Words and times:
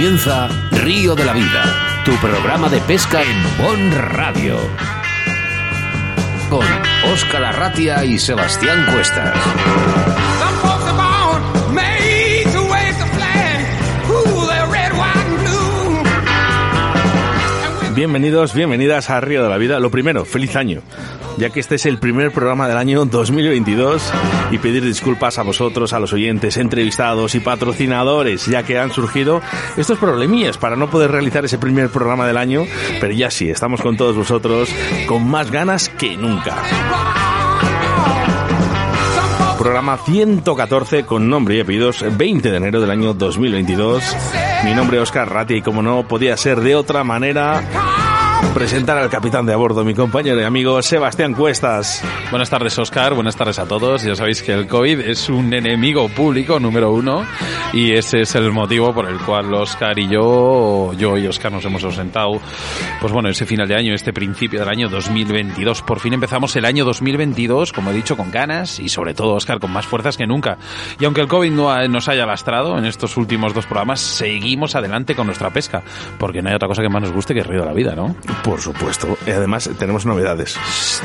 comienza 0.00 0.48
Río 0.70 1.14
de 1.14 1.26
la 1.26 1.34
Vida, 1.34 2.02
tu 2.06 2.12
programa 2.26 2.70
de 2.70 2.80
pesca 2.80 3.20
en 3.22 3.58
Bon 3.58 3.92
Radio. 3.92 4.56
Con 6.48 6.64
Óscar 7.12 7.44
Arratia 7.44 8.02
y 8.06 8.18
Sebastián 8.18 8.86
Cuestas. 8.94 9.36
Bienvenidos, 18.00 18.54
bienvenidas 18.54 19.10
a 19.10 19.20
Río 19.20 19.42
de 19.42 19.50
la 19.50 19.58
Vida. 19.58 19.78
Lo 19.78 19.90
primero, 19.90 20.24
feliz 20.24 20.56
año, 20.56 20.80
ya 21.36 21.50
que 21.50 21.60
este 21.60 21.74
es 21.74 21.84
el 21.84 21.98
primer 21.98 22.32
programa 22.32 22.66
del 22.66 22.78
año 22.78 23.04
2022 23.04 24.10
y 24.50 24.56
pedir 24.56 24.82
disculpas 24.82 25.38
a 25.38 25.42
vosotros, 25.42 25.92
a 25.92 26.00
los 26.00 26.14
oyentes, 26.14 26.56
entrevistados 26.56 27.34
y 27.34 27.40
patrocinadores, 27.40 28.46
ya 28.46 28.62
que 28.62 28.78
han 28.78 28.90
surgido 28.90 29.42
estos 29.76 29.98
problemillas 29.98 30.56
para 30.56 30.76
no 30.76 30.88
poder 30.88 31.10
realizar 31.10 31.44
ese 31.44 31.58
primer 31.58 31.90
programa 31.90 32.26
del 32.26 32.38
año, 32.38 32.64
pero 33.02 33.12
ya 33.12 33.30
sí, 33.30 33.50
estamos 33.50 33.82
con 33.82 33.98
todos 33.98 34.16
vosotros 34.16 34.70
con 35.06 35.28
más 35.28 35.50
ganas 35.50 35.90
que 35.90 36.16
nunca 36.16 36.56
programa 39.60 39.98
114 39.98 41.04
con 41.04 41.28
nombre 41.28 41.56
y 41.56 41.60
apellidos 41.60 42.02
20 42.16 42.50
de 42.50 42.56
enero 42.56 42.80
del 42.80 42.90
año 42.90 43.12
2022. 43.12 44.02
Mi 44.64 44.72
nombre 44.72 44.96
es 44.96 45.02
Oscar 45.02 45.30
Ratti 45.30 45.56
y 45.56 45.60
como 45.60 45.82
no 45.82 46.08
podía 46.08 46.34
ser 46.38 46.62
de 46.62 46.74
otra 46.74 47.04
manera, 47.04 47.62
presentar 48.54 48.98
al 48.98 49.08
capitán 49.10 49.46
de 49.46 49.52
a 49.52 49.56
bordo, 49.56 49.84
mi 49.84 49.94
compañero 49.94 50.40
y 50.40 50.44
amigo 50.44 50.82
Sebastián 50.82 51.34
Cuestas. 51.34 52.04
Buenas 52.30 52.50
tardes, 52.50 52.78
Oscar. 52.78 53.14
Buenas 53.14 53.36
tardes 53.36 53.58
a 53.58 53.66
todos. 53.66 54.02
Ya 54.02 54.14
sabéis 54.14 54.42
que 54.42 54.52
el 54.52 54.66
COVID 54.66 55.00
es 55.00 55.28
un 55.28 55.52
enemigo 55.54 56.08
público 56.08 56.58
número 56.58 56.92
uno 56.92 57.24
y 57.72 57.92
ese 57.92 58.22
es 58.22 58.34
el 58.34 58.50
motivo 58.52 58.92
por 58.92 59.08
el 59.08 59.18
cual 59.18 59.52
Oscar 59.54 59.98
y 59.98 60.08
yo, 60.08 60.92
yo 60.94 61.16
y 61.16 61.26
Oscar 61.26 61.52
nos 61.52 61.64
hemos 61.64 61.84
ausentado. 61.84 62.40
Pues 63.00 63.12
bueno, 63.12 63.28
ese 63.28 63.46
final 63.46 63.68
de 63.68 63.76
año, 63.76 63.94
este 63.94 64.12
principio 64.12 64.60
del 64.60 64.68
año 64.68 64.88
2022. 64.88 65.82
Por 65.82 66.00
fin 66.00 66.14
empezamos 66.14 66.54
el 66.56 66.64
año 66.64 66.84
2022, 66.84 67.72
como 67.72 67.90
he 67.90 67.94
dicho, 67.94 68.16
con 68.16 68.30
ganas 68.30 68.80
y 68.80 68.88
sobre 68.88 69.14
todo, 69.14 69.34
Oscar, 69.34 69.60
con 69.60 69.72
más 69.72 69.86
fuerzas 69.86 70.16
que 70.16 70.26
nunca. 70.26 70.58
Y 70.98 71.04
aunque 71.04 71.20
el 71.20 71.28
COVID 71.28 71.50
no 71.50 71.88
nos 71.88 72.08
haya 72.08 72.26
lastrado 72.26 72.76
en 72.78 72.84
estos 72.84 73.16
últimos 73.16 73.54
dos 73.54 73.66
programas, 73.66 74.00
seguimos 74.00 74.74
adelante 74.74 75.14
con 75.14 75.26
nuestra 75.26 75.50
pesca, 75.50 75.82
porque 76.18 76.42
no 76.42 76.48
hay 76.48 76.56
otra 76.56 76.68
cosa 76.68 76.82
que 76.82 76.88
más 76.88 77.02
nos 77.02 77.12
guste 77.12 77.34
que 77.34 77.40
el 77.40 77.46
río 77.46 77.60
de 77.60 77.66
la 77.66 77.72
vida, 77.72 77.94
¿no? 77.94 78.14
Por 78.42 78.60
supuesto. 78.60 79.16
Y 79.26 79.30
además 79.30 79.70
tenemos 79.78 80.06
novedades. 80.06 80.58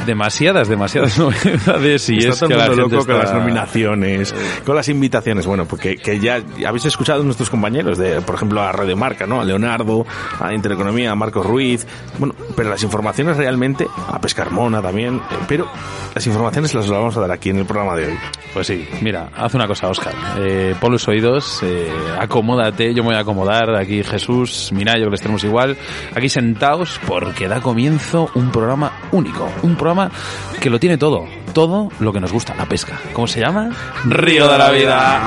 Demasiadas, 0.06 0.68
demasiadas 0.68 1.18
novedades. 1.20 2.10
Y 2.10 2.18
está 2.18 2.30
es 2.30 2.40
todo 2.40 2.50
que 2.50 2.54
el 2.54 2.60
la 2.60 2.68
mundo 2.68 2.82
gente 2.84 2.96
loco 2.96 3.08
con 3.08 3.20
las 3.20 3.34
nominaciones, 3.34 4.36
con 4.66 4.76
las 4.76 4.90
invitaciones. 4.90 5.46
Bueno, 5.46 5.66
porque 5.66 5.98
que 5.98 6.20
ya 6.20 6.42
habéis 6.66 6.86
escuchado 6.86 7.22
a 7.22 7.26
nuestros 7.26 7.50
compañeros, 7.50 7.98
de, 7.98 8.22
por 8.22 8.36
ejemplo, 8.36 8.62
a 8.62 8.72
Radio 8.72 8.96
Marca, 8.98 9.26
¿no? 9.26 9.42
A 9.42 9.44
Leonardo, 9.44 10.06
a 10.40 10.54
Intereconomía, 10.54 11.12
a 11.12 11.16
Marcos 11.16 11.46
Ruiz. 11.46 11.86
Bueno, 12.18 12.36
pero 12.56 12.70
las 12.70 12.84
informaciones 12.84 13.38
realmente, 13.38 13.88
a 14.08 14.20
Pescarmona 14.20 14.82
también, 14.82 15.16
eh, 15.16 15.36
pero 15.48 15.68
las 16.14 16.26
informaciones 16.28 16.74
las 16.74 16.90
vamos 16.90 17.16
a 17.18 17.22
dar 17.22 17.32
aquí 17.32 17.50
en 17.50 17.58
el 17.58 17.66
programa 17.66 17.96
de 17.96 18.08
hoy. 18.08 18.18
Pues 18.54 18.68
sí, 18.68 18.88
mira, 19.02 19.30
haz 19.36 19.54
una 19.54 19.68
cosa, 19.68 19.90
Oscar. 19.90 20.14
Eh, 20.38 20.76
pon 20.80 20.94
los 20.94 21.06
oídos, 21.10 21.60
eh, 21.62 21.92
acomódate, 22.18 22.94
yo 22.94 23.04
me 23.04 23.10
voy 23.10 23.18
a 23.18 23.20
acomodar. 23.20 23.76
Aquí 23.76 24.02
Jesús, 24.02 24.72
Minayo, 24.72 25.06
que 25.06 25.12
les 25.12 25.22
tenemos 25.22 25.44
igual. 25.44 25.76
Aquí 26.16 26.30
sentados 26.30 26.98
porque 27.16 27.48
da 27.48 27.62
comienzo 27.62 28.30
un 28.36 28.52
programa 28.52 28.92
único. 29.14 29.50
Un 29.64 29.78
programa 29.78 30.12
que 30.60 30.70
lo 30.70 30.82
tiene 30.82 30.98
todo. 30.98 31.26
Todo 31.54 31.90
lo 32.02 32.12
que 32.12 32.20
nos 32.20 32.34
gusta, 32.34 32.54
la 32.56 32.66
pesca. 32.66 33.00
¿Cómo 33.14 33.26
se 33.26 33.40
llama? 33.40 33.70
Río 34.04 34.52
de 34.52 34.58
la 34.58 34.70
Vida. 34.72 35.22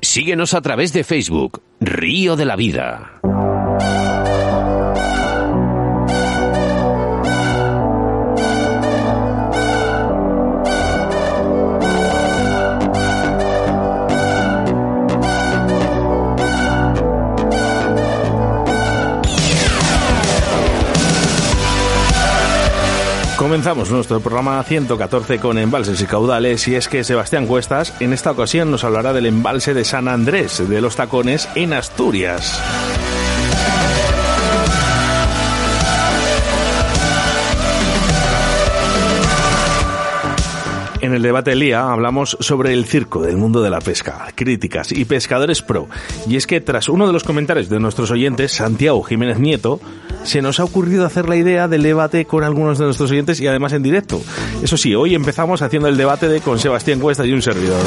Síguenos 0.00 0.54
a 0.54 0.62
través 0.62 0.94
de 0.94 1.04
Facebook, 1.04 1.60
Río 1.78 2.36
de 2.36 2.46
la 2.46 2.56
Vida. 2.56 3.20
Comenzamos 23.64 23.90
nuestro 23.92 24.20
programa 24.20 24.62
114 24.62 25.38
con 25.38 25.56
embalses 25.56 25.98
y 26.02 26.04
caudales 26.04 26.68
y 26.68 26.74
es 26.74 26.86
que 26.86 27.02
Sebastián 27.02 27.46
Cuestas 27.46 27.94
en 27.98 28.12
esta 28.12 28.32
ocasión 28.32 28.70
nos 28.70 28.84
hablará 28.84 29.14
del 29.14 29.24
embalse 29.24 29.72
de 29.72 29.86
San 29.86 30.06
Andrés 30.06 30.68
de 30.68 30.82
los 30.82 30.96
Tacones 30.96 31.48
en 31.54 31.72
Asturias. 31.72 32.60
En 41.00 41.14
el 41.14 41.22
debate 41.22 41.50
del 41.50 41.60
día 41.60 41.90
hablamos 41.90 42.36
sobre 42.40 42.74
el 42.74 42.84
circo 42.84 43.22
del 43.22 43.38
mundo 43.38 43.62
de 43.62 43.70
la 43.70 43.80
pesca, 43.80 44.26
críticas 44.34 44.92
y 44.92 45.06
pescadores 45.06 45.62
pro. 45.62 45.88
Y 46.28 46.36
es 46.36 46.46
que 46.46 46.60
tras 46.60 46.90
uno 46.90 47.06
de 47.06 47.14
los 47.14 47.24
comentarios 47.24 47.70
de 47.70 47.80
nuestros 47.80 48.10
oyentes, 48.10 48.52
Santiago 48.52 49.02
Jiménez 49.02 49.38
Nieto, 49.38 49.80
se 50.24 50.42
nos 50.42 50.60
ha 50.60 50.64
ocurrido 50.64 51.06
hacer 51.06 51.28
la 51.28 51.36
idea 51.36 51.68
del 51.68 51.82
debate 51.82 52.24
con 52.24 52.44
algunos 52.44 52.78
de 52.78 52.86
nuestros 52.86 53.10
oyentes 53.10 53.40
y 53.40 53.46
además 53.46 53.72
en 53.72 53.82
directo. 53.82 54.20
Eso 54.62 54.76
sí, 54.76 54.94
hoy 54.94 55.14
empezamos 55.14 55.62
haciendo 55.62 55.88
el 55.88 55.96
debate 55.96 56.28
de 56.28 56.40
con 56.40 56.58
Sebastián 56.58 57.00
Cuesta 57.00 57.24
y 57.24 57.32
un 57.32 57.42
servidor. 57.42 57.84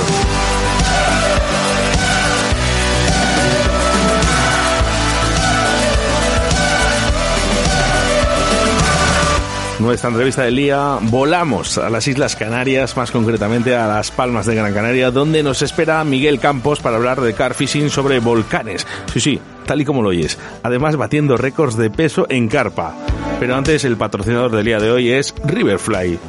Nuestra 9.88 10.10
entrevista 10.10 10.44
del 10.44 10.58
día, 10.58 10.98
volamos 11.02 11.78
a 11.78 11.90
las 11.90 12.10
Islas 12.10 12.36
Canarias, 12.36 12.98
más 12.98 13.10
concretamente 13.10 13.74
a 13.74 13.88
las 13.88 14.12
Palmas 14.12 14.46
de 14.46 14.54
Gran 14.54 14.74
Canaria, 14.74 15.12
donde 15.12 15.44
nos 15.44 15.62
espera 15.62 16.04
Miguel 16.04 16.42
Campos 16.42 16.82
para 16.82 16.98
hablar 16.98 17.22
de 17.22 17.34
car 17.34 17.54
fishing 17.54 17.90
sobre 17.90 18.20
volcanes. 18.20 18.86
Sí, 19.14 19.22
sí, 19.22 19.40
tal 19.66 19.80
y 19.80 19.86
como 19.86 20.02
lo 20.02 20.10
oyes. 20.10 20.38
Además, 20.62 20.98
batiendo 20.98 21.38
récords 21.38 21.78
de 21.78 21.90
peso 21.90 22.28
en 22.30 22.50
carpa. 22.50 22.98
Pero 23.40 23.56
antes, 23.56 23.86
el 23.86 23.96
patrocinador 23.96 24.52
del 24.52 24.66
día 24.66 24.80
de 24.80 24.92
hoy 24.92 25.10
es 25.10 25.34
Riverfly. 25.46 26.20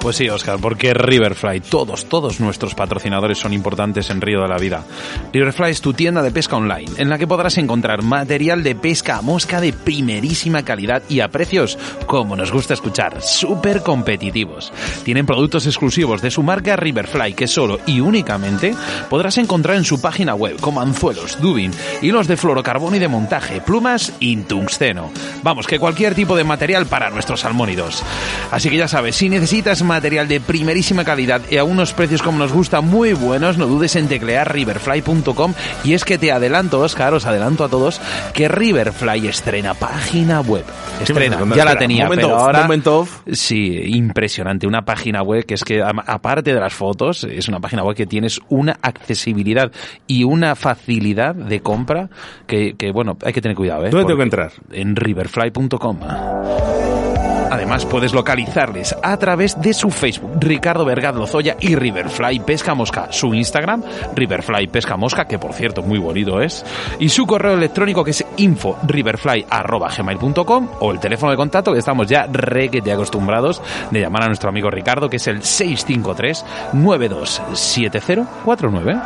Pues 0.00 0.16
sí, 0.16 0.30
Oscar, 0.30 0.58
porque 0.62 0.94
Riverfly, 0.94 1.60
todos, 1.60 2.06
todos 2.06 2.40
nuestros 2.40 2.74
patrocinadores 2.74 3.36
son 3.36 3.52
importantes 3.52 4.08
en 4.08 4.22
Río 4.22 4.40
de 4.40 4.48
la 4.48 4.56
Vida. 4.56 4.82
Riverfly 5.30 5.70
es 5.70 5.82
tu 5.82 5.92
tienda 5.92 6.22
de 6.22 6.30
pesca 6.30 6.56
online, 6.56 6.90
en 6.96 7.10
la 7.10 7.18
que 7.18 7.26
podrás 7.26 7.58
encontrar 7.58 8.02
material 8.02 8.62
de 8.62 8.74
pesca 8.74 9.18
a 9.18 9.22
mosca 9.22 9.60
de 9.60 9.74
primerísima 9.74 10.62
calidad 10.62 11.02
y 11.10 11.20
a 11.20 11.28
precios, 11.28 11.78
como 12.06 12.34
nos 12.34 12.50
gusta 12.50 12.72
escuchar, 12.72 13.20
súper 13.20 13.82
competitivos. 13.82 14.72
Tienen 15.04 15.26
productos 15.26 15.66
exclusivos 15.66 16.22
de 16.22 16.30
su 16.30 16.42
marca 16.42 16.76
Riverfly, 16.76 17.34
que 17.34 17.46
solo 17.46 17.78
y 17.86 18.00
únicamente 18.00 18.74
podrás 19.10 19.36
encontrar 19.36 19.76
en 19.76 19.84
su 19.84 20.00
página 20.00 20.34
web, 20.34 20.58
como 20.60 20.80
anzuelos, 20.80 21.38
dubin, 21.42 21.72
hilos 22.00 22.26
de 22.26 22.38
fluorocarbono 22.38 22.96
y 22.96 23.00
de 23.00 23.08
montaje, 23.08 23.60
plumas 23.60 24.14
y 24.18 24.34
tungsteno. 24.38 25.10
Vamos, 25.42 25.66
que 25.66 25.78
cualquier 25.78 26.14
tipo 26.14 26.36
de 26.36 26.44
material 26.44 26.86
para 26.86 27.10
nuestros 27.10 27.40
salmónidos. 27.40 28.02
Así 28.50 28.70
que 28.70 28.78
ya 28.78 28.88
sabes, 28.88 29.16
si 29.16 29.28
necesitas 29.28 29.82
material 29.90 30.28
de 30.28 30.40
primerísima 30.40 31.04
calidad 31.04 31.42
y 31.50 31.56
a 31.56 31.64
unos 31.64 31.92
precios 31.92 32.22
como 32.22 32.38
nos 32.38 32.52
gusta 32.52 32.80
muy 32.80 33.12
buenos, 33.12 33.58
no 33.58 33.66
dudes 33.66 33.96
en 33.96 34.06
teclear 34.06 34.52
riverfly.com 34.52 35.52
y 35.82 35.94
es 35.94 36.04
que 36.04 36.16
te 36.16 36.30
adelanto, 36.30 36.78
Oscar, 36.80 37.12
os 37.12 37.26
adelanto 37.26 37.64
a 37.64 37.68
todos 37.68 38.00
que 38.32 38.46
Riverfly 38.48 39.26
estrena 39.26 39.74
página 39.74 40.40
web. 40.42 40.64
Estrena, 41.02 41.38
ya 41.56 41.64
la 41.64 41.76
tenía, 41.76 42.04
moment 42.04 42.20
pero 42.22 42.36
off, 42.36 42.42
ahora 42.42 42.62
moment 42.62 42.86
off. 42.86 43.20
Sí, 43.32 43.80
impresionante, 43.86 44.66
una 44.68 44.82
página 44.82 45.22
web 45.22 45.44
que 45.44 45.54
es 45.54 45.64
que 45.64 45.82
aparte 45.82 46.54
de 46.54 46.60
las 46.60 46.72
fotos, 46.72 47.24
es 47.24 47.48
una 47.48 47.58
página 47.58 47.82
web 47.82 47.96
que 47.96 48.06
tienes 48.06 48.40
una 48.48 48.78
accesibilidad 48.80 49.72
y 50.06 50.22
una 50.22 50.54
facilidad 50.54 51.34
de 51.34 51.60
compra 51.60 52.08
que, 52.46 52.74
que, 52.76 52.92
bueno, 52.92 53.16
hay 53.24 53.32
que 53.32 53.40
tener 53.40 53.56
cuidado, 53.56 53.86
¿eh? 53.86 53.90
¿Dónde 53.90 54.06
tengo 54.06 54.20
que 54.22 54.28
Porque- 54.30 54.44
entrar? 54.44 54.52
En 54.72 54.94
riverfly.com. 54.94 55.98
Además, 57.70 57.86
puedes 57.86 58.12
localizarles 58.12 58.96
a 59.00 59.16
través 59.16 59.60
de 59.60 59.72
su 59.72 59.90
Facebook, 59.90 60.32
Ricardo 60.40 60.84
Vergaz 60.84 61.14
Lozoya 61.14 61.56
y 61.60 61.76
Riverfly 61.76 62.40
Pesca 62.40 62.74
Mosca, 62.74 63.12
su 63.12 63.32
Instagram, 63.32 63.84
Riverfly 64.12 64.66
Pesca 64.66 64.96
Mosca, 64.96 65.26
que 65.26 65.38
por 65.38 65.52
cierto 65.52 65.84
muy 65.84 66.00
bonito 66.00 66.40
es, 66.40 66.66
y 66.98 67.10
su 67.10 67.28
correo 67.28 67.54
electrónico 67.54 68.02
que 68.02 68.10
es 68.10 68.26
info 68.38 68.76
riverfly@gmail.com 68.82 70.68
o 70.80 70.90
el 70.90 70.98
teléfono 70.98 71.30
de 71.30 71.36
contacto 71.36 71.72
que 71.72 71.78
estamos 71.78 72.08
ya 72.08 72.26
requete 72.26 72.90
acostumbrados 72.90 73.62
de 73.92 74.00
llamar 74.00 74.24
a 74.24 74.26
nuestro 74.26 74.48
amigo 74.48 74.68
Ricardo, 74.68 75.08
que 75.08 75.18
es 75.18 75.28
el 75.28 75.44
653 75.44 76.44
927049. 76.72 79.00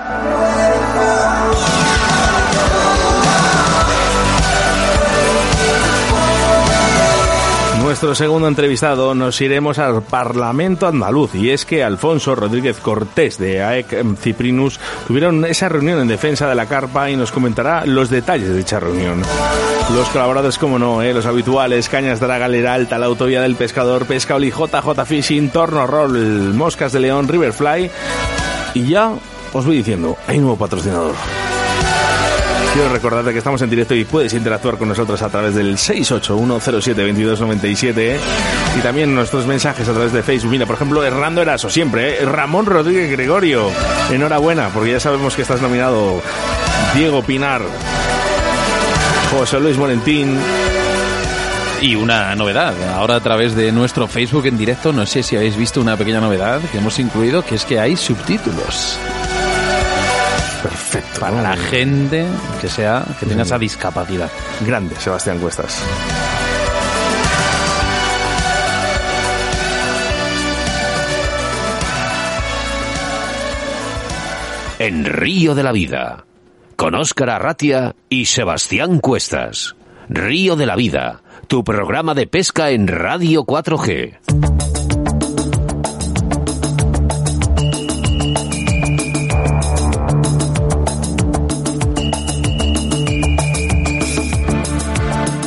Nuestro 7.84 8.14
segundo 8.14 8.48
entrevistado 8.48 9.14
nos 9.14 9.38
iremos 9.42 9.78
al 9.78 10.02
Parlamento 10.02 10.86
andaluz 10.86 11.34
y 11.34 11.50
es 11.50 11.66
que 11.66 11.84
Alfonso 11.84 12.34
Rodríguez 12.34 12.78
Cortés 12.78 13.36
de 13.36 13.62
AEC 13.62 14.16
Ciprinus 14.16 14.80
tuvieron 15.06 15.44
esa 15.44 15.68
reunión 15.68 16.00
en 16.00 16.08
defensa 16.08 16.48
de 16.48 16.54
la 16.54 16.64
carpa 16.64 17.10
y 17.10 17.16
nos 17.16 17.30
comentará 17.30 17.84
los 17.84 18.08
detalles 18.08 18.48
de 18.48 18.56
dicha 18.56 18.80
reunión. 18.80 19.22
Los 19.94 20.08
colaboradores, 20.08 20.56
como 20.56 20.78
no, 20.78 21.02
¿eh? 21.02 21.12
los 21.12 21.26
habituales, 21.26 21.90
Cañas 21.90 22.20
de 22.20 22.26
la 22.26 22.38
Galera 22.38 22.72
Alta, 22.72 22.98
la 22.98 23.06
Autovía 23.06 23.42
del 23.42 23.54
Pescador, 23.54 24.06
Pesca 24.06 24.36
Oli, 24.36 24.50
JJ 24.50 25.04
Fishing, 25.04 25.50
Torno 25.50 25.86
Roll, 25.86 26.54
Moscas 26.54 26.92
de 26.92 27.00
León, 27.00 27.28
Riverfly 27.28 27.90
y 28.72 28.86
ya 28.88 29.12
os 29.52 29.66
voy 29.66 29.76
diciendo, 29.76 30.16
hay 30.26 30.38
nuevo 30.38 30.56
patrocinador. 30.56 31.14
Quiero 32.74 32.88
recordarte 32.88 33.30
que 33.30 33.38
estamos 33.38 33.62
en 33.62 33.70
directo 33.70 33.94
y 33.94 34.04
puedes 34.04 34.34
interactuar 34.34 34.76
con 34.76 34.88
nosotros 34.88 35.22
a 35.22 35.28
través 35.28 35.54
del 35.54 35.76
681072297 35.76 38.16
y 38.76 38.80
también 38.80 39.14
nuestros 39.14 39.46
mensajes 39.46 39.88
a 39.88 39.92
través 39.92 40.12
de 40.12 40.24
Facebook. 40.24 40.50
Mira, 40.50 40.66
por 40.66 40.74
ejemplo, 40.74 41.04
Hernando 41.04 41.40
Eraso, 41.40 41.70
siempre, 41.70 42.20
¿eh? 42.20 42.26
Ramón 42.26 42.66
Rodríguez 42.66 43.12
Gregorio. 43.12 43.70
Enhorabuena, 44.10 44.70
porque 44.70 44.90
ya 44.90 44.98
sabemos 44.98 45.36
que 45.36 45.42
estás 45.42 45.62
nominado 45.62 46.20
Diego 46.96 47.22
Pinar, 47.22 47.62
José 49.30 49.60
Luis 49.60 49.78
Morentín, 49.78 50.36
y 51.80 51.94
una 51.94 52.34
novedad, 52.34 52.74
ahora 52.94 53.14
a 53.14 53.20
través 53.20 53.54
de 53.54 53.70
nuestro 53.70 54.08
Facebook 54.08 54.46
en 54.46 54.58
directo, 54.58 54.92
no 54.92 55.06
sé 55.06 55.22
si 55.22 55.36
habéis 55.36 55.56
visto 55.56 55.80
una 55.80 55.96
pequeña 55.96 56.20
novedad 56.20 56.60
que 56.72 56.78
hemos 56.78 56.98
incluido, 56.98 57.44
que 57.44 57.54
es 57.54 57.64
que 57.64 57.78
hay 57.78 57.96
subtítulos. 57.96 58.98
Perfecto. 60.64 61.20
Para 61.20 61.42
la 61.42 61.56
gente 61.58 62.26
que 62.58 62.68
sea, 62.68 63.04
que 63.20 63.26
tenga 63.26 63.42
esa 63.42 63.58
discapacidad. 63.58 64.30
Grande, 64.66 64.96
Sebastián 64.96 65.38
Cuestas. 65.38 65.84
En 74.78 75.04
Río 75.04 75.54
de 75.54 75.62
la 75.62 75.72
Vida, 75.72 76.24
con 76.76 76.94
Óscar 76.94 77.28
Arratia 77.28 77.94
y 78.08 78.24
Sebastián 78.24 79.00
Cuestas. 79.00 79.76
Río 80.08 80.56
de 80.56 80.64
la 80.64 80.76
Vida, 80.76 81.20
tu 81.46 81.62
programa 81.62 82.14
de 82.14 82.26
pesca 82.26 82.70
en 82.70 82.88
Radio 82.88 83.44
4G. 83.44 84.63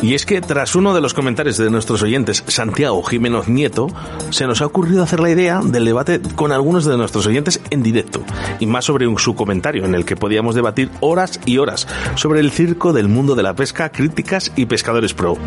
Y 0.07 0.13
es 0.13 0.25
que 0.25 0.39
tras 0.39 0.74
uno 0.74 0.94
de 0.94 1.01
los 1.01 1.13
comentarios 1.13 1.57
de 1.57 1.69
nuestros 1.69 2.01
oyentes, 2.01 2.42
Santiago 2.48 3.04
Jiménez 3.04 3.50
Nieto, 3.50 3.89
se 4.30 4.48
nos 4.48 4.62
ha 4.62 4.65
ocurrido 4.65 5.04
hacer 5.04 5.19
la 5.19 5.30
idea 5.30 5.59
del 5.62 5.83
debate 5.83 6.21
con 6.33 6.54
algunos 6.54 6.86
de 6.86 6.95
nuestros 6.95 7.27
oyentes 7.27 7.59
en 7.71 7.83
directo, 7.83 8.24
y 8.62 8.68
más 8.68 8.86
sobre 8.86 9.06
un, 9.06 9.19
su 9.19 9.36
comentario 9.36 9.83
en 9.83 9.95
el 9.95 10.06
que 10.06 10.15
podíamos 10.15 10.56
debatir 10.56 10.89
horas 11.01 11.42
y 11.45 11.57
horas 11.57 11.89
sobre 12.15 12.39
el 12.39 12.51
circo 12.51 12.94
del 12.94 13.09
mundo 13.09 13.36
de 13.36 13.44
la 13.44 13.54
pesca, 13.54 13.92
críticas 13.92 14.54
y 14.56 14.65
pescadores 14.68 15.13
pro. 15.13 15.38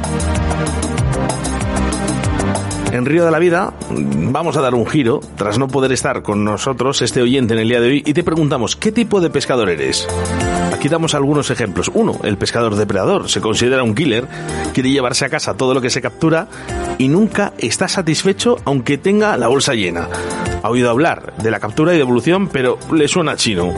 En 2.93 3.07
Río 3.07 3.25
de 3.25 3.31
la 3.31 3.39
Vida 3.39 3.73
vamos 3.91 4.57
a 4.57 4.61
dar 4.61 4.75
un 4.75 4.87
giro 4.87 5.21
tras 5.37 5.59
no 5.59 5.69
poder 5.69 5.93
estar 5.93 6.23
con 6.23 6.45
nosotros 6.45 7.03
este 7.03 7.23
oyente 7.23 7.55
en 7.55 7.61
el 7.61 7.69
día 7.69 7.81
de 7.81 7.89
hoy 7.89 8.03
y 8.05 8.13
te 8.13 8.25
preguntamos 8.25 8.75
¿qué 8.75 8.91
tipo 8.91 9.21
de 9.21 9.31
pescador 9.31 9.71
eres? 9.71 10.09
Aquí 10.73 10.89
damos 10.89 11.15
algunos 11.15 11.51
ejemplos. 11.51 11.91
Uno, 11.93 12.19
el 12.25 12.39
pescador 12.39 12.75
depredador. 12.75 13.29
Se 13.29 13.41
considera 13.41 13.83
un 13.83 13.95
killer, 13.95 14.27
quiere 14.73 14.91
llevarse 14.91 15.25
a 15.25 15.29
casa 15.29 15.55
todo 15.55 15.75
lo 15.75 15.81
que 15.81 15.91
se 15.91 16.01
captura 16.01 16.49
y 16.99 17.09
nunca 17.09 17.53
está 17.59 17.87
satisfecho 17.87 18.57
aunque 18.65 18.99
tenga 18.99 19.37
la 19.37 19.49
bolsa 19.49 19.75
llena. 19.75 20.09
Ha 20.63 20.69
oído 20.71 20.91
hablar 20.91 21.35
de 21.37 21.51
la 21.51 21.61
captura 21.61 21.95
y 21.95 21.99
devolución, 21.99 22.49
pero 22.49 22.79
le 22.93 23.09
suena 23.09 23.37
chino. 23.37 23.73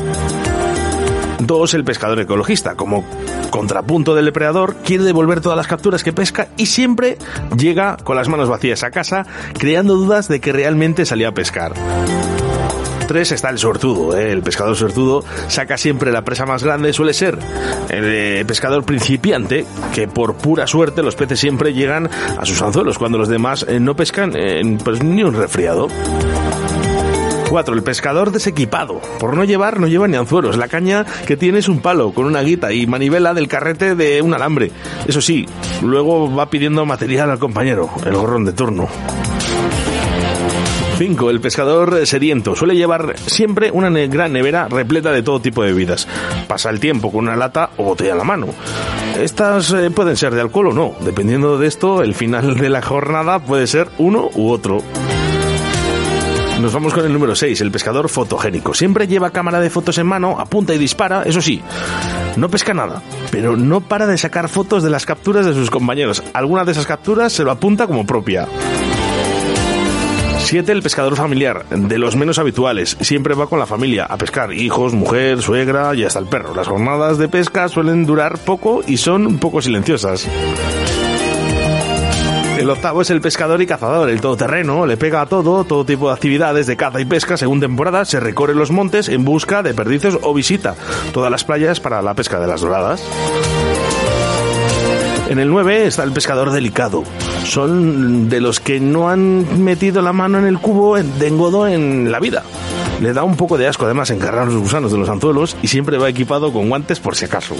Dos, 1.46 1.74
el 1.74 1.84
pescador 1.84 2.20
ecologista. 2.20 2.74
Como 2.74 3.04
contrapunto 3.50 4.14
del 4.14 4.26
depredador, 4.26 4.76
quiere 4.84 5.04
devolver 5.04 5.40
todas 5.40 5.56
las 5.56 5.66
capturas 5.66 6.02
que 6.04 6.12
pesca 6.12 6.48
y 6.56 6.66
siempre 6.66 7.18
llega 7.56 7.96
con 7.96 8.16
las 8.16 8.28
manos 8.28 8.48
vacías 8.48 8.82
a 8.82 8.90
casa, 8.90 9.26
creando 9.58 9.94
dudas 9.94 10.28
de 10.28 10.40
que 10.40 10.52
realmente 10.52 11.04
salió 11.04 11.28
a 11.28 11.32
pescar. 11.32 11.72
3 13.06 13.32
está 13.32 13.50
el 13.50 13.58
sortudo. 13.58 14.16
¿eh? 14.16 14.32
El 14.32 14.42
pescador 14.42 14.76
sortudo 14.76 15.24
saca 15.48 15.76
siempre 15.76 16.12
la 16.12 16.22
presa 16.22 16.46
más 16.46 16.62
grande, 16.62 16.92
suele 16.92 17.12
ser 17.12 17.38
el 17.90 18.04
eh, 18.04 18.44
pescador 18.46 18.84
principiante, 18.84 19.66
que 19.94 20.08
por 20.08 20.36
pura 20.36 20.66
suerte 20.66 21.02
los 21.02 21.14
peces 21.14 21.38
siempre 21.38 21.74
llegan 21.74 22.08
a 22.38 22.44
sus 22.46 22.62
anzuelos 22.62 22.98
cuando 22.98 23.18
los 23.18 23.28
demás 23.28 23.66
eh, 23.68 23.80
no 23.80 23.94
pescan 23.96 24.32
pues, 24.82 25.02
ni 25.02 25.22
un 25.24 25.34
resfriado. 25.34 25.88
4. 27.52 27.74
El 27.74 27.82
pescador 27.82 28.32
desequipado. 28.32 29.02
Por 29.20 29.36
no 29.36 29.44
llevar, 29.44 29.78
no 29.78 29.86
lleva 29.86 30.08
ni 30.08 30.16
anzuelos. 30.16 30.56
La 30.56 30.68
caña 30.68 31.04
que 31.26 31.36
tiene 31.36 31.58
es 31.58 31.68
un 31.68 31.80
palo 31.80 32.12
con 32.12 32.24
una 32.24 32.40
guita 32.40 32.72
y 32.72 32.86
manivela 32.86 33.34
del 33.34 33.46
carrete 33.46 33.94
de 33.94 34.22
un 34.22 34.32
alambre. 34.32 34.72
Eso 35.06 35.20
sí, 35.20 35.44
luego 35.82 36.34
va 36.34 36.48
pidiendo 36.48 36.86
material 36.86 37.30
al 37.30 37.38
compañero, 37.38 37.90
el 38.06 38.14
gorrón 38.14 38.46
de 38.46 38.54
turno. 38.54 38.88
5. 40.96 41.28
El 41.28 41.42
pescador 41.42 42.06
sediento 42.06 42.56
suele 42.56 42.74
llevar 42.74 43.18
siempre 43.18 43.70
una 43.70 43.90
gran 44.06 44.32
nevera 44.32 44.68
repleta 44.68 45.12
de 45.12 45.22
todo 45.22 45.42
tipo 45.42 45.62
de 45.62 45.74
bebidas. 45.74 46.08
Pasa 46.48 46.70
el 46.70 46.80
tiempo 46.80 47.12
con 47.12 47.24
una 47.24 47.36
lata 47.36 47.68
o 47.76 47.84
botella 47.84 48.12
en 48.12 48.18
la 48.18 48.24
mano. 48.24 48.46
Estas 49.20 49.74
eh, 49.74 49.90
pueden 49.90 50.16
ser 50.16 50.34
de 50.34 50.40
alcohol 50.40 50.68
o 50.68 50.72
no. 50.72 50.94
Dependiendo 51.00 51.58
de 51.58 51.66
esto, 51.66 52.02
el 52.02 52.14
final 52.14 52.56
de 52.56 52.70
la 52.70 52.80
jornada 52.80 53.40
puede 53.40 53.66
ser 53.66 53.88
uno 53.98 54.30
u 54.36 54.48
otro. 54.48 54.82
Nos 56.62 56.72
vamos 56.72 56.94
con 56.94 57.04
el 57.04 57.12
número 57.12 57.34
6, 57.34 57.60
el 57.60 57.72
pescador 57.72 58.08
fotogénico. 58.08 58.72
Siempre 58.72 59.08
lleva 59.08 59.30
cámara 59.30 59.58
de 59.58 59.68
fotos 59.68 59.98
en 59.98 60.06
mano, 60.06 60.38
apunta 60.38 60.72
y 60.72 60.78
dispara, 60.78 61.24
eso 61.24 61.42
sí, 61.42 61.60
no 62.36 62.48
pesca 62.48 62.72
nada, 62.72 63.02
pero 63.32 63.56
no 63.56 63.80
para 63.80 64.06
de 64.06 64.16
sacar 64.16 64.48
fotos 64.48 64.84
de 64.84 64.90
las 64.90 65.04
capturas 65.04 65.44
de 65.44 65.54
sus 65.54 65.72
compañeros. 65.72 66.22
Algunas 66.32 66.64
de 66.66 66.72
esas 66.72 66.86
capturas 66.86 67.32
se 67.32 67.42
lo 67.42 67.50
apunta 67.50 67.88
como 67.88 68.06
propia. 68.06 68.46
7. 70.38 70.70
El 70.70 70.82
pescador 70.82 71.16
familiar, 71.16 71.66
de 71.68 71.98
los 71.98 72.14
menos 72.14 72.38
habituales. 72.38 72.96
Siempre 73.00 73.34
va 73.34 73.48
con 73.48 73.58
la 73.58 73.66
familia 73.66 74.04
a 74.04 74.16
pescar, 74.16 74.52
hijos, 74.52 74.94
mujer, 74.94 75.42
suegra 75.42 75.96
y 75.96 76.04
hasta 76.04 76.20
el 76.20 76.26
perro. 76.26 76.54
Las 76.54 76.68
jornadas 76.68 77.18
de 77.18 77.26
pesca 77.26 77.68
suelen 77.68 78.06
durar 78.06 78.38
poco 78.38 78.82
y 78.86 78.98
son 78.98 79.26
un 79.26 79.38
poco 79.38 79.60
silenciosas. 79.60 80.28
El 82.62 82.70
octavo 82.70 83.02
es 83.02 83.10
el 83.10 83.20
pescador 83.20 83.60
y 83.60 83.66
cazador, 83.66 84.08
el 84.08 84.20
todoterreno, 84.20 84.86
le 84.86 84.96
pega 84.96 85.20
a 85.20 85.26
todo, 85.26 85.64
todo 85.64 85.84
tipo 85.84 86.06
de 86.06 86.14
actividades 86.14 86.68
de 86.68 86.76
caza 86.76 87.00
y 87.00 87.04
pesca 87.04 87.36
según 87.36 87.58
temporada, 87.58 88.04
se 88.04 88.20
recorre 88.20 88.54
los 88.54 88.70
montes 88.70 89.08
en 89.08 89.24
busca 89.24 89.64
de 89.64 89.74
perdices 89.74 90.16
o 90.22 90.32
visita 90.32 90.76
todas 91.12 91.28
las 91.28 91.42
playas 91.42 91.80
para 91.80 92.00
la 92.02 92.14
pesca 92.14 92.38
de 92.38 92.46
las 92.46 92.60
doradas. 92.60 93.02
En 95.28 95.40
el 95.40 95.48
9 95.48 95.88
está 95.88 96.04
el 96.04 96.12
pescador 96.12 96.52
delicado. 96.52 97.02
Son 97.42 98.28
de 98.28 98.40
los 98.40 98.60
que 98.60 98.78
no 98.78 99.08
han 99.08 99.64
metido 99.64 100.00
la 100.00 100.12
mano 100.12 100.38
en 100.38 100.46
el 100.46 100.60
cubo 100.60 101.02
de 101.02 101.26
engodo 101.26 101.66
en 101.66 102.12
la 102.12 102.20
vida. 102.20 102.44
Le 103.00 103.12
da 103.12 103.24
un 103.24 103.36
poco 103.36 103.58
de 103.58 103.66
asco 103.66 103.86
además 103.86 104.10
encargar 104.10 104.46
los 104.46 104.62
gusanos 104.62 104.92
de 104.92 104.98
los 104.98 105.08
anzuelos 105.08 105.56
y 105.62 105.66
siempre 105.66 105.98
va 105.98 106.08
equipado 106.08 106.52
con 106.52 106.68
guantes 106.68 107.00
por 107.00 107.16
si 107.16 107.24
acaso. 107.24 107.56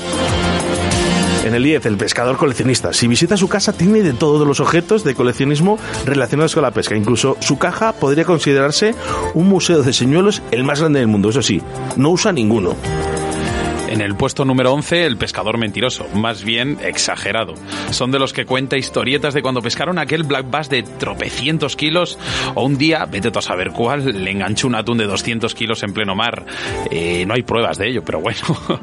En 1.45 1.55
el 1.55 1.65
10, 1.65 1.87
el 1.87 1.97
pescador 1.97 2.37
coleccionista. 2.37 2.93
Si 2.93 3.09
visita 3.09 3.37
su 3.37 3.49
casa, 3.49 3.73
tiene 3.73 4.03
de 4.03 4.13
todos 4.13 4.47
los 4.47 4.61
objetos 4.61 5.03
de 5.03 5.17
coleccionismo 5.17 5.77
relacionados 6.05 6.55
con 6.55 6.63
la 6.63 6.71
pesca. 6.71 6.95
Incluso 6.95 7.37
su 7.41 7.59
caja 7.59 7.93
podría 7.93 8.25
considerarse 8.25 8.95
un 9.35 9.49
museo 9.49 9.83
de 9.83 9.93
señuelos 9.93 10.41
el 10.53 10.63
más 10.63 10.79
grande 10.79 11.01
del 11.01 11.09
mundo. 11.09 11.31
Eso 11.31 11.43
sí, 11.43 11.61
no 11.97 12.11
usa 12.11 12.33
ninguno. 12.33 12.77
En 13.93 14.01
el 14.01 14.15
puesto 14.15 14.47
número 14.47 14.73
11, 14.73 15.05
el 15.05 15.19
pescador 15.19 15.59
mentiroso, 15.59 16.09
más 16.15 16.45
bien 16.45 16.79
exagerado. 16.83 17.53
Son 17.91 18.11
de 18.11 18.19
los 18.19 18.33
que 18.33 18.47
cuenta 18.47 18.79
historietas 18.79 19.35
de 19.35 19.43
cuando 19.43 19.61
pescaron 19.61 19.99
aquel 19.99 20.23
black 20.23 20.51
bass 20.51 20.71
de 20.71 20.83
tropecientos 20.83 21.77
kilos 21.77 22.19
o 22.55 22.65
un 22.65 22.79
día, 22.79 23.05
vete 23.05 23.31
tú 23.31 23.41
a 23.41 23.43
saber 23.43 23.71
cuál, 23.71 24.25
le 24.25 24.31
enganchó 24.31 24.67
un 24.67 24.77
atún 24.77 24.97
de 24.97 25.05
200 25.05 25.55
kilos 25.55 25.83
en 25.83 25.93
pleno 25.93 26.15
mar. 26.15 26.47
Eh, 26.91 27.27
no 27.27 27.35
hay 27.35 27.43
pruebas 27.43 27.77
de 27.77 27.91
ello, 27.91 28.03
pero 28.03 28.23
bueno. 28.23 28.39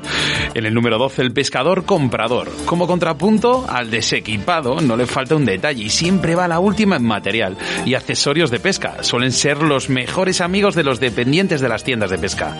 en 0.54 0.68
el 0.68 0.76
número 0.76 1.00
12, 1.00 1.24
el 1.24 1.34
pescador 1.34 1.86
comprador. 1.86 2.48
Como 2.66 2.86
contrapunto 2.86 3.66
al 3.68 3.90
desequipado, 3.90 4.80
no 4.80 4.96
le 4.96 5.08
falta 5.08 5.36
un 5.36 5.44
detalle 5.44 5.86
y 5.86 5.90
siempre 5.90 6.36
va 6.36 6.48
la 6.48 6.60
última 6.60 6.98
en 6.98 7.06
material 7.06 7.58
y 7.84 7.96
accesorios 7.96 8.52
de 8.52 8.60
pesca. 8.60 9.02
Suelen 9.02 9.32
ser 9.32 9.64
los 9.64 9.90
mejores 9.90 10.40
amigos 10.40 10.76
de 10.76 10.84
los 10.84 11.00
dependientes 11.00 11.62
de 11.62 11.70
las 11.70 11.84
tiendas 11.84 12.12
de 12.12 12.20
pesca. 12.20 12.56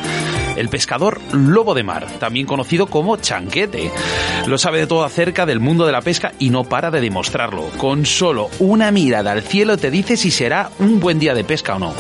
El 0.60 0.68
pescador 0.68 1.22
lobo 1.32 1.74
de 1.74 1.84
mar, 1.84 2.06
también 2.20 2.46
conocido 2.46 2.88
como 2.88 3.16
chanquete. 3.16 3.92
Lo 4.46 4.58
sabe 4.58 4.80
de 4.80 4.88
todo 4.88 5.06
acerca 5.06 5.46
del 5.46 5.62
mundo 5.62 5.86
de 5.86 5.94
la 5.94 6.02
pesca 6.02 6.34
y 6.38 6.50
no 6.50 6.66
para 6.66 6.92
de 6.92 7.00
demostrarlo. 7.00 7.70
Con 7.78 8.06
solo 8.06 8.50
una 8.60 8.92
mirada 8.92 9.32
al 9.32 9.42
cielo 9.42 9.78
te 9.78 9.90
dice 9.90 10.18
si 10.18 10.32
será 10.32 10.70
un 10.80 11.00
buen 11.00 11.18
día 11.18 11.34
de 11.34 11.46
pesca 11.46 11.78
o 11.78 11.80
no. 11.80 11.94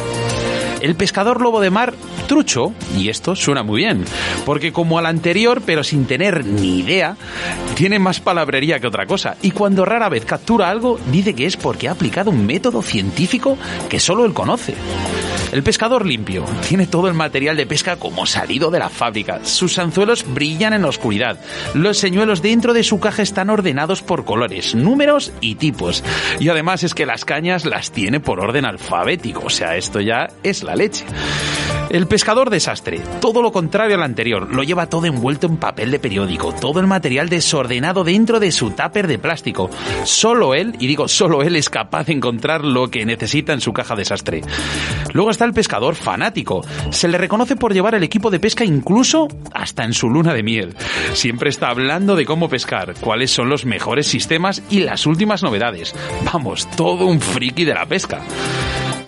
El 0.81 0.95
pescador 0.95 1.41
lobo 1.41 1.61
de 1.61 1.69
mar 1.69 1.93
trucho, 2.27 2.73
y 2.97 3.09
esto 3.09 3.35
suena 3.35 3.63
muy 3.63 3.81
bien, 3.81 4.05
porque 4.45 4.71
como 4.71 4.97
al 4.97 5.05
anterior, 5.05 5.61
pero 5.65 5.83
sin 5.83 6.05
tener 6.05 6.45
ni 6.45 6.79
idea, 6.79 7.17
tiene 7.75 7.99
más 7.99 8.19
palabrería 8.19 8.79
que 8.79 8.87
otra 8.87 9.05
cosa, 9.05 9.35
y 9.41 9.51
cuando 9.51 9.85
rara 9.85 10.09
vez 10.09 10.25
captura 10.25 10.69
algo, 10.69 10.99
dice 11.11 11.33
que 11.33 11.45
es 11.45 11.57
porque 11.57 11.87
ha 11.87 11.91
aplicado 11.91 12.31
un 12.31 12.45
método 12.45 12.81
científico 12.81 13.57
que 13.89 13.99
solo 13.99 14.25
él 14.25 14.33
conoce. 14.33 14.75
El 15.51 15.63
pescador 15.63 16.05
limpio 16.05 16.45
tiene 16.67 16.85
todo 16.85 17.07
el 17.07 17.15
material 17.15 17.57
de 17.57 17.65
pesca 17.65 17.95
como 17.95 18.27
salido 18.27 18.69
de 18.69 18.77
la 18.77 18.89
fábrica. 18.89 19.43
Sus 19.43 19.79
anzuelos 19.79 20.23
brillan 20.31 20.73
en 20.73 20.83
la 20.83 20.89
oscuridad. 20.89 21.39
Los 21.73 21.97
señuelos 21.97 22.43
dentro 22.43 22.73
de 22.73 22.83
su 22.83 22.99
caja 22.99 23.23
están 23.23 23.49
ordenados 23.49 24.03
por 24.03 24.25
colores, 24.25 24.75
números 24.75 25.31
y 25.41 25.55
tipos. 25.55 26.03
Y 26.39 26.49
además 26.49 26.83
es 26.83 26.93
que 26.93 27.07
las 27.07 27.25
cañas 27.25 27.65
las 27.65 27.91
tiene 27.91 28.19
por 28.19 28.39
orden 28.39 28.65
alfabético. 28.65 29.45
O 29.45 29.49
sea, 29.49 29.75
esto 29.75 30.01
ya 30.01 30.27
es 30.43 30.61
la 30.61 30.68
leche. 30.75 31.05
El 31.89 32.05
pescador 32.05 32.51
desastre, 32.51 33.01
todo 33.19 33.41
lo 33.41 33.51
contrario 33.51 33.95
al 33.95 34.03
anterior, 34.03 34.53
lo 34.53 34.61
lleva 34.61 34.87
todo 34.87 35.07
envuelto 35.07 35.47
en 35.47 35.57
papel 35.57 35.89
de 35.89 35.97
periódico, 35.97 36.53
todo 36.53 36.79
el 36.79 36.85
material 36.85 37.29
desordenado 37.29 38.03
dentro 38.03 38.39
de 38.39 38.51
su 38.51 38.69
tupper 38.71 39.07
de 39.07 39.17
plástico. 39.17 39.71
Solo 40.03 40.53
él, 40.53 40.75
y 40.79 40.85
digo 40.85 41.07
solo 41.07 41.41
él, 41.41 41.55
es 41.55 41.69
capaz 41.69 42.05
de 42.05 42.13
encontrar 42.13 42.63
lo 42.63 42.89
que 42.89 43.05
necesita 43.05 43.53
en 43.53 43.61
su 43.61 43.73
caja 43.73 43.95
desastre. 43.95 44.41
Luego 45.13 45.31
está 45.31 45.45
el 45.45 45.53
pescador 45.53 45.95
fanático. 45.95 46.63
Se 46.91 47.07
le 47.07 47.17
reconoce 47.17 47.55
por 47.55 47.73
llevar 47.73 47.95
el 47.95 48.03
equipo 48.03 48.29
de 48.29 48.39
pesca 48.39 48.63
incluso 48.63 49.27
hasta 49.51 49.83
en 49.83 49.93
su 49.93 50.09
luna 50.09 50.35
de 50.35 50.43
miel. 50.43 50.75
Siempre 51.13 51.49
está 51.49 51.69
hablando 51.69 52.15
de 52.15 52.25
cómo 52.25 52.49
pescar, 52.49 52.93
cuáles 52.99 53.31
son 53.31 53.49
los 53.49 53.65
mejores 53.65 54.05
sistemas 54.05 54.61
y 54.69 54.81
las 54.81 55.07
últimas 55.07 55.41
novedades. 55.41 55.95
Vamos, 56.23 56.69
todo 56.75 57.07
un 57.07 57.19
friki 57.19 57.65
de 57.65 57.73
la 57.73 57.87
pesca. 57.87 58.21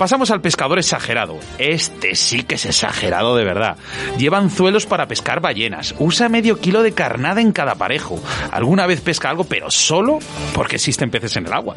Pasamos 0.01 0.31
al 0.31 0.41
pescador 0.41 0.79
exagerado. 0.79 1.37
Este 1.59 2.15
sí 2.15 2.41
que 2.41 2.55
es 2.55 2.65
exagerado 2.65 3.35
de 3.35 3.43
verdad. 3.43 3.77
Lleva 4.17 4.39
anzuelos 4.39 4.87
para 4.87 5.07
pescar 5.07 5.41
ballenas. 5.41 5.93
Usa 5.99 6.27
medio 6.27 6.59
kilo 6.59 6.81
de 6.81 6.93
carnada 6.93 7.39
en 7.39 7.51
cada 7.51 7.75
parejo. 7.75 8.19
Alguna 8.51 8.87
vez 8.87 8.99
pesca 9.01 9.29
algo, 9.29 9.43
pero 9.43 9.69
solo 9.69 10.17
porque 10.55 10.77
existen 10.77 11.11
peces 11.11 11.35
en 11.37 11.45
el 11.45 11.53
agua. 11.53 11.75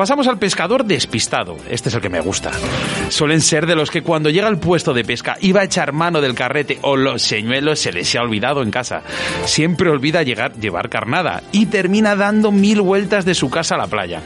Pasamos 0.00 0.28
al 0.28 0.38
pescador 0.38 0.86
despistado. 0.86 1.58
Este 1.68 1.90
es 1.90 1.94
el 1.94 2.00
que 2.00 2.08
me 2.08 2.20
gusta. 2.20 2.52
Suelen 3.10 3.42
ser 3.42 3.66
de 3.66 3.76
los 3.76 3.90
que 3.90 4.00
cuando 4.00 4.30
llega 4.30 4.48
al 4.48 4.58
puesto 4.58 4.94
de 4.94 5.04
pesca 5.04 5.36
iba 5.42 5.60
a 5.60 5.64
echar 5.64 5.92
mano 5.92 6.22
del 6.22 6.34
carrete 6.34 6.78
o 6.80 6.96
los 6.96 7.20
señuelos 7.20 7.80
se 7.80 7.92
les 7.92 8.16
ha 8.16 8.22
olvidado 8.22 8.62
en 8.62 8.70
casa. 8.70 9.02
Siempre 9.44 9.90
olvida 9.90 10.22
llegar, 10.22 10.54
llevar 10.54 10.88
carnada 10.88 11.42
y 11.52 11.66
termina 11.66 12.16
dando 12.16 12.50
mil 12.50 12.80
vueltas 12.80 13.26
de 13.26 13.34
su 13.34 13.50
casa 13.50 13.74
a 13.74 13.78
la 13.78 13.88
playa. 13.88 14.22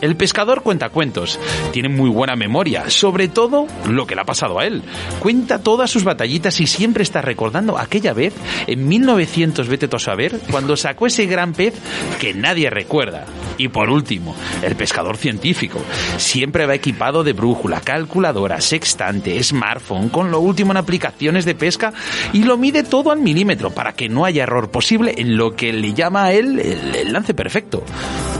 El 0.00 0.16
pescador 0.16 0.62
cuenta 0.62 0.90
cuentos, 0.90 1.38
tiene 1.72 1.88
muy 1.88 2.10
buena 2.10 2.36
memoria, 2.36 2.90
sobre 2.90 3.28
todo 3.28 3.66
lo 3.88 4.06
que 4.06 4.14
le 4.14 4.20
ha 4.20 4.24
pasado 4.24 4.58
a 4.58 4.66
él. 4.66 4.82
Cuenta 5.18 5.60
todas 5.60 5.90
sus 5.90 6.04
batallitas 6.04 6.60
y 6.60 6.66
siempre 6.66 7.02
está 7.02 7.22
recordando 7.22 7.78
aquella 7.78 8.12
vez, 8.12 8.34
en 8.66 8.86
1900, 8.86 9.66
vete 9.66 9.88
a 9.90 9.98
saber, 9.98 10.38
cuando 10.50 10.76
sacó 10.76 11.06
ese 11.06 11.24
gran 11.24 11.54
pez 11.54 11.74
que 12.20 12.34
nadie 12.34 12.68
recuerda. 12.68 13.24
Y 13.56 13.68
por 13.68 13.88
último, 13.88 14.34
el 14.62 14.76
pescador 14.76 15.03
científico. 15.16 15.80
Siempre 16.16 16.66
va 16.66 16.74
equipado 16.74 17.22
de 17.22 17.32
brújula, 17.32 17.80
calculadora, 17.80 18.60
sextante, 18.60 19.42
smartphone, 19.42 20.08
con 20.08 20.30
lo 20.30 20.40
último 20.40 20.72
en 20.72 20.78
aplicaciones 20.78 21.44
de 21.44 21.54
pesca 21.54 21.92
y 22.32 22.44
lo 22.44 22.56
mide 22.56 22.82
todo 22.82 23.10
al 23.12 23.20
milímetro 23.20 23.70
para 23.70 23.92
que 23.92 24.08
no 24.08 24.24
haya 24.24 24.42
error 24.44 24.70
posible 24.70 25.14
en 25.18 25.36
lo 25.36 25.54
que 25.54 25.72
le 25.72 25.92
llama 25.94 26.24
a 26.26 26.32
él 26.32 26.58
el, 26.58 26.94
el 26.94 27.12
lance 27.12 27.34
perfecto. 27.34 27.82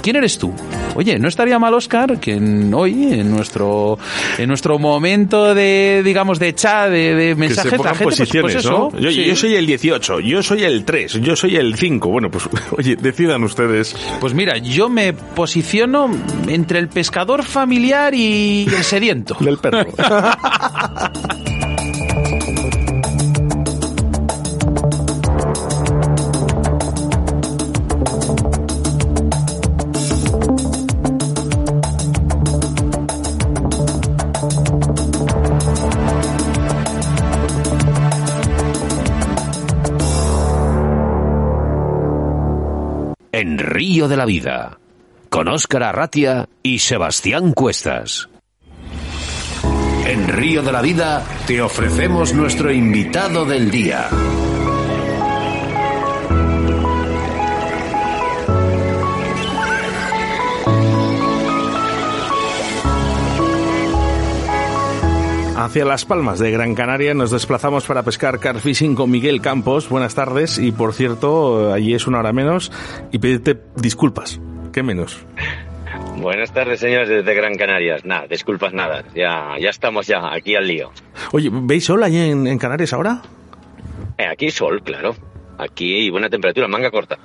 ¿Quién 0.03 0.17
eres 0.17 0.39
tú? 0.39 0.53
Oye, 0.97 1.19
¿no 1.19 1.29
estaría 1.29 1.59
mal, 1.59 1.73
Oscar, 1.75 2.21
que 2.21 2.35
en- 2.35 2.73
hoy, 2.75 2.93
en 3.15 3.31
nuestro, 3.31 3.99
en 4.39 4.49
nuestro 4.49 4.79
momento 4.79 5.55
de, 5.55 6.03
digamos, 6.05 6.39
de 6.39 6.55
chat, 6.55 6.91
de, 6.91 7.15
de 7.15 7.29
Que 7.31 7.35
mensajes, 7.35 7.71
se 7.73 7.79
la 7.79 7.85
gente, 7.91 8.05
pues- 8.05 8.19
posiciones, 8.19 8.53
pues 8.55 8.65
eso, 8.65 8.91
¿no? 8.93 9.01
Yo, 9.01 9.11
sí. 9.11 9.25
yo 9.25 9.35
soy 9.37 9.55
el 9.57 9.67
18, 9.67 10.21
yo 10.21 10.43
soy 10.43 10.63
el 10.65 10.85
3, 10.85 11.21
yo 11.23 11.35
soy 11.37 11.57
el 11.57 11.75
5. 11.77 12.09
Bueno, 12.11 12.31
pues 12.31 12.45
oye, 12.77 12.97
decidan 12.97 13.43
ustedes. 13.45 13.97
Pues 14.21 14.35
mira, 14.35 14.59
yo 14.59 14.89
me 14.89 15.13
posiciono 15.15 16.11
entre 16.55 16.79
el 16.79 16.89
pescador 16.89 17.43
familiar 17.43 18.15
y 18.15 18.67
el 18.67 18.85
sediento. 18.85 19.37
Del 19.41 19.59
perro. 19.59 19.87
En 43.33 43.59
Río 43.59 44.07
de 44.07 44.17
la 44.17 44.25
Vida, 44.25 44.79
con 45.35 45.49
Óscar 45.49 45.83
Arratia 45.83 46.49
y 46.63 46.79
Sebastián 46.79 47.55
Cuestas. 47.55 48.29
En 50.07 50.29
Río 50.29 50.63
de 50.63 50.71
la 50.71 50.81
Vida 50.81 51.27
te 51.49 51.61
ofrecemos 51.61 52.33
nuestro 52.33 52.71
invitado 52.71 53.45
del 53.45 53.69
día. 53.69 54.09
Hacia 65.57 65.85
Las 65.85 66.05
Palmas 66.05 66.39
de 66.39 66.53
Gran 66.53 66.77
Canaria 66.77 67.13
nos 67.13 67.33
desplazamos 67.33 67.85
para 67.87 68.05
pescar 68.05 68.39
carfishing 68.39 68.95
con 68.95 69.11
Miguel 69.11 69.41
Campos. 69.41 69.89
Buenas 69.89 70.15
tardes 70.15 70.59
y 70.59 70.71
por 70.71 70.95
cierto, 70.95 71.73
allí 71.73 71.93
es 71.93 72.07
una 72.07 72.21
hora 72.21 72.33
menos 72.33 72.71
y 73.11 73.19
pedirte 73.19 73.61
disculpas. 73.75 74.39
¿Qué 74.75 74.83
menos? 74.83 75.25
Buenas 76.17 76.53
tardes, 76.53 76.81
señores 76.81 77.09
desde 77.09 77.33
Gran 77.33 77.55
Canarias. 77.55 78.05
Nada, 78.05 78.27
disculpas 78.27 78.75
nada. 78.75 79.05
Ya, 79.15 79.55
ya 79.61 79.71
estamos 79.71 80.09
ya 80.09 80.35
aquí 80.35 80.57
al 80.57 80.67
lío. 80.67 80.91
Oye, 81.31 81.49
¿veis 81.53 81.85
sol 81.85 82.03
allí 82.03 82.19
en, 82.19 82.49
en 82.49 82.59
Canarias 82.59 82.93
ahora? 82.93 83.23
Eh, 84.19 84.27
aquí 84.27 84.51
sol, 84.51 84.83
claro. 84.83 85.15
Aquí 85.59 86.11
buena 86.11 86.29
temperatura, 86.29 86.67
manga 86.67 86.91
corta. 86.91 87.19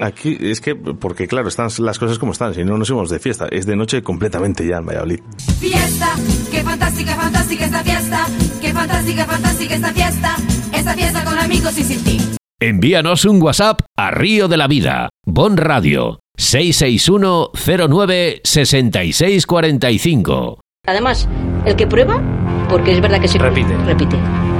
Aquí 0.00 0.36
es 0.40 0.60
que, 0.60 0.74
porque 0.74 1.28
claro, 1.28 1.46
están 1.46 1.68
las 1.78 2.00
cosas 2.00 2.18
como 2.18 2.32
están, 2.32 2.52
si 2.52 2.64
no 2.64 2.76
nos 2.76 2.90
íbamos 2.90 3.10
de 3.10 3.20
fiesta. 3.20 3.46
Es 3.48 3.64
de 3.64 3.76
noche 3.76 4.02
completamente 4.02 4.66
ya 4.66 4.78
en 4.78 4.86
Valladolid. 4.86 5.20
Fiesta, 5.60 6.16
qué 6.50 6.62
fantástica, 6.62 7.14
fantástica 7.14 7.64
esta 7.66 7.84
fiesta. 7.84 8.26
Qué 8.60 8.72
fantástica, 8.72 9.24
fantástica 9.24 9.74
esta 9.76 9.92
fiesta. 9.92 10.36
Esta 10.74 10.94
fiesta 10.94 11.24
con 11.24 11.38
amigos 11.38 11.78
y 11.78 11.84
sin 11.84 12.02
ti. 12.02 12.18
Envíanos 12.58 13.24
un 13.24 13.40
WhatsApp 13.40 13.80
a 13.96 14.10
Río 14.10 14.48
de 14.48 14.56
la 14.56 14.68
Vida, 14.68 15.10
Bon 15.26 15.56
Radio, 15.56 16.20
661 16.42 17.50
09 17.88 18.40
6645. 18.44 20.60
Además, 20.86 21.28
el 21.64 21.76
que 21.76 21.86
prueba, 21.86 22.20
porque 22.68 22.92
es 22.92 23.00
verdad 23.00 23.20
que 23.20 23.28
se 23.28 23.38
Repite. 23.38 23.74
repite. 23.86 24.16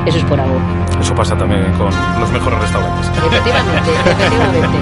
Eso 0.06 0.18
es 0.18 0.24
por 0.24 0.40
algo. 0.40 0.58
Eso 1.00 1.14
pasa 1.14 1.36
también 1.36 1.64
con 1.72 1.90
los 2.20 2.30
mejores 2.30 2.60
restaurantes. 2.60 3.08
Efectivamente, 3.08 3.90
efectivamente. 4.10 4.78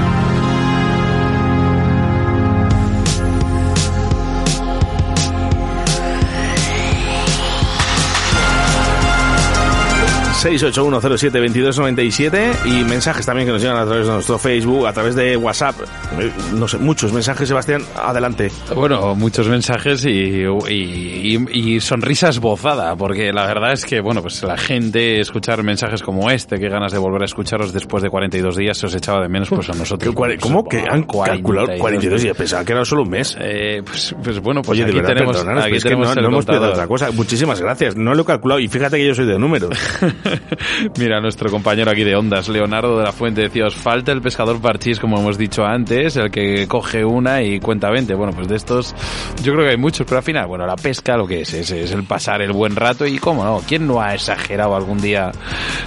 681072297 10.43 12.67
y 12.67 12.85
mensajes 12.85 13.27
también 13.27 13.47
que 13.47 13.53
nos 13.53 13.63
llegan 13.63 13.77
a 13.79 13.85
través 13.85 14.07
de 14.07 14.13
nuestro 14.13 14.39
Facebook, 14.39 14.87
a 14.87 14.93
través 14.93 15.15
de 15.15 15.37
WhatsApp. 15.37 15.77
Eh, 16.19 16.31
No 16.55 16.67
sé, 16.67 16.79
muchos 16.79 17.13
mensajes, 17.13 17.49
Sebastián. 17.49 17.83
Adelante. 17.97 18.51
Bueno, 18.75 19.15
muchos 19.15 19.49
mensajes 19.49 20.05
y, 20.05 20.11
y, 20.11 21.37
y- 21.37 21.75
y 21.77 21.81
sonrisa 21.81 22.29
esbozada, 22.31 22.97
porque 22.97 23.33
la 23.33 23.47
verdad 23.47 23.73
es 23.73 23.85
que, 23.85 24.01
bueno, 24.01 24.23
pues 24.23 24.43
la 24.43 24.57
gente 24.57 25.21
escuchar 25.21 25.63
mensajes 25.63 26.03
como 26.03 26.31
este, 26.31 26.59
que 26.59 26.69
ganas 26.69 26.93
de 26.93 26.99
volver 26.99 27.23
a 27.23 27.25
escucharos 27.27 27.73
después 27.73 28.03
de 28.03 28.11
42 28.11 28.57
días, 28.57 28.77
se 28.79 28.87
os 28.87 28.95
echaba 28.95 29.21
de 29.23 29.29
menos 29.29 29.49
pues 29.49 29.69
a 29.69 29.73
nosotros. 29.75 30.11
¿Qué- 30.11 30.17
cuare- 30.17 30.39
¿Cómo 30.41 30.65
que 30.65 30.79
han 30.89 31.05
calculado 31.05 31.69
42 31.79 32.23
días? 32.23 32.37
Pensaba 32.37 32.65
que 32.65 32.73
era 32.73 32.85
solo 32.85 33.03
un 33.03 33.11
mes. 33.11 33.37
Eh, 33.41 33.83
pues, 33.85 34.15
pues 34.23 34.41
bueno, 34.41 34.63
pues 34.63 34.71
Oye, 34.79 34.85
de 34.85 34.91
aquí 34.91 35.01
verdad, 35.01 35.15
tenemos, 35.15 35.37
aquí 35.37 35.45
no, 35.91 36.15
no 36.15 36.27
hemos 36.29 36.45
pedido 36.47 36.71
otra 36.71 36.87
cosa. 36.87 37.11
Muchísimas 37.11 37.61
gracias. 37.61 37.97
No 37.97 38.15
lo 38.15 38.23
he 38.23 38.25
calculado 38.25 38.61
y 38.61 38.69
fíjate 38.69 38.97
que 38.97 39.07
yo 39.07 39.15
soy 39.15 39.27
de 39.27 39.39
números. 39.39 39.71
Mira, 40.99 41.21
nuestro 41.21 41.51
compañero 41.51 41.91
aquí 41.91 42.05
de 42.05 42.17
Ondas, 42.17 42.49
Leonardo 42.49 42.99
de 42.99 43.05
la 43.05 43.13
Fuente, 43.13 43.43
decía, 43.43 43.67
os 43.67 43.75
falta 43.75 44.13
el 44.13 44.21
pescador 44.21 44.61
parchís, 44.61 44.99
como 45.01 45.19
hemos 45.19 45.39
dicho 45.39 45.65
antes, 45.65 46.17
el 46.17 46.31
que 46.31 46.67
coge 46.69 47.05
una 47.05 47.43
y 47.43 47.61
cuenta 47.61 47.91
20. 47.91 48.15
Bueno, 48.15 48.33
pues 48.33 48.49
de 48.49 48.57
estos 48.57 48.95
yo 49.43 49.53
creo 49.53 49.65
que 49.65 49.71
hay 49.73 49.77
muchos, 49.77 50.07
pero 50.07 50.19
al 50.19 50.23
final, 50.23 50.47
bueno, 50.47 50.67
la 50.67 50.77
pesca 50.77 51.17
lo 51.17 51.27
que 51.27 51.43
es, 51.43 51.53
es, 51.55 51.71
el 51.71 52.05
pasar 52.05 52.43
el 52.43 52.53
buen 52.53 52.77
rato 52.77 53.07
y 53.07 53.19
cómo 53.19 53.45
no, 53.45 53.61
¿quién 53.67 53.87
no 53.87 54.01
ha 54.01 54.15
exagerado 54.15 54.75
algún 54.75 55.01
día 55.01 55.31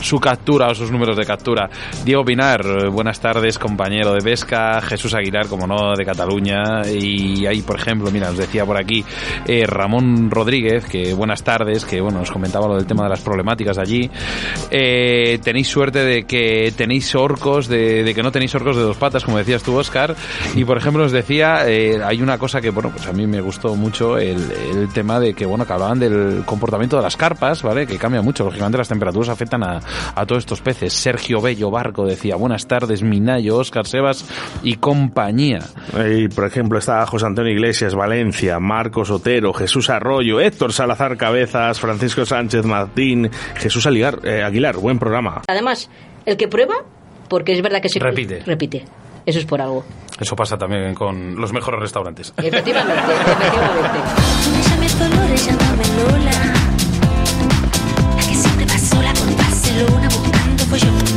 su 0.01 0.19
captura 0.19 0.67
o 0.67 0.75
sus 0.75 0.91
números 0.91 1.17
de 1.17 1.25
captura? 1.25 1.69
Diego 2.05 2.23
Pinar, 2.23 2.89
buenas 2.89 3.19
tardes, 3.19 3.59
compañero 3.59 4.13
de 4.13 4.21
pesca, 4.21 4.81
Jesús 4.81 5.13
Aguilar, 5.13 5.47
como 5.47 5.67
no, 5.67 5.95
de 5.95 6.05
Cataluña, 6.05 6.81
y 6.87 7.45
ahí, 7.45 7.61
por 7.61 7.77
ejemplo, 7.79 8.11
mira, 8.11 8.27
nos 8.27 8.37
decía 8.37 8.65
por 8.65 8.77
aquí 8.77 9.03
eh, 9.47 9.65
Ramón 9.65 10.29
Rodríguez, 10.29 10.85
que 10.85 11.13
buenas 11.13 11.43
tardes, 11.43 11.85
que 11.85 12.01
bueno, 12.01 12.19
nos 12.19 12.31
comentaba 12.31 12.67
lo 12.67 12.75
del 12.75 12.85
tema 12.85 13.03
de 13.03 13.09
las 13.09 13.21
problemáticas 13.21 13.77
allí. 13.77 14.09
Eh, 14.71 15.39
tenéis 15.43 15.67
suerte 15.67 15.99
de 15.99 16.23
que 16.23 16.73
tenéis 16.75 17.13
orcos, 17.15 17.67
de, 17.67 18.11
que 18.15 18.23
no 18.23 18.31
tenéis 18.31 18.55
orcos 18.55 18.75
de 18.75 18.83
dos 18.83 18.97
patas, 18.97 19.23
como 19.23 19.37
decías 19.37 19.63
tú, 19.63 19.75
Oscar, 19.75 20.15
y 20.55 20.65
por 20.65 20.77
ejemplo, 20.77 21.03
nos 21.03 21.11
decía, 21.11 21.67
eh, 21.67 22.01
hay 22.03 22.21
una 22.21 22.37
cosa 22.37 22.61
que, 22.61 22.69
bueno, 22.69 22.91
pues 22.91 23.07
a 23.07 23.13
mí 23.13 23.27
me 23.27 23.41
gustó 23.41 23.75
mucho 23.75 24.17
el, 24.17 24.43
tema 24.93 25.19
de 25.19 25.33
que, 25.33 25.45
bueno, 25.45 25.65
que 25.65 25.73
hablaban 25.73 25.99
del 25.99 26.43
comportamiento 26.45 26.97
de 26.97 27.03
las 27.03 27.17
carpas, 27.17 27.63
¿vale? 27.63 27.87
Que 27.87 27.97
cambia 27.97 28.21
mucho, 28.21 28.43
lógicamente 28.43 28.77
las 28.77 28.89
temperaturas 28.89 29.29
afectan 29.29 29.63
a, 29.63 29.79
a 30.15 30.25
todos 30.25 30.39
estos 30.39 30.61
peces. 30.61 30.93
Sergio 30.93 31.41
Bello 31.41 31.71
Barco 31.71 32.05
decía, 32.05 32.35
buenas 32.35 32.67
tardes, 32.67 33.01
Minayo, 33.01 33.57
Oscar 33.57 33.85
Sebas 33.85 34.25
y 34.63 34.75
compañía. 34.75 35.59
Y, 36.09 36.27
por 36.27 36.45
ejemplo, 36.45 36.77
está 36.79 37.05
José 37.05 37.25
Antonio 37.25 37.51
Iglesias, 37.51 37.95
Valencia, 37.95 38.59
Marcos 38.59 39.09
Otero, 39.09 39.53
Jesús 39.53 39.89
Arroyo, 39.89 40.39
Héctor 40.39 40.73
Salazar 40.73 41.17
Cabezas, 41.17 41.79
Francisco 41.79 42.25
Sánchez 42.25 42.65
Martín, 42.65 43.29
Jesús 43.55 43.85
Aligar, 43.85 44.19
eh, 44.23 44.43
Aguilar. 44.43 44.77
Buen 44.77 44.99
programa. 44.99 45.41
Además, 45.47 45.89
el 46.25 46.37
que 46.37 46.47
prueba, 46.47 46.75
porque 47.29 47.53
es 47.53 47.61
verdad 47.61 47.81
que 47.81 47.89
se 47.89 47.99
Repite. 47.99 48.41
repite. 48.45 48.85
Eso 49.25 49.39
es 49.39 49.45
por 49.45 49.61
algo. 49.61 49.85
Eso 50.19 50.35
pasa 50.35 50.57
también 50.57 50.93
con 50.93 51.35
los 51.39 51.53
mejores 51.53 51.79
restaurantes. 51.79 52.33
Efectivamente, 52.37 53.01
efectivamente. 53.11 53.99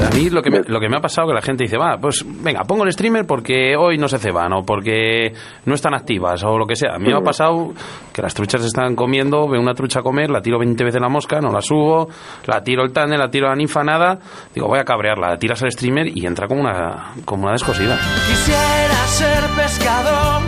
A 0.04 0.10
mí 0.10 0.28
lo 0.28 0.42
que, 0.42 0.50
me, 0.50 0.60
lo 0.66 0.78
que 0.78 0.88
me 0.90 0.96
ha 0.98 1.00
pasado 1.00 1.28
que 1.28 1.34
la 1.34 1.40
gente 1.40 1.64
dice, 1.64 1.78
va, 1.78 1.96
pues 1.98 2.24
venga, 2.26 2.64
pongo 2.64 2.84
el 2.84 2.92
streamer 2.92 3.26
porque 3.26 3.74
hoy 3.76 3.96
no 3.96 4.08
se 4.08 4.18
ceban 4.18 4.52
o 4.52 4.62
porque 4.62 5.32
no 5.64 5.74
están 5.74 5.94
activas 5.94 6.44
o 6.44 6.58
lo 6.58 6.66
que 6.66 6.76
sea. 6.76 6.96
A 6.96 6.98
mí 6.98 7.08
me 7.08 7.14
ha 7.14 7.22
pasado 7.22 7.72
que 8.12 8.20
las 8.20 8.34
truchas 8.34 8.60
se 8.60 8.66
están 8.66 8.94
comiendo, 8.94 9.48
veo 9.48 9.60
una 9.60 9.72
trucha 9.72 10.02
comer, 10.02 10.28
la 10.28 10.42
tiro 10.42 10.58
20 10.58 10.84
veces 10.84 11.00
la 11.00 11.08
mosca, 11.08 11.40
no 11.40 11.50
la 11.50 11.62
subo, 11.62 12.08
la 12.46 12.62
tiro 12.62 12.84
el 12.84 12.92
tándem, 12.92 13.18
la 13.18 13.30
tiro 13.30 13.48
la 13.48 13.56
ninfa, 13.56 13.82
nada. 13.82 14.18
Digo, 14.54 14.68
voy 14.68 14.78
a 14.78 14.84
cabrearla, 14.84 15.30
la 15.30 15.38
tiras 15.38 15.62
al 15.62 15.72
streamer 15.72 16.08
y 16.14 16.26
entra 16.26 16.46
como 16.46 16.60
una, 16.60 17.14
como 17.24 17.44
una 17.44 17.52
descosida. 17.52 17.96
Quisiera 18.26 18.94
ser 19.06 19.44
pescador 19.56 20.42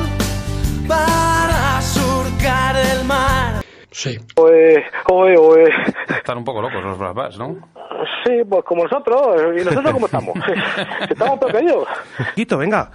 para 0.87 1.81
surcar 1.81 2.77
el 2.77 3.05
mar. 3.07 3.63
Sí. 3.91 4.17
Oe, 4.37 4.85
oe, 5.11 5.37
oe. 5.39 5.65
Están 6.09 6.39
un 6.39 6.45
poco 6.45 6.61
locos 6.61 6.85
los 6.85 6.99
Brasbats, 6.99 7.39
¿no? 7.39 7.57
Sí, 8.25 8.43
pues 8.49 8.65
como 8.65 8.85
nosotros. 8.85 9.55
¿Y 9.61 9.65
nosotros 9.65 9.93
cómo 9.93 10.07
estamos? 10.07 10.35
estamos 11.11 11.39
pequeños. 11.39 11.85
Quito, 12.35 12.59
venga. 12.59 12.91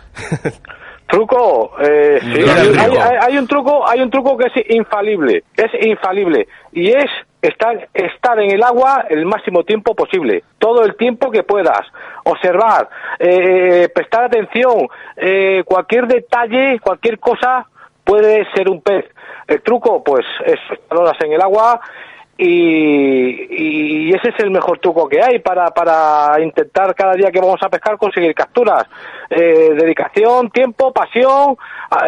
Truco, 1.07 1.73
eh, 1.79 2.19
sí, 2.21 2.41
hay, 2.79 2.97
hay- 2.97 3.17
hay 3.21 3.37
un 3.37 3.47
truco, 3.47 3.87
hay 3.87 3.99
un 4.01 4.09
truco 4.09 4.35
que 4.37 4.47
es 4.47 4.69
infalible, 4.71 5.43
es 5.55 5.85
infalible 5.85 6.47
y 6.71 6.89
es 6.89 7.05
estar 7.41 7.87
estar 7.93 8.39
en 8.39 8.51
el 8.51 8.63
agua 8.63 9.05
el 9.09 9.25
máximo 9.25 9.63
tiempo 9.63 9.93
posible, 9.93 10.43
todo 10.57 10.83
el 10.83 10.95
tiempo 10.95 11.29
que 11.29 11.43
puedas, 11.43 11.81
observar, 12.23 12.89
eh, 13.19 13.89
prestar 13.93 14.23
atención, 14.23 14.87
eh, 15.17 15.61
cualquier 15.65 16.07
detalle, 16.07 16.79
cualquier 16.79 17.19
cosa 17.19 17.67
puede 18.03 18.45
ser 18.55 18.69
un 18.69 18.81
pez. 18.81 19.05
El 19.47 19.61
truco, 19.61 20.03
pues, 20.03 20.25
es 20.45 20.57
estar 20.71 20.97
horas 20.97 21.17
en 21.23 21.33
el 21.33 21.41
agua 21.41 21.79
y, 22.37 24.07
y 24.07 24.09
ese 24.09 24.29
es 24.29 24.39
el 24.39 24.51
mejor 24.51 24.79
truco 24.79 25.07
que 25.07 25.21
hay 25.21 25.39
para, 25.39 25.67
para 25.67 26.41
intentar 26.41 26.95
cada 26.95 27.13
día 27.13 27.31
que 27.31 27.39
vamos 27.39 27.59
a 27.61 27.69
pescar 27.69 27.97
conseguir 27.97 28.33
capturas. 28.33 28.85
Eh, 29.29 29.73
dedicación, 29.75 30.49
tiempo, 30.49 30.91
pasión 30.91 31.55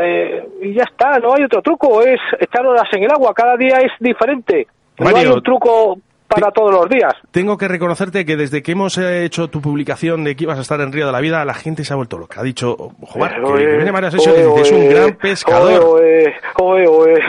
eh, 0.01 0.47
y 0.61 0.73
ya 0.73 0.83
está, 0.83 1.19
no 1.19 1.33
hay 1.35 1.43
otro 1.43 1.61
truco, 1.61 2.01
es 2.01 2.19
echar 2.39 2.65
horas 2.65 2.87
en 2.93 3.03
el 3.03 3.11
agua, 3.11 3.33
cada 3.33 3.55
día 3.55 3.77
es 3.77 3.91
diferente. 3.99 4.67
no 4.99 5.15
hay 5.15 5.25
un 5.25 5.41
truco 5.41 5.97
para 6.27 6.51
todos 6.51 6.71
los 6.71 6.89
días. 6.89 7.13
Tengo 7.31 7.57
que 7.57 7.67
reconocerte 7.67 8.25
que 8.25 8.35
desde 8.35 8.61
que 8.63 8.71
hemos 8.73 8.97
eh, 8.97 9.25
hecho 9.25 9.47
tu 9.47 9.61
publicación 9.61 10.23
de 10.23 10.35
que 10.35 10.43
ibas 10.43 10.57
a 10.57 10.61
estar 10.61 10.81
en 10.81 10.91
Río 10.91 11.05
de 11.05 11.11
la 11.11 11.21
Vida, 11.21 11.45
la 11.45 11.53
gente 11.53 11.83
se 11.83 11.93
ha 11.93 11.95
vuelto 11.95 12.17
loca. 12.17 12.41
Ha 12.41 12.43
dicho, 12.43 12.75
joder, 13.01 13.41
que, 13.41 13.65
que 13.65 13.75
viene 13.75 13.91
Mario 13.91 14.09
Asensio 14.09 14.57
es 14.57 14.71
un 14.71 14.89
gran 14.89 15.15
pescador. 15.15 15.81
oe, 15.83 16.33
oe, 16.57 16.87
oe. 16.87 17.21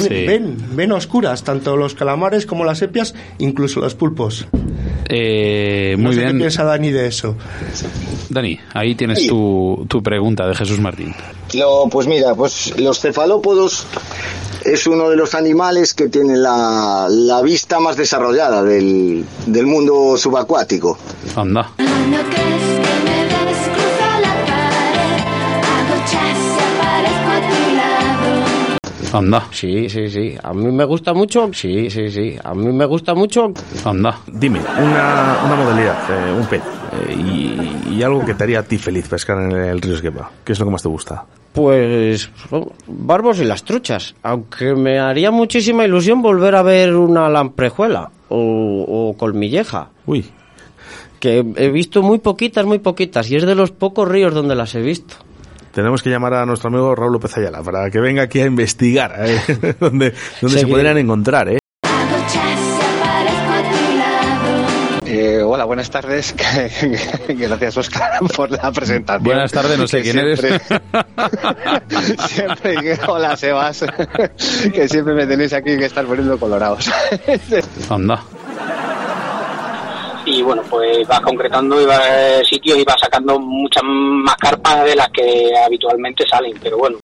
Tiene, 0.00 0.20
Sí. 0.20 0.26
ven, 0.26 0.56
ven 0.72 0.92
oscuras, 0.92 1.42
tanto 1.44 1.76
los 1.76 1.94
calamares 1.94 2.46
como 2.46 2.64
las 2.64 2.78
sepias, 2.78 3.14
incluso 3.38 3.80
los 3.80 3.94
pulpos. 3.94 4.46
Eh, 5.08 5.94
No 5.98 6.04
muy 6.04 6.14
sé 6.14 6.20
qué 6.20 6.26
bien. 6.26 6.38
piensa 6.38 6.64
Dani 6.64 6.90
de 6.90 7.06
eso. 7.06 7.36
Dani, 8.30 8.58
ahí 8.72 8.94
tienes 8.94 9.26
tu, 9.26 9.84
tu 9.88 10.02
pregunta 10.02 10.46
de 10.46 10.54
Jesús 10.54 10.80
Martín. 10.80 11.14
Lo, 11.54 11.88
pues 11.90 12.06
mira, 12.06 12.34
pues 12.34 12.78
los 12.80 13.00
cefalópodos 13.00 13.86
es 14.64 14.86
uno 14.86 15.10
de 15.10 15.16
los 15.16 15.34
animales 15.34 15.92
que 15.94 16.08
tiene 16.08 16.36
la, 16.36 17.06
la 17.10 17.42
vista 17.42 17.78
más 17.80 17.96
desarrollada 17.96 18.62
del, 18.62 19.24
del 19.46 19.66
mundo 19.66 20.16
subacuático. 20.16 20.98
Anda. 21.36 21.70
Anda. 29.14 29.44
Sí, 29.50 29.88
sí, 29.88 30.08
sí. 30.10 30.34
A 30.42 30.52
mí 30.52 30.70
me 30.72 30.84
gusta 30.84 31.14
mucho. 31.14 31.48
Sí, 31.52 31.88
sí, 31.88 32.10
sí. 32.10 32.36
A 32.42 32.52
mí 32.54 32.72
me 32.72 32.84
gusta 32.84 33.14
mucho. 33.14 33.52
Anda. 33.84 34.18
Dime, 34.26 34.60
una, 34.60 35.38
una 35.46 35.56
modalidad, 35.56 35.98
eh, 36.10 36.32
un 36.32 36.46
pez, 36.46 36.62
eh, 36.62 37.14
y, 37.88 37.94
y 37.94 38.02
algo 38.02 38.24
que 38.24 38.34
te 38.34 38.44
haría 38.44 38.58
a 38.60 38.62
ti 38.64 38.76
feliz 38.76 39.08
pescar 39.08 39.40
en 39.40 39.52
el 39.52 39.80
río 39.80 39.94
Esgueva. 39.94 40.30
¿Qué 40.44 40.52
es 40.52 40.58
lo 40.58 40.66
que 40.66 40.72
más 40.72 40.82
te 40.82 40.88
gusta? 40.88 41.24
Pues 41.52 42.28
barbos 42.88 43.38
y 43.38 43.44
las 43.44 43.62
truchas. 43.62 44.16
Aunque 44.24 44.74
me 44.74 44.98
haría 44.98 45.30
muchísima 45.30 45.84
ilusión 45.84 46.20
volver 46.20 46.56
a 46.56 46.62
ver 46.62 46.96
una 46.96 47.28
lamprejuela 47.28 48.10
o, 48.28 48.84
o 48.88 49.16
colmilleja. 49.16 49.90
Uy, 50.06 50.24
Que 51.20 51.44
he 51.56 51.68
visto 51.70 52.02
muy 52.02 52.18
poquitas, 52.18 52.66
muy 52.66 52.80
poquitas. 52.80 53.30
Y 53.30 53.36
es 53.36 53.46
de 53.46 53.54
los 53.54 53.70
pocos 53.70 54.08
ríos 54.08 54.34
donde 54.34 54.56
las 54.56 54.74
he 54.74 54.82
visto. 54.82 55.14
Tenemos 55.74 56.02
que 56.02 56.10
llamar 56.10 56.34
a 56.34 56.46
nuestro 56.46 56.68
amigo 56.68 56.94
Raúl 56.94 57.12
López 57.12 57.36
Ayala 57.36 57.62
para 57.62 57.90
que 57.90 58.00
venga 58.00 58.22
aquí 58.22 58.40
a 58.40 58.46
investigar 58.46 59.14
eh, 59.18 59.40
dónde, 59.80 60.14
dónde 60.40 60.58
se 60.58 60.66
podrían 60.66 60.98
encontrar, 60.98 61.48
¿eh? 61.48 61.58
Eh, 65.06 65.42
hola, 65.44 65.64
buenas 65.64 65.90
tardes. 65.90 66.34
Gracias, 67.28 67.76
Oscar, 67.76 68.18
por 68.34 68.50
la 68.50 68.72
presentación. 68.72 69.22
Buenas 69.22 69.52
tardes, 69.52 69.78
no 69.78 69.86
sé 69.86 70.02
quién 70.02 70.18
eres. 70.18 70.40
siempre- 70.40 70.60
siempre 72.28 72.76
que- 72.76 72.98
hola, 73.06 73.36
Sebas. 73.36 73.84
que 74.72 74.88
siempre 74.88 75.14
me 75.14 75.26
tenéis 75.26 75.52
aquí 75.52 75.76
que 75.76 75.84
estar 75.84 76.04
poniendo 76.06 76.38
colorados. 76.38 76.90
Anda. 77.88 78.22
Y 80.26 80.42
bueno, 80.42 80.62
pues 80.68 81.06
vas 81.06 81.20
concretando 81.20 81.80
y 81.80 81.84
vas 81.84 82.02
eh, 82.10 82.42
sitios 82.48 82.78
y 82.78 82.84
vas 82.84 82.96
sacando 83.00 83.38
muchas 83.38 83.82
más 83.84 84.36
carpas 84.36 84.84
de 84.84 84.96
las 84.96 85.08
que 85.10 85.52
habitualmente 85.64 86.24
salen, 86.28 86.58
pero 86.62 86.78
bueno. 86.78 86.98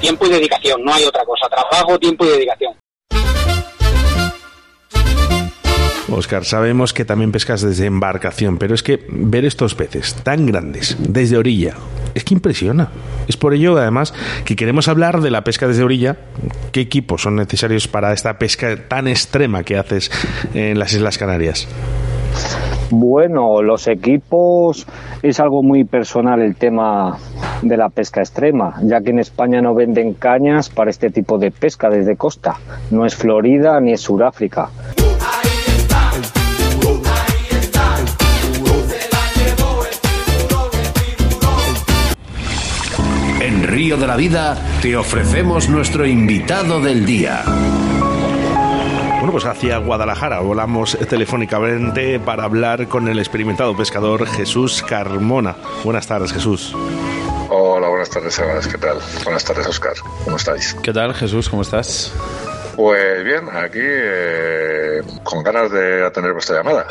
Tiempo 0.00 0.26
y 0.26 0.30
dedicación, 0.30 0.84
no 0.84 0.92
hay 0.92 1.04
otra 1.04 1.24
cosa. 1.24 1.48
Trabajo, 1.48 1.98
tiempo 1.98 2.24
y 2.24 2.28
dedicación. 2.28 2.74
Oscar, 6.10 6.44
sabemos 6.44 6.92
que 6.92 7.04
también 7.04 7.32
pescas 7.32 7.62
desde 7.62 7.86
embarcación, 7.86 8.58
pero 8.58 8.74
es 8.74 8.82
que 8.82 9.04
ver 9.08 9.44
estos 9.44 9.74
peces 9.74 10.14
tan 10.22 10.46
grandes 10.46 10.96
desde 10.98 11.36
orilla 11.36 11.74
es 12.14 12.24
que 12.24 12.34
impresiona. 12.34 12.90
Es 13.28 13.36
por 13.36 13.54
ello, 13.54 13.76
además, 13.78 14.12
que 14.44 14.56
queremos 14.56 14.88
hablar 14.88 15.20
de 15.20 15.30
la 15.30 15.44
pesca 15.44 15.66
desde 15.66 15.84
orilla. 15.84 16.16
¿Qué 16.72 16.80
equipos 16.80 17.22
son 17.22 17.36
necesarios 17.36 17.88
para 17.88 18.12
esta 18.12 18.38
pesca 18.38 18.76
tan 18.88 19.08
extrema 19.08 19.62
que 19.62 19.78
haces 19.78 20.10
en 20.54 20.78
las 20.78 20.92
Islas 20.92 21.18
Canarias? 21.18 21.68
Bueno, 22.90 23.62
los 23.62 23.88
equipos 23.88 24.86
es 25.22 25.40
algo 25.40 25.62
muy 25.62 25.84
personal 25.84 26.42
el 26.42 26.56
tema 26.56 27.16
de 27.62 27.76
la 27.76 27.88
pesca 27.88 28.20
extrema, 28.20 28.74
ya 28.82 29.00
que 29.00 29.10
en 29.10 29.18
España 29.18 29.62
no 29.62 29.74
venden 29.74 30.12
cañas 30.14 30.68
para 30.68 30.90
este 30.90 31.08
tipo 31.08 31.38
de 31.38 31.50
pesca 31.50 31.88
desde 31.88 32.16
costa. 32.16 32.56
No 32.90 33.06
es 33.06 33.16
Florida 33.16 33.80
ni 33.80 33.92
es 33.92 34.00
Sudáfrica. 34.02 34.68
De 43.72 44.06
la 44.06 44.16
Vida 44.16 44.54
te 44.82 44.94
ofrecemos 44.98 45.70
nuestro 45.70 46.06
invitado 46.06 46.78
del 46.78 47.06
día. 47.06 47.42
Bueno, 49.16 49.32
pues 49.32 49.46
hacia 49.46 49.78
Guadalajara 49.78 50.40
volamos 50.40 50.98
telefónicamente 51.08 52.20
para 52.20 52.44
hablar 52.44 52.86
con 52.88 53.08
el 53.08 53.18
experimentado 53.18 53.74
pescador 53.74 54.26
Jesús 54.26 54.82
Carmona. 54.86 55.56
Buenas 55.84 56.06
tardes, 56.06 56.34
Jesús. 56.34 56.76
Hola, 57.48 57.88
buenas 57.88 58.10
tardes, 58.10 58.34
Sebas. 58.34 58.68
¿Qué 58.68 58.76
tal? 58.76 58.98
Buenas 59.24 59.42
tardes, 59.42 59.66
Oscar. 59.66 59.94
¿Cómo 60.22 60.36
estáis? 60.36 60.76
¿Qué 60.82 60.92
tal, 60.92 61.14
Jesús? 61.14 61.48
¿Cómo 61.48 61.62
estás? 61.62 62.12
Pues 62.76 63.24
bien, 63.24 63.48
aquí 63.56 63.80
eh, 63.80 65.00
con 65.22 65.42
ganas 65.42 65.72
de 65.72 66.04
atender 66.04 66.34
vuestra 66.34 66.58
llamada. 66.58 66.86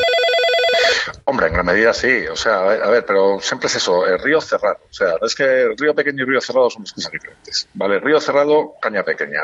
Hombre, 1.25 1.47
en 1.47 1.53
gran 1.53 1.65
medida 1.65 1.93
sí, 1.93 2.27
o 2.27 2.35
sea, 2.35 2.59
a 2.59 2.89
ver, 2.89 3.05
pero 3.05 3.39
siempre 3.39 3.67
es 3.67 3.75
eso, 3.75 4.05
el 4.05 4.19
río 4.19 4.41
cerrado. 4.41 4.79
O 4.89 4.93
sea, 4.93 5.15
es 5.21 5.35
que 5.35 5.73
río 5.77 5.95
pequeño 5.95 6.23
y 6.23 6.27
río 6.27 6.41
cerrado 6.41 6.69
son 6.69 6.83
dos 6.83 6.93
cosas 6.93 7.11
diferentes. 7.11 7.67
Vale, 7.73 7.99
río 7.99 8.19
cerrado, 8.19 8.73
caña 8.81 9.03
pequeña. 9.03 9.41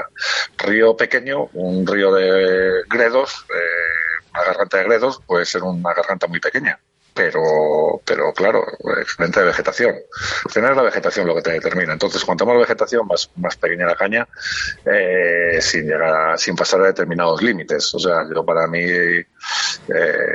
Río 0.58 0.96
pequeño, 0.96 1.46
un 1.54 1.86
río 1.86 2.14
de 2.14 2.84
gredos, 2.90 3.46
eh, 3.50 4.28
una 4.34 4.44
garganta 4.44 4.78
de 4.78 4.84
gredos 4.84 5.22
puede 5.26 5.46
ser 5.46 5.64
una 5.64 5.94
garganta 5.94 6.28
muy 6.28 6.40
pequeña. 6.40 6.80
Pero, 7.18 7.42
pero 8.06 8.32
claro, 8.34 8.64
excelente 9.02 9.40
de 9.40 9.48
vegetación. 9.48 9.96
Tener 10.54 10.76
la 10.76 10.84
vegetación 10.84 11.26
lo 11.26 11.34
que 11.36 11.42
te 11.42 11.52
determina. 11.54 11.94
Entonces, 11.94 12.24
cuanto 12.24 12.46
más 12.46 12.58
vegetación, 12.58 13.08
más, 13.08 13.30
más 13.38 13.56
pequeña 13.58 13.88
la 13.88 13.96
caña, 13.96 14.28
eh, 14.86 15.58
sin 15.60 15.86
llegar 15.86 16.14
a- 16.34 16.38
sin 16.38 16.56
pasar 16.56 16.82
a 16.82 16.86
determinados 16.88 17.42
límites. 17.42 17.94
O 17.96 18.00
sea, 18.00 18.22
yo 18.34 18.46
para 18.46 18.68
mí 18.68 18.82
eh, 18.82 19.26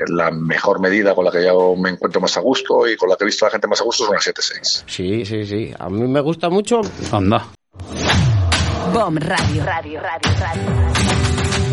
la 0.08 0.30
mejor 0.32 0.80
medida 0.80 1.14
con 1.14 1.24
la 1.24 1.30
que 1.30 1.44
yo 1.44 1.76
me 1.76 1.90
encuentro 1.90 2.20
más 2.20 2.36
a 2.36 2.40
gusto 2.40 2.86
y 2.88 2.96
con 2.96 3.08
la 3.08 3.16
que 3.16 3.24
he 3.24 3.26
visto 3.26 3.44
a 3.44 3.48
la 3.48 3.52
gente 3.52 3.68
más 3.68 3.80
a 3.80 3.84
gusto 3.84 4.04
es 4.04 4.10
una 4.10 4.18
7.6. 4.18 4.84
Sí, 4.86 5.24
sí, 5.24 5.46
sí. 5.46 5.74
A 5.78 5.88
mí 5.88 6.02
me 6.08 6.20
gusta 6.20 6.48
mucho. 6.50 6.80
Anda. 7.12 7.46
Bomb 8.92 9.18
Radio. 9.18 9.64
Radio, 9.64 10.00
radio, 10.00 10.30
radio. 10.40 10.62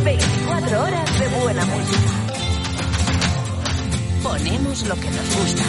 24 0.03 0.83
horas 0.83 1.19
de 1.19 1.27
buena 1.41 1.65
música. 1.65 2.18
Ponemos 4.23 4.87
lo 4.87 4.95
que 4.95 5.09
nos 5.09 5.35
gusta. 5.35 5.63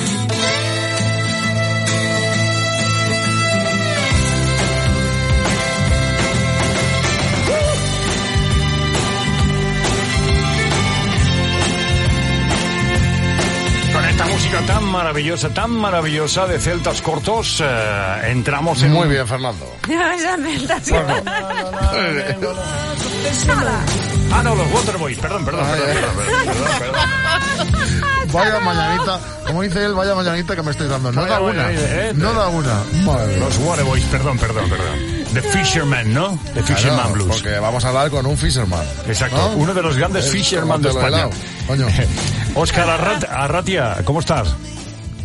Con 13.92 14.04
esta 14.04 14.26
música 14.26 14.60
tan 14.66 14.84
maravillosa, 14.84 15.54
tan 15.54 15.70
maravillosa 15.70 16.46
de 16.46 16.58
celtas 16.58 17.00
cortos, 17.02 17.62
eh, 17.64 18.30
entramos 18.30 18.82
en... 18.82 18.92
Muy 18.92 19.08
bien, 19.08 19.26
Fernando. 19.28 19.66
Ah, 24.32 24.42
no, 24.42 24.54
los 24.54 24.70
Waterboys, 24.72 25.18
perdón, 25.18 25.44
perdón, 25.44 25.66
perdón, 25.66 25.86
perdón, 25.94 26.14
perdón, 26.16 26.46
perdón, 26.46 26.78
perdón. 26.78 28.30
Vaya 28.32 28.60
mañanita, 28.60 29.18
como 29.46 29.62
dice 29.62 29.84
él, 29.84 29.92
vaya 29.94 30.14
mañanita 30.14 30.54
que 30.54 30.62
me 30.62 30.70
estoy 30.70 30.86
dando. 30.88 31.10
No 31.10 31.22
Vaya 31.22 31.34
da 31.34 31.40
una, 31.40 31.72
¿eh? 31.72 32.12
no 32.14 32.32
da 32.32 32.48
una. 32.48 32.82
Madre. 33.04 33.36
Los 33.38 33.58
Waterboys, 33.58 34.04
perdón, 34.04 34.38
perdón, 34.38 34.70
perdón. 34.70 34.98
The 35.34 35.42
Fisherman, 35.42 36.14
¿no? 36.14 36.38
The 36.54 36.62
Fisherman 36.62 36.96
Claro, 37.00 37.12
Blues. 37.14 37.28
Porque 37.28 37.58
vamos 37.58 37.84
a 37.84 37.88
hablar 37.88 38.10
con 38.10 38.26
un 38.26 38.36
fisherman. 38.38 38.84
Exacto, 39.06 39.36
¿no? 39.36 39.48
uno 39.56 39.74
de 39.74 39.82
los 39.82 39.96
grandes 39.96 40.26
Eh, 40.26 40.30
Fisherman 40.30 40.80
de 40.80 40.90
España. 40.90 41.08
helado, 41.08 41.30
Coño. 41.66 41.86
Oscar 42.54 42.88
Arrat- 42.88 43.28
Arratia, 43.30 43.96
¿cómo 44.04 44.20
estás? 44.20 44.54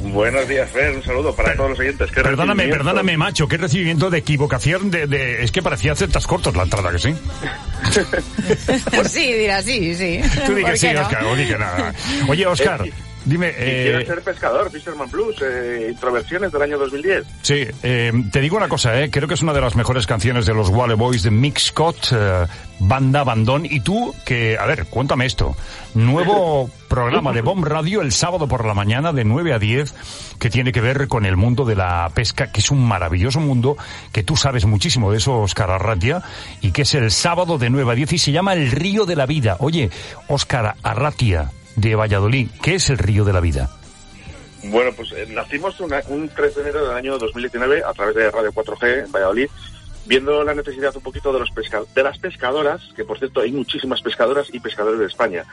Buenos 0.01 0.47
días, 0.47 0.69
Fer. 0.71 0.95
Un 0.95 1.03
saludo 1.03 1.36
para 1.36 1.55
todos 1.55 1.71
los 1.71 1.79
oyentes. 1.79 2.12
Qué 2.12 2.21
Perdóname, 2.21 2.67
perdóname, 2.67 3.17
macho, 3.17 3.47
qué 3.47 3.58
recibimiento 3.58 4.10
de 4.10 4.17
equivocación 4.19 4.91
de, 4.91 5.08
de- 5.08 5.43
Es 5.43 5.51
que 5.51 5.62
parecía 5.62 5.95
celtas 5.95 6.27
cortos 6.27 6.55
la 6.55 6.63
entrada, 6.63 6.91
que 6.91 6.99
sí. 6.99 7.15
sí, 9.10 9.34
dirá 9.34 9.62
sí, 9.62 9.95
sí. 9.95 10.21
Tú 10.45 10.53
di 10.53 10.63
que 10.63 10.69
¿Por 10.69 10.77
sí, 10.77 10.88
no? 10.93 11.01
Oscar, 11.01 11.23
o 11.25 11.36
di 11.36 11.47
que 11.47 11.58
nada. 11.58 11.93
Oye, 12.27 12.45
Oscar, 12.45 12.86
Eh, 12.86 12.93
dime... 13.25 13.53
Eh, 13.57 14.03
ser 14.05 14.21
pescador, 14.21 14.71
Fisherman 14.71 15.09
Blues, 15.09 15.41
eh, 15.41 15.89
introversiones 15.91 16.51
del 16.51 16.61
año 16.61 16.77
2010. 16.77 17.25
Sí, 17.41 17.65
eh, 17.83 18.11
te 18.31 18.41
digo 18.41 18.57
una 18.57 18.67
cosa, 18.67 19.01
eh, 19.01 19.09
creo 19.09 19.27
que 19.27 19.33
es 19.33 19.41
una 19.41 19.53
de 19.53 19.61
las 19.61 19.75
mejores 19.75 20.07
canciones 20.07 20.45
de 20.45 20.53
los 20.53 20.69
Wally 20.69 20.95
Boys 20.95 21.23
de 21.23 21.31
Mixcott, 21.31 22.11
eh, 22.11 22.45
Banda 22.79 23.23
Bandón. 23.23 23.65
Y 23.65 23.81
tú, 23.81 24.13
que, 24.25 24.57
a 24.57 24.65
ver, 24.65 24.85
cuéntame 24.85 25.25
esto. 25.25 25.55
Nuevo 25.93 26.69
programa 26.88 27.33
de 27.33 27.41
Bomb 27.41 27.65
Radio 27.65 28.01
el 28.01 28.11
sábado 28.11 28.47
por 28.47 28.65
la 28.65 28.73
mañana 28.73 29.11
de 29.11 29.23
9 29.25 29.53
a 29.53 29.59
10 29.59 29.93
que 30.39 30.49
tiene 30.49 30.71
que 30.71 30.81
ver 30.81 31.07
con 31.07 31.25
el 31.25 31.38
mundo 31.38 31.65
de 31.65 31.75
la 31.75 32.09
pesca, 32.13 32.51
que 32.51 32.59
es 32.59 32.71
un 32.71 32.85
maravilloso 32.85 33.39
mundo, 33.39 33.77
que 34.11 34.23
tú 34.23 34.35
sabes 34.35 34.65
muchísimo 34.65 35.11
de 35.11 35.17
eso, 35.17 35.39
Oscar 35.39 35.71
Arratia, 35.71 36.21
y 36.61 36.71
que 36.71 36.83
es 36.83 36.93
el 36.95 37.11
sábado 37.11 37.57
de 37.57 37.69
9 37.69 37.91
a 37.91 37.95
10 37.95 38.13
y 38.13 38.17
se 38.17 38.31
llama 38.31 38.53
El 38.53 38.71
Río 38.71 39.05
de 39.05 39.15
la 39.15 39.25
Vida. 39.25 39.57
Oye, 39.59 39.89
Oscar 40.27 40.75
Arratia 40.83 41.51
de 41.75 41.95
Valladolid, 41.95 42.49
¿qué 42.61 42.75
es 42.75 42.89
el 42.89 42.97
Río 42.97 43.25
de 43.25 43.33
la 43.33 43.39
Vida? 43.41 43.69
Bueno, 44.65 44.91
pues 44.95 45.11
eh, 45.11 45.27
nacimos 45.29 45.79
un 45.79 46.29
3 46.29 46.55
de 46.55 46.61
enero 46.61 46.88
del 46.88 46.97
año 46.97 47.17
2019 47.17 47.83
a 47.85 47.93
través 47.93 48.15
de 48.15 48.31
Radio 48.31 48.51
4G 48.51 49.05
en 49.05 49.11
Valladolid, 49.11 49.47
viendo 50.05 50.43
la 50.43 50.53
necesidad 50.55 50.95
un 50.95 51.03
poquito 51.03 51.31
de, 51.33 51.39
los 51.39 51.49
de 51.93 52.03
las 52.03 52.17
pescadoras, 52.17 52.81
que 52.95 53.03
por 53.05 53.19
cierto 53.19 53.41
hay 53.41 53.51
muchísimas 53.51 54.01
pescadoras 54.01 54.47
y 54.53 54.59
pescadores 54.59 54.99
de 54.99 55.05
España. 55.05 55.43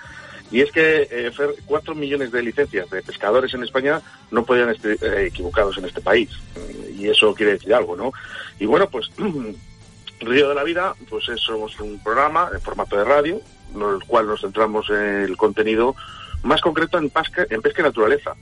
Y 0.50 0.60
es 0.60 0.70
que, 0.70 1.08
eh, 1.10 1.30
Fer, 1.34 1.54
4 1.64 1.94
millones 1.94 2.30
de 2.30 2.42
licencias 2.42 2.88
de 2.90 3.02
pescadores 3.02 3.52
en 3.54 3.62
España 3.62 4.02
no 4.30 4.44
podían 4.44 4.68
estar 4.68 4.90
eh, 4.92 5.26
equivocados 5.26 5.78
en 5.78 5.86
este 5.86 6.02
país. 6.02 6.28
Y 6.98 7.08
eso 7.08 7.34
quiere 7.34 7.52
decir 7.52 7.72
algo, 7.74 7.96
¿no? 7.96 8.12
Y 8.60 8.66
bueno, 8.66 8.86
pues 8.90 9.10
Río 10.20 10.48
de 10.50 10.54
la 10.54 10.62
Vida, 10.64 10.94
pues 11.08 11.28
es- 11.30 11.40
somos 11.40 11.78
un 11.80 11.98
programa 12.02 12.50
en 12.52 12.60
formato 12.60 12.96
de 12.96 13.04
radio, 13.04 13.40
en 13.74 13.82
el 13.82 14.04
cual 14.06 14.26
nos 14.26 14.40
centramos 14.40 14.88
en 14.90 15.22
el 15.22 15.36
contenido 15.36 15.94
más 16.42 16.60
concreto 16.60 16.98
en 16.98 17.08
pesca, 17.10 17.46
en 17.48 17.62
pesca 17.62 17.82
y 17.82 17.84
naturaleza, 17.84 18.34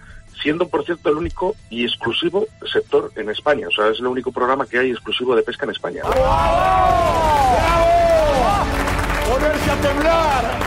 siendo 0.43 0.69
por 0.69 0.85
cierto 0.85 1.11
el 1.11 1.17
único 1.17 1.55
y 1.69 1.85
exclusivo 1.85 2.47
sector 2.71 3.13
en 3.17 3.31
España. 3.31 3.69
O 3.69 3.71
sea, 3.71 3.89
es 3.89 3.99
el 3.99 4.07
único 4.07 4.33
programa 4.33 4.67
que 4.67 4.79
hay 4.79 4.91
exclusivo 4.91 5.37
de 5.37 5.43
pesca 5.43 5.65
en 5.65 5.71
España. 5.71 6.03
¡Ponerse 9.29 9.71
a 9.71 9.77
temblar! 9.77 10.59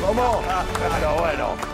¿Cómo? 0.00 0.42
Pero 0.98 1.14
bueno. 1.16 1.73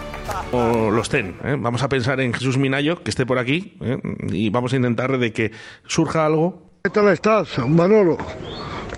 O 0.52 0.90
los 0.90 1.08
ten. 1.08 1.36
¿eh? 1.44 1.56
Vamos 1.58 1.82
a 1.82 1.88
pensar 1.88 2.20
en 2.20 2.32
Jesús 2.32 2.58
Minayo, 2.58 3.02
que 3.02 3.10
esté 3.10 3.24
por 3.24 3.38
aquí, 3.38 3.76
¿eh? 3.80 3.98
y 4.32 4.50
vamos 4.50 4.72
a 4.72 4.76
intentar 4.76 5.16
de 5.18 5.32
que 5.32 5.52
surja 5.86 6.26
algo. 6.26 6.62
¿Qué 6.82 6.90
tal 6.90 7.08
estás, 7.08 7.58
Manolo? 7.68 8.16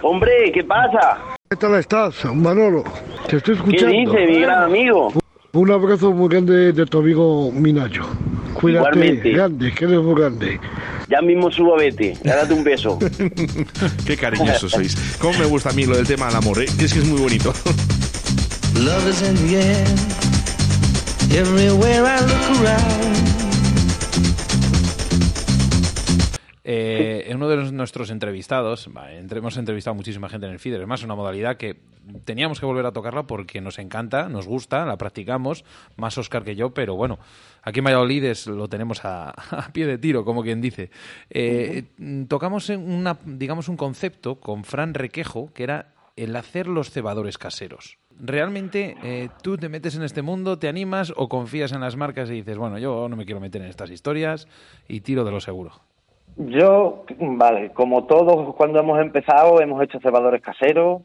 Hombre, 0.03 0.51
¿qué 0.53 0.65
pasa? 0.65 1.19
¿Qué 1.51 1.57
tal 1.57 1.75
estás, 1.75 2.25
Manolo? 2.35 2.85
Te 3.29 3.37
estoy 3.37 3.55
¿Qué 3.55 3.61
escuchando. 3.61 4.12
dice, 4.12 4.27
mi 4.27 4.41
gran 4.41 4.62
amigo? 4.65 5.12
Un 5.53 5.71
abrazo 5.71 6.12
muy 6.12 6.29
grande 6.31 6.73
de 6.73 6.87
tu 6.87 6.99
amigo 7.01 7.53
Minayo. 7.53 8.07
Cuídate, 8.55 8.88
Igualmente. 8.88 9.31
grande, 9.33 9.73
que 9.73 9.85
eres 9.85 9.99
muy 10.01 10.15
grande. 10.15 10.61
Ya 11.11 11.21
mismo 11.21 11.51
subo 11.51 11.75
a 11.75 11.79
vete. 11.79 12.17
Date 12.25 12.55
un 12.55 12.65
beso. 12.65 12.99
Qué 14.07 14.17
cariñosos 14.17 14.71
sois. 14.71 15.17
Cómo 15.21 15.38
me 15.38 15.45
gusta 15.45 15.69
a 15.71 15.73
mí 15.73 15.85
lo 15.85 15.97
del 15.97 16.07
tema 16.07 16.27
del 16.29 16.37
amor, 16.37 16.62
¿eh? 16.62 16.67
que 16.79 16.87
es 16.87 16.95
que 16.95 17.01
es 17.01 17.07
muy 17.07 17.21
bonito. 17.21 17.53
Love 18.81 19.09
is 19.11 19.23
in 19.23 19.37
the 19.49 19.57
air. 19.57 20.21
Everywhere. 21.35 22.03
Eh, 26.64 27.31
uno 27.35 27.49
de 27.49 27.57
los- 27.57 27.73
nuestros 27.73 28.11
entrevistados, 28.11 28.88
hemos 29.31 29.57
entrevistado 29.57 29.95
muchísima 29.95 30.29
gente 30.29 30.47
en 30.47 30.53
el 30.53 30.59
feeder, 30.61 30.81
es 30.83 30.87
más 30.87 31.03
una 31.03 31.14
modalidad 31.16 31.57
que 31.57 31.81
teníamos 32.25 32.61
que 32.61 32.66
volver 32.66 32.87
a 32.87 32.92
tocarla 32.92 33.27
porque 33.27 33.61
nos 33.61 33.79
encanta, 33.79 34.29
nos 34.29 34.47
gusta, 34.47 34.85
la 34.87 34.97
practicamos, 34.97 35.64
más 35.97 36.16
Oscar 36.18 36.45
que 36.45 36.55
yo, 36.55 36.71
pero 36.73 36.95
bueno, 36.95 37.18
aquí 37.62 37.81
en 37.81 37.85
Valladolid 37.87 38.25
es- 38.25 38.47
lo 38.47 38.68
tenemos 38.68 39.05
a, 39.05 39.31
a 39.66 39.73
pie 39.73 39.87
de 39.87 39.99
tiro, 39.99 40.25
como 40.25 40.42
quien 40.42 40.61
dice. 40.61 40.90
Eh, 41.31 41.85
Tocamos 42.29 42.71
digamos, 43.25 43.68
un 43.68 43.77
concepto 43.77 44.38
con 44.38 44.64
Fran 44.64 44.95
Requejo, 44.95 45.53
que 45.53 45.64
era 45.64 45.95
el 46.14 46.37
hacer 46.37 46.68
los 46.68 46.90
cebadores 46.90 47.38
caseros. 47.38 47.99
¿Realmente 48.20 48.96
eh, 49.03 49.29
tú 49.42 49.57
te 49.57 49.68
metes 49.68 49.96
en 49.96 50.03
este 50.03 50.22
mundo, 50.22 50.59
te 50.59 50.68
animas 50.68 51.12
o 51.16 51.29
confías 51.29 51.72
en 51.72 51.81
las 51.81 51.96
marcas 51.96 52.31
y 52.31 52.35
dices, 52.35 52.59
bueno, 52.59 52.79
yo 52.79 53.09
no 53.09 53.16
me 53.16 53.25
quiero 53.25 53.40
meter 53.40 53.62
en 53.62 53.68
estas 53.68 53.90
historias 53.90 54.46
y 54.88 55.01
tiro 55.01 55.25
de 55.25 55.31
lo 55.31 55.40
seguro? 55.40 55.72
Yo, 56.37 57.05
vale, 57.18 57.70
como 57.72 58.05
todos 58.05 58.55
cuando 58.55 58.81
hemos 58.81 58.98
empezado 59.01 59.61
hemos 59.61 59.83
hecho 59.83 60.01
cebadores 60.01 60.40
caseros 60.40 61.03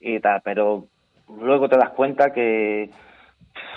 y 0.00 0.18
tal, 0.20 0.40
pero 0.44 0.86
luego 1.40 1.68
te 1.68 1.76
das 1.76 1.90
cuenta 1.90 2.32
que 2.32 2.90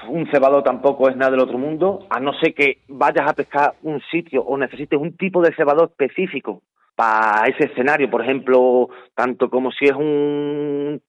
un 0.08 0.28
cebador 0.28 0.64
tampoco 0.64 1.10
es 1.10 1.18
nada 1.18 1.32
del 1.32 1.42
otro 1.42 1.58
mundo, 1.58 2.06
a 2.10 2.20
no 2.20 2.34
ser 2.34 2.54
que 2.54 2.80
vayas 2.88 3.30
a 3.30 3.34
pescar 3.34 3.74
un 3.84 4.02
sitio 4.12 4.44
o 4.44 4.58
necesites 4.58 5.00
un 5.00 5.18
tipo 5.18 5.42
de 5.42 5.54
cebador 5.54 5.90
específico 5.90 6.62
para 6.96 7.48
ese 7.48 7.66
escenario, 7.66 8.10
por 8.10 8.22
ejemplo, 8.24 8.90
tanto 9.14 9.50
como 9.50 9.72
si 9.72 9.86
es 9.86 9.92
un, 9.92 11.02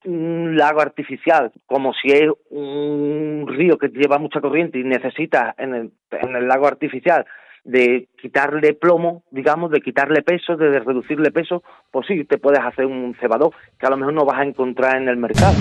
lago 0.56 0.80
artificial, 0.80 1.52
como 1.66 1.92
si 1.92 2.08
es 2.08 2.30
un 2.50 3.46
río 3.46 3.78
que 3.78 3.88
lleva 3.88 4.18
mucha 4.18 4.40
corriente 4.40 4.78
y 4.78 4.84
necesitas 4.84 5.54
en 5.58 5.74
el, 5.74 6.48
lago 6.48 6.66
artificial 6.66 7.24
de 7.64 8.08
quitarle 8.20 8.74
plomo, 8.74 9.22
digamos, 9.30 9.70
de 9.70 9.80
quitarle 9.80 10.22
peso, 10.22 10.56
de 10.56 10.78
reducirle 10.80 11.30
peso, 11.30 11.62
pues 11.90 12.06
sí, 12.06 12.24
te 12.24 12.38
puedes 12.38 12.60
hacer 12.60 12.86
un 12.86 13.14
cebador 13.20 13.52
que 13.78 13.86
a 13.86 13.90
lo 13.90 13.96
mejor 13.96 14.14
no 14.14 14.24
vas 14.24 14.40
a 14.40 14.44
encontrar 14.44 14.96
en 14.96 15.08
el 15.08 15.16
mercado. 15.16 15.54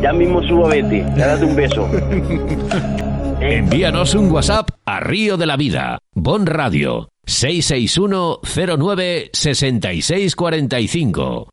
Ya 0.00 0.12
mismo 0.12 0.42
subo 0.42 0.66
a 0.66 0.70
Betty, 0.70 1.00
date 1.16 1.44
un 1.44 1.56
beso. 1.56 1.88
Envíanos 3.40 4.14
un 4.14 4.30
WhatsApp 4.30 4.70
a 4.84 5.00
Río 5.00 5.36
de 5.36 5.46
la 5.46 5.56
Vida, 5.56 5.98
Bon 6.14 6.46
Radio, 6.46 7.08
661 7.26 8.40
09 8.78 9.30
6645. 9.32 11.48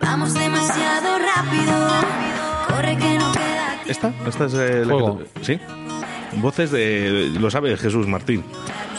Vamos 0.00 0.34
demasiado 0.34 1.18
rápido. 1.18 1.72
Corre 2.68 2.96
que 2.96 3.18
no 3.18 3.32
queda 3.32 3.82
¿Esta? 3.86 4.12
¿Esta 4.26 4.46
es 4.46 4.54
eh, 4.54 4.84
la 4.84 4.96
que 4.96 5.24
te- 5.40 5.44
¿Sí? 5.44 5.60
Voces 6.40 6.70
de... 6.70 7.30
Lo 7.40 7.50
sabe 7.50 7.76
Jesús 7.76 8.06
Martín. 8.06 8.44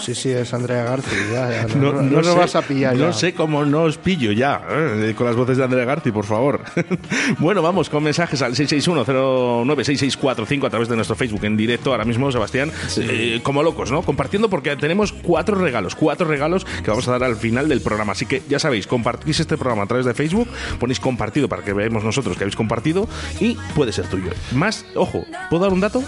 Sí, 0.02 0.16
sí, 0.16 0.30
es 0.30 0.54
Andrea 0.54 0.84
García. 0.84 1.18
Ya, 1.32 1.68
ya, 1.68 1.76
no, 1.76 1.94
no, 1.94 2.02
nos 2.02 2.26
sé- 2.28 2.36
vas 2.36 2.56
a 2.56 2.62
pillar 2.62 2.96
No 2.96 3.08
ya. 3.08 3.14
sé 3.14 3.34
cómo 3.34 3.66
no 3.66 3.84
os 3.84 3.98
pillo 3.98 4.32
ya, 4.32 4.62
eh, 4.70 5.14
con 5.16 5.28
las 5.28 5.36
voces 5.36 5.58
de 5.58 5.64
Andrea 5.64 5.86
Garci, 5.86 6.12
por 6.12 6.26
favor. 6.26 6.62
bueno, 7.40 7.62
vamos 7.62 7.90
con 7.90 8.04
mensajes 8.04 8.42
al 8.42 8.56
661-096645 8.56 10.66
a 10.66 10.70
través 10.70 10.90
de 10.90 10.96
nuestro 10.96 11.16
Facebook 11.16 11.46
en 11.46 11.58
directo 11.58 11.92
ahora 11.92 12.06
mismo, 12.06 12.32
Sebastián. 12.32 12.72
eh, 12.98 13.40
como 13.44 13.64
locos, 13.64 13.92
¿no? 13.92 14.02
Compartiendo 14.02 14.50
porque 14.50 14.76
tenemos 14.76 15.12
cuatro 15.14 15.56
regalos, 15.56 15.96
cuatro 15.96 16.28
regalos 16.28 16.66
que 16.66 16.90
vamos 16.90 17.08
a 17.08 17.12
dar 17.12 17.24
al 17.24 17.36
final 17.36 17.70
del 17.70 17.82
programa. 17.82 18.14
Así 18.14 18.26
que 18.26 18.42
ya 18.50 18.60
sabéis, 18.60 18.88
compartís 18.88 19.40
este 19.40 19.58
programa 19.58 19.84
a 19.84 19.88
través 19.88 20.06
de 20.06 20.14
Facebook, 20.14 20.48
ponéis 20.80 21.00
compartido 21.00 21.48
para 21.48 21.64
que 21.64 21.74
veamos 21.74 22.04
nosotros 22.04 22.38
que 22.38 22.44
habéis 22.44 22.56
compartido 22.56 23.08
y 23.40 23.58
puede 23.76 23.92
ser 23.92 24.08
tuyo. 24.08 24.32
Más, 24.54 24.86
ojo, 24.96 25.26
¿puedo 25.50 25.64
dar 25.64 25.74
un 25.74 25.80
dato? 25.82 26.04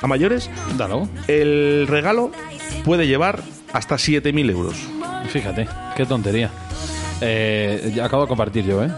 ¿A 0.00 0.06
mayores? 0.06 0.50
Dalo. 0.76 1.08
El 1.28 1.86
regalo 1.88 2.32
puede 2.84 3.06
llevar 3.06 3.42
hasta 3.72 3.96
7.000 3.96 4.50
euros. 4.50 4.76
Fíjate, 5.28 5.68
qué 5.96 6.06
tontería. 6.06 6.50
Eh, 7.20 7.92
ya 7.94 8.06
acabo 8.06 8.22
de 8.22 8.28
compartir 8.28 8.64
yo, 8.64 8.82
¿eh? 8.82 8.88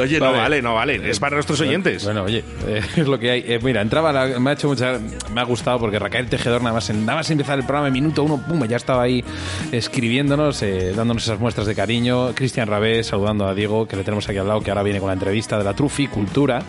Oye, 0.00 0.18
no 0.18 0.26
Vale. 0.26 0.38
vale, 0.38 0.62
no 0.62 0.74
vale. 0.74 1.10
Es 1.10 1.18
para 1.18 1.36
nuestros 1.36 1.60
oyentes. 1.60 2.04
Bueno, 2.04 2.24
oye, 2.24 2.44
eh, 2.66 2.80
es 2.96 3.06
lo 3.06 3.18
que 3.18 3.30
hay. 3.30 3.44
Eh, 3.46 3.58
mira, 3.62 3.80
entraba, 3.80 4.12
la- 4.12 4.38
me 4.38 4.50
ha 4.50 4.52
hecho 4.52 4.68
mucha, 4.68 4.98
me 5.34 5.40
ha 5.40 5.44
gustado 5.44 5.78
porque 5.78 5.98
Raquel 5.98 6.28
Tejedor 6.28 6.62
nada 6.62 6.74
más, 6.74 6.90
nada 6.90 7.16
más 7.16 7.30
empezar 7.30 7.58
el 7.58 7.64
programa, 7.64 7.88
en 7.88 7.92
minuto 7.94 8.22
uno, 8.24 8.42
pum, 8.46 8.64
ya 8.66 8.76
estaba 8.76 9.02
ahí 9.02 9.24
escribiéndonos, 9.70 10.62
eh, 10.62 10.92
dándonos 10.94 11.22
esas 11.24 11.38
muestras 11.38 11.66
de 11.66 11.74
cariño. 11.74 12.34
Cristian 12.34 12.68
Rabé 12.68 13.02
saludando 13.04 13.46
a 13.46 13.54
Diego, 13.54 13.86
que 13.86 13.96
le 13.96 14.04
tenemos 14.04 14.28
aquí 14.28 14.38
al 14.38 14.48
lado, 14.48 14.60
que 14.60 14.70
ahora 14.70 14.82
viene 14.82 14.98
con 15.00 15.08
la 15.08 15.14
entrevista 15.14 15.58
de 15.58 15.64
la 15.64 15.74
Truficultura. 15.74 16.62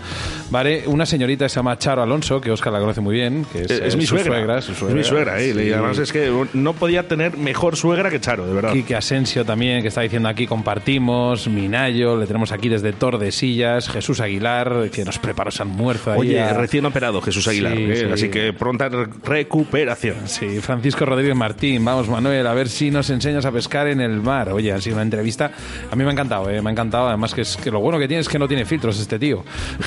Vale, 0.49 0.83
una 0.87 1.05
señorita 1.05 1.45
que 1.45 1.49
se 1.49 1.55
llama 1.57 1.77
Charo 1.77 2.01
Alonso, 2.03 2.39
que 2.39 2.51
Oscar 2.51 2.73
la 2.73 2.79
conoce 2.79 3.01
muy 3.01 3.15
bien, 3.15 3.45
que 3.51 3.63
es, 3.63 3.71
Es, 3.71 3.81
es 3.81 3.93
eh, 3.93 3.97
mi 3.97 4.05
su 4.05 4.17
suegra. 4.17 4.61
su 4.61 4.71
Es 4.87 4.93
mi 4.93 5.03
suegra, 5.03 5.39
eh. 5.39 5.53
sí. 5.53 5.59
Y 5.61 5.71
además 5.73 5.97
es 5.99 6.11
que 6.11 6.31
no 6.53 6.73
podía 6.73 7.07
tener 7.07 7.37
mejor 7.37 7.75
suegra 7.75 8.09
que 8.09 8.19
Charo, 8.19 8.45
de 8.47 8.53
verdad. 8.53 8.71
Quique 8.73 8.95
También, 9.43 9.81
que 9.81 9.87
está 9.87 10.01
diciendo 10.01 10.29
aquí 10.29 10.45
compartimos, 10.45 11.47
Minayo, 11.47 12.15
le 12.15 12.27
tenemos 12.27 12.51
aquí 12.51 12.69
desde 12.69 12.93
Tordesillas, 12.93 13.89
Jesús 13.89 14.19
Aguilar, 14.19 14.89
que 14.91 15.03
nos 15.03 15.17
preparó 15.17 15.49
ese 15.49 15.63
almuerzo 15.63 16.11
ahí 16.11 16.19
Oye, 16.19 16.39
a- 16.39 16.53
recién 16.53 16.85
operado 16.85 17.19
Jesús 17.21 17.47
Aguilar, 17.47 17.75
Sí, 17.75 17.83
eh, 17.83 17.95
sí. 17.95 18.05
así 18.13 18.29
que 18.29 18.53
pronta 18.53 18.89
re- 18.89 19.07
recuperación. 19.23 20.15
Sí, 20.27 20.59
Francisco 20.61 21.05
Rodríguez 21.05 21.35
Martín, 21.35 21.83
vamos 21.83 22.07
Manuel, 22.07 22.45
a 22.45 22.53
ver 22.53 22.69
si 22.69 22.91
nos 22.91 23.09
enseñas 23.09 23.45
a 23.45 23.51
pescar 23.51 23.87
en 23.87 23.99
el 24.01 24.21
mar. 24.21 24.49
Oye, 24.49 24.71
ha 24.71 24.79
sido 24.79 24.95
una 24.97 25.03
entrevista, 25.03 25.51
a 25.91 25.95
mí 25.95 26.03
me 26.03 26.09
ha 26.09 26.13
encantado, 26.13 26.49
eh, 26.51 26.61
me 26.61 26.69
ha 26.69 26.71
encantado, 26.71 27.07
además 27.07 27.33
que, 27.33 27.41
es, 27.41 27.57
que 27.57 27.71
lo 27.71 27.79
bueno 27.79 27.97
que 27.97 28.07
tiene 28.07 28.21
es 28.21 28.29
que 28.29 28.37
no 28.37 28.47
tiene 28.47 28.65
filtros 28.65 28.99
este 28.99 29.17
tío. 29.17 29.43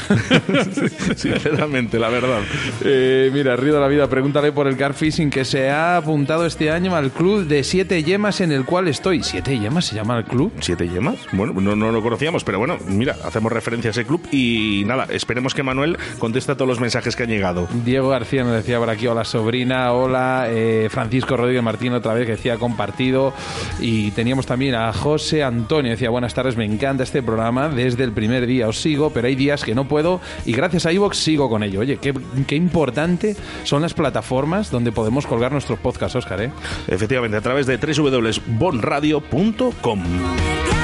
Sinceramente, 1.17 1.99
la 1.99 2.09
verdad. 2.09 2.41
Eh, 2.85 3.31
mira, 3.33 3.57
Río 3.57 3.75
de 3.75 3.81
la 3.81 3.89
Vida, 3.89 4.09
pregúntale 4.09 4.53
por 4.53 4.67
el 4.67 4.77
car 4.77 4.95
fishing 4.95 5.31
que 5.31 5.45
se 5.45 5.71
ha 5.71 5.97
apuntado 5.99 6.47
este 6.47 6.71
año 6.71 6.95
al 6.97 7.11
club 7.11 7.47
de 7.47 7.65
siete 7.65 8.03
yemas 8.03 8.41
en 8.41 8.53
el 8.53 8.65
cual 8.65 8.89
estoy. 8.89 9.23
¿Siete 9.27 9.59
yemas 9.59 9.87
se 9.87 9.97
llama 9.97 10.17
el 10.19 10.25
club? 10.25 10.53
¿Siete 10.61 10.89
yemas? 10.89 11.17
Bueno, 11.33 11.53
no, 11.61 11.75
no 11.75 11.91
lo 11.91 12.01
conocíamos, 12.01 12.45
pero 12.45 12.61
bueno, 12.61 12.79
mira, 12.87 13.17
hacemos 13.25 13.51
referencia 13.51 13.89
a 13.89 13.91
ese 13.91 14.05
club 14.05 14.21
y 14.31 14.85
nada, 14.87 15.09
esperemos 15.11 15.53
que 15.53 15.65
Manuel 15.65 15.99
conteste 16.21 16.53
a 16.53 16.55
todos 16.55 16.69
los 16.69 16.79
mensajes 16.79 17.17
que 17.17 17.25
han 17.25 17.29
llegado. 17.29 17.67
Diego 17.85 18.09
García 18.09 18.45
nos 18.45 18.53
decía 18.53 18.79
por 18.79 18.89
aquí, 18.89 19.09
hola 19.09 19.25
sobrina, 19.25 19.93
hola 19.93 20.47
eh, 20.49 20.87
Francisco 20.93 21.37
Rodríguez 21.37 21.65
Martín 21.65 21.93
otra 21.95 22.15
vez 22.15 22.25
que 22.25 22.33
decía 22.37 22.57
compartido 22.57 23.35
y 23.81 24.13
teníamos 24.13 24.47
también 24.47 24.77
a 24.77 24.93
José 24.93 25.43
Antonio, 25.43 25.91
decía 25.91 26.09
buenas 26.11 26.33
tardes, 26.33 26.57
me 26.57 26.65
encanta 26.65 27.03
este 27.03 27.21
programa, 27.21 27.69
desde 27.69 28.05
el 28.05 28.13
primer 28.13 28.47
día 28.47 28.69
os 28.69 28.81
sigo, 28.81 29.11
pero 29.11 29.27
hay 29.27 29.35
días 29.35 29.65
que 29.65 29.75
no 29.75 29.89
puedo 29.89 30.21
y 30.45 30.53
gracias 30.53 30.87
a 30.87 30.93
iVox 30.93 31.17
sigo 31.17 31.51
con 31.51 31.65
ello. 31.65 31.81
Oye, 31.81 31.97
qué, 31.97 32.15
qué 32.47 32.55
importante 32.55 33.35
son 33.65 33.83
las 33.83 33.93
plataformas 33.93 34.71
donde 34.71 34.93
podemos 34.93 35.27
colgar 35.27 35.51
nuestros 35.51 35.81
podcasts, 35.81 36.15
Oscar, 36.15 36.43
¿eh? 36.43 36.53
Efectivamente, 36.87 37.37
a 37.37 37.41
través 37.41 37.67
de 37.67 37.77
www.bonradio.com. 37.77 39.16
Arderé 39.21 40.76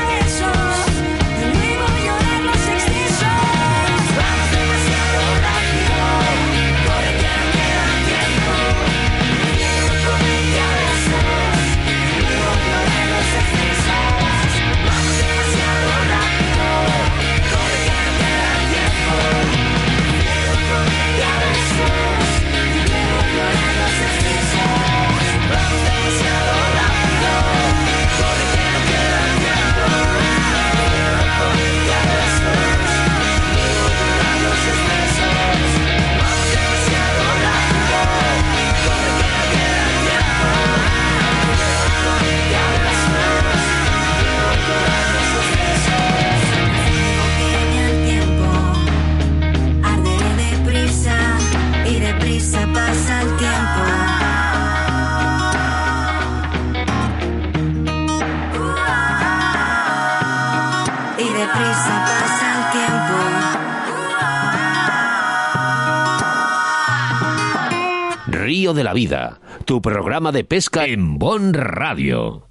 tu 69.65 69.81
programa 69.81 70.33
de 70.33 70.45
pesca 70.45 70.87
en 70.87 71.19
Bon 71.19 71.53
Radio. 71.53 72.49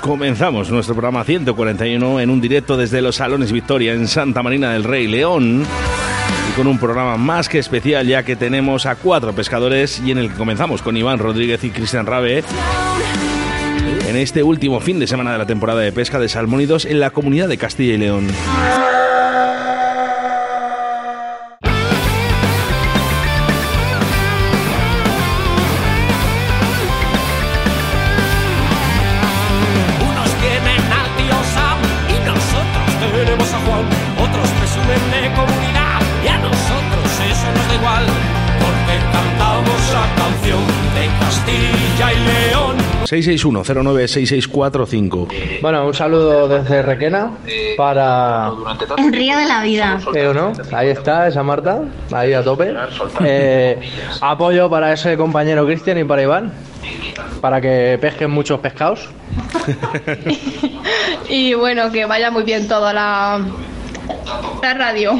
Comenzamos 0.00 0.70
nuestro 0.70 0.94
programa 0.94 1.22
141 1.24 2.20
en 2.20 2.30
un 2.30 2.40
directo 2.40 2.76
desde 2.76 3.02
los 3.02 3.16
Salones 3.16 3.52
Victoria 3.52 3.92
en 3.92 4.08
Santa 4.08 4.42
Marina 4.42 4.72
del 4.72 4.84
Rey 4.84 5.06
León. 5.06 5.66
Con 6.58 6.66
un 6.66 6.78
programa 6.80 7.16
más 7.16 7.48
que 7.48 7.60
especial 7.60 8.04
ya 8.08 8.24
que 8.24 8.34
tenemos 8.34 8.84
a 8.84 8.96
cuatro 8.96 9.32
pescadores 9.32 10.02
y 10.04 10.10
en 10.10 10.18
el 10.18 10.28
que 10.28 10.34
comenzamos 10.34 10.82
con 10.82 10.96
Iván 10.96 11.20
Rodríguez 11.20 11.62
y 11.62 11.70
Cristian 11.70 12.04
Rabe 12.04 12.42
en 14.08 14.16
este 14.16 14.42
último 14.42 14.80
fin 14.80 14.98
de 14.98 15.06
semana 15.06 15.30
de 15.30 15.38
la 15.38 15.46
temporada 15.46 15.78
de 15.78 15.92
pesca 15.92 16.18
de 16.18 16.28
salmónidos 16.28 16.84
en 16.84 16.98
la 16.98 17.10
comunidad 17.10 17.46
de 17.46 17.58
Castilla 17.58 17.94
y 17.94 17.98
León. 17.98 18.26
661-096645. 43.08 45.60
Bueno, 45.62 45.86
un 45.86 45.94
saludo 45.94 46.48
desde 46.48 46.82
Requena 46.82 47.30
para... 47.76 48.50
En 48.96 49.12
Río 49.12 49.36
de 49.36 49.46
la 49.46 49.62
Vida. 49.62 50.00
¿Eh 50.14 50.32
no? 50.34 50.52
Ahí 50.72 50.88
está, 50.88 51.28
esa 51.28 51.42
Marta, 51.42 51.82
ahí 52.12 52.34
a 52.34 52.44
tope. 52.44 52.74
Eh, 53.24 53.78
apoyo 54.20 54.68
para 54.68 54.92
ese 54.92 55.16
compañero 55.16 55.64
Cristian 55.66 55.96
y 55.98 56.04
para 56.04 56.22
Iván, 56.22 56.52
para 57.40 57.60
que 57.60 57.98
pesquen 58.00 58.30
muchos 58.30 58.60
pescados. 58.60 59.08
Y 61.28 61.52
bueno, 61.54 61.92
que 61.92 62.06
vaya 62.06 62.30
muy 62.30 62.42
bien 62.42 62.66
toda 62.68 62.94
la, 62.94 63.40
la 64.62 64.74
radio. 64.74 65.16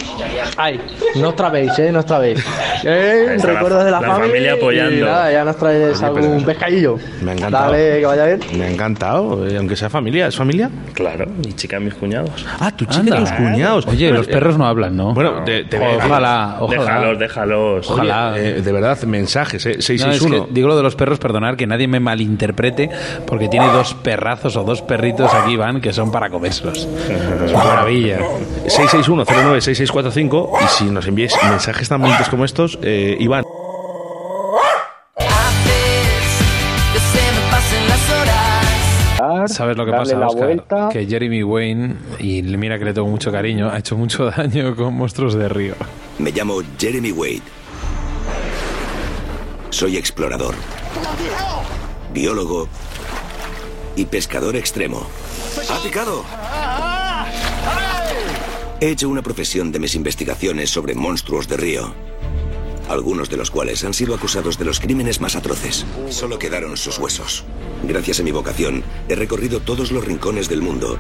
Ay, 0.57 0.81
no 1.17 1.29
os 1.31 1.37
trabéis, 1.37 1.79
¿eh? 1.79 1.91
No 1.93 2.01
os 2.01 2.07
trabéis. 2.07 2.45
Eh, 2.85 3.37
la- 3.39 3.45
recuerdos 3.45 3.85
de 3.85 3.91
la, 3.91 4.01
la 4.01 4.15
familia 4.17 4.53
apoyando. 4.55 4.97
Y 4.97 5.01
nada, 5.01 5.33
ya 5.33 5.45
nos 5.45 5.57
traes 5.57 5.99
Oye, 6.03 6.11
pero- 6.15 6.27
algún 6.27 6.45
pescadillo. 6.45 6.99
Me 7.23 7.31
ha 7.31 7.35
encantado. 7.35 7.73
Dale, 7.73 8.01
que 8.01 8.07
vaya 8.07 8.27
bien. 8.27 8.41
Me 8.57 8.65
ha 8.65 8.71
encantado, 8.71 9.47
eh, 9.49 9.57
aunque 9.57 9.77
sea 9.77 9.91
familia. 9.91 10.27
¿Es 10.29 10.37
familia? 10.37 10.71
Claro, 10.95 11.27
mi 11.27 11.53
chica, 11.55 11.79
mis 11.81 11.95
cuñados. 11.95 12.47
Ah, 12.61 12.71
tu 12.71 12.85
chica 12.85 13.17
y 13.17 13.21
tus 13.21 13.33
cuñados. 13.33 13.87
Oye, 13.87 14.07
Bueno, 14.07 14.19
los 14.19 14.29
eh, 14.29 14.33
perros 14.33 14.59
no 14.59 14.67
hablan, 14.67 14.97
¿no? 14.97 15.15
Bueno, 15.15 15.43
te, 15.45 15.65
te 15.65 15.79
Ojalá, 15.79 16.57
ojalá. 16.61 16.79
Déjalos, 16.85 17.19
déjalos. 17.19 17.91
Oye, 17.91 18.13
eh, 18.37 18.63
de 18.63 18.73
verdad, 18.73 19.01
mensajes, 19.05 19.65
eh, 19.67 19.73
No, 19.73 19.79
es 19.79 19.85
661. 19.87 20.47
que 20.47 20.53
digo 20.53 20.69
lo 20.69 20.77
de 20.77 20.83
los 20.83 20.95
perros, 20.97 21.19
perdonar 21.19 21.57
que 21.57 21.67
nadie 21.67 21.89
me 21.89 22.01
malinterprete, 22.01 22.91
porque 23.27 23.49
tiene 23.49 23.67
dos 23.69 23.95
perrazos 23.95 24.57
o 24.57 24.65
dos 24.65 24.83
perritos 24.83 25.33
aquí, 25.35 25.53
Iván, 25.53 25.81
que 25.81 25.93
son 25.93 26.11
para 26.13 26.29
comérselos. 26.31 26.87
Es 27.45 27.53
una 27.53 27.65
maravilla. 27.65 28.19
661-096645 29.03 30.51
y 30.65 30.69
si 30.69 30.85
nos 30.85 31.07
enviáis 31.07 31.35
mensajes 31.49 31.89
tan 31.89 32.01
bonitos 32.01 32.29
como 32.29 32.45
estos, 32.45 32.79
eh, 32.83 33.17
Iván. 33.21 33.45
Que 35.17 36.99
se 36.99 37.33
me 37.33 37.51
pasen 37.51 37.89
las 37.89 38.11
horas. 38.11 39.51
¿Sabes 39.53 39.77
lo 39.77 39.85
que 39.87 39.93
pasa, 39.93 40.17
la 40.17 40.27
Oscar? 40.29 40.45
vuelta. 40.45 40.89
Que 40.91 41.07
Jeremy 41.07 41.43
Wayne, 41.43 41.97
y 42.19 42.43
mira 42.43 42.79
que 42.79 42.85
le 42.85 42.93
tengo 42.93 43.09
mucho 43.09 43.31
cariño, 43.33 43.71
ha 43.71 43.79
hecho 43.79 43.97
mucho 43.97 44.31
daño 44.31 44.75
con 44.77 44.95
monstruos 44.95 45.35
de 45.35 45.49
río. 45.49 45.75
Me 46.19 46.31
llamo 46.33 46.61
Jeremy 46.79 47.13
Wade. 47.13 47.43
Soy 49.71 49.97
explorador, 49.99 50.55
biólogo 52.13 52.69
y 53.97 54.07
pescador 54.07 54.57
extremo. 54.57 55.07
¡Ha 55.71 55.83
picado! 55.83 56.25
He 58.81 58.91
hecho 58.91 59.09
una 59.09 59.23
profesión 59.23 59.73
de 59.73 59.81
mis 59.81 59.97
investigaciones 59.97 60.71
sobre 60.71 60.95
monstruos 60.95 61.49
de 61.49 61.57
río, 61.57 61.93
algunos 62.89 63.29
de 63.29 63.37
los 63.37 63.51
cuales 63.51 63.83
han 63.83 63.93
sido 63.93 64.15
acusados 64.15 64.57
de 64.57 64.65
los 64.65 64.79
crímenes 64.79 65.21
más 65.21 65.35
atroces. 65.35 65.85
Solo 66.11 66.39
quedaron 66.39 66.77
sus 66.77 66.97
huesos. 67.01 67.45
Gracias 67.83 68.21
a 68.21 68.23
mi 68.23 68.31
vocación, 68.31 68.85
he 69.09 69.17
recorrido 69.17 69.59
todos 69.59 69.91
los 69.91 70.05
rincones 70.05 70.49
del 70.49 70.63
mundo 70.63 70.97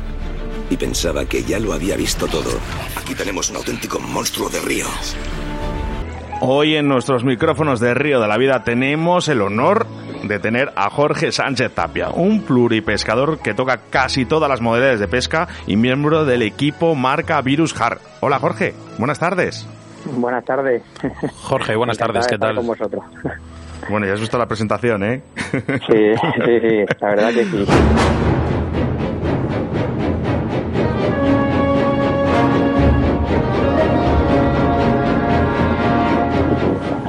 y 0.70 0.76
pensaba 0.76 1.26
que 1.26 1.44
ya 1.44 1.60
lo 1.60 1.72
había 1.72 1.96
visto 1.96 2.26
todo. 2.26 2.50
Aquí 2.96 3.14
tenemos 3.14 3.48
un 3.50 3.56
auténtico 3.58 4.00
monstruo 4.00 4.48
de 4.48 4.60
río. 4.60 4.86
Hoy 6.40 6.74
en 6.74 6.88
nuestros 6.88 7.22
micrófonos 7.22 7.78
de 7.78 7.94
Río 7.94 8.20
de 8.20 8.26
la 8.26 8.38
Vida 8.38 8.64
tenemos 8.64 9.28
el 9.28 9.40
honor 9.40 9.86
de 10.22 10.38
tener 10.38 10.72
a 10.76 10.90
Jorge 10.90 11.32
Sánchez 11.32 11.72
Tapia, 11.74 12.10
un 12.10 12.42
pluripescador 12.42 13.38
que 13.38 13.54
toca 13.54 13.80
casi 13.90 14.24
todas 14.24 14.48
las 14.48 14.60
modalidades 14.60 15.00
de 15.00 15.08
pesca 15.08 15.48
y 15.66 15.76
miembro 15.76 16.24
del 16.24 16.42
equipo 16.42 16.94
marca 16.94 17.40
Virus 17.40 17.78
Har. 17.80 17.98
Hola 18.20 18.38
Jorge, 18.38 18.74
buenas 18.98 19.18
tardes. 19.18 19.66
Buenas 20.16 20.44
tardes. 20.44 20.82
Jorge, 21.42 21.76
buenas 21.76 21.98
tardes, 21.98 22.26
¿qué 22.26 22.38
tal? 22.38 22.56
Con 22.56 22.66
vosotros. 22.66 23.04
Bueno, 23.90 24.06
ya 24.06 24.14
has 24.14 24.20
visto 24.20 24.38
la 24.38 24.46
presentación, 24.46 25.02
¿eh? 25.04 25.22
Sí, 25.52 26.14
sí, 26.44 26.60
sí, 26.60 26.84
la 27.00 27.08
verdad 27.08 27.30
que 27.30 27.44
sí. 27.44 27.66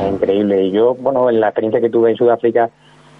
Increíble. 0.09 0.63
Y 0.65 0.71
yo, 0.71 0.95
bueno, 0.95 1.29
en 1.29 1.39
la 1.39 1.47
experiencia 1.47 1.81
que 1.81 1.89
tuve 1.89 2.11
en 2.11 2.17
Sudáfrica 2.17 2.69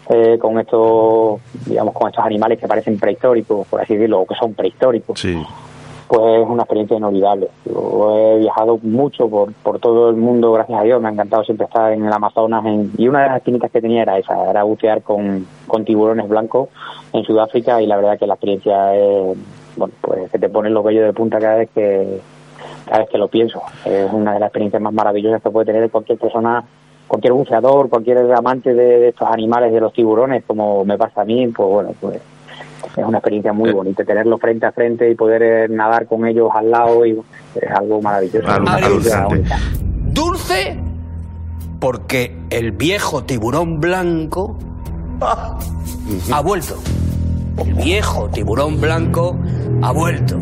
eh, 0.10 0.38
con 0.40 0.60
estos, 0.60 1.40
digamos, 1.68 1.94
con 1.94 2.10
estos 2.10 2.26
animales 2.26 2.60
que 2.60 2.68
parecen 2.68 3.00
prehistóricos, 3.00 3.68
por 3.68 3.82
así 3.82 3.94
decirlo, 3.96 4.22
o 4.22 4.26
que 4.26 4.36
son 4.36 4.54
prehistóricos, 4.56 5.20
Sí. 5.20 5.42
pues 6.08 6.42
es 6.42 6.50
una 6.50 6.64
experiencia 6.64 6.98
inolvidable. 6.98 7.48
Yo 7.66 8.18
he 8.36 8.40
viajado 8.40 8.80
mucho 8.82 9.30
por, 9.30 9.54
por 9.54 9.78
todo 9.80 10.10
el 10.10 10.16
mundo, 10.16 10.52
gracias 10.52 10.80
a 10.80 10.84
Dios, 10.84 11.00
me 11.02 11.10
ha 11.10 11.12
encantado 11.12 11.44
siempre 11.44 11.66
estar 11.68 11.92
en 11.94 12.04
el 12.06 12.12
Amazonas 12.12 12.66
en- 12.66 12.92
y 12.98 13.08
una 13.08 13.22
de 13.24 13.30
las 13.30 13.44
técnicas 13.44 13.70
que 13.72 13.82
tenía 13.82 14.02
era 14.02 14.18
esa, 14.18 14.50
era 14.50 14.64
bucear 14.64 15.04
con, 15.04 15.46
con 15.68 15.86
tiburones 15.86 16.28
blancos 16.28 16.70
en 17.14 17.24
Sudáfrica 17.24 17.80
y 17.82 17.86
la 17.86 17.96
verdad 17.98 18.18
que 18.18 18.26
la 18.26 18.34
experiencia 18.34 18.96
es, 18.96 19.38
bueno, 19.78 19.94
pues 20.02 20.32
que 20.32 20.40
te 20.40 20.50
ponen 20.50 20.74
los 20.74 20.84
vellos 20.84 21.06
de 21.06 21.14
punta 21.14 21.40
cada 21.40 21.58
vez 21.58 21.70
que 21.76 22.20
cada 22.86 23.00
vez 23.02 23.10
que 23.10 23.18
lo 23.20 23.28
pienso. 23.28 23.62
Es 23.86 24.12
una 24.12 24.34
de 24.34 24.40
las 24.40 24.48
experiencias 24.48 24.82
más 24.82 24.92
maravillosas 24.94 25.42
que 25.44 25.50
puede 25.52 25.68
tener 25.72 25.92
cualquier 25.92 26.18
persona, 26.18 26.64
cualquier 27.10 27.34
buceador, 27.34 27.90
cualquier 27.90 28.20
amante 28.34 28.74
de, 28.74 29.00
de 29.00 29.08
estos 29.10 29.28
animales, 29.30 29.74
de 29.74 29.82
los 29.82 29.92
tiburones, 29.92 30.46
como 30.48 30.86
me 30.86 30.98
pasa 30.98 31.24
a 31.24 31.26
mí, 31.26 31.46
pues 31.48 31.68
bueno, 31.68 31.94
pues 32.00 32.22
es 32.96 33.06
una 33.06 33.18
experiencia 33.18 33.54
muy 33.54 33.72
bonita 33.72 34.04
tenerlos 34.04 34.40
frente 34.40 34.66
a 34.66 34.72
frente 34.72 35.10
y 35.10 35.16
poder 35.16 35.44
eh, 35.44 35.68
nadar 35.70 36.06
con 36.06 36.26
ellos 36.26 36.50
al 36.54 36.72
lado 36.72 37.06
y 37.06 37.20
es 37.56 37.72
algo 37.72 38.02
maravilloso. 38.02 38.48
Dulce 40.12 40.78
porque 41.80 42.36
el 42.50 42.72
viejo 42.72 43.24
tiburón 43.24 43.80
blanco 43.80 44.58
ha 45.22 46.42
vuelto. 46.42 46.76
El 47.58 47.74
viejo 47.74 48.30
tiburón 48.30 48.80
blanco 48.80 49.38
ha 49.82 49.92
vuelto. 49.92 50.38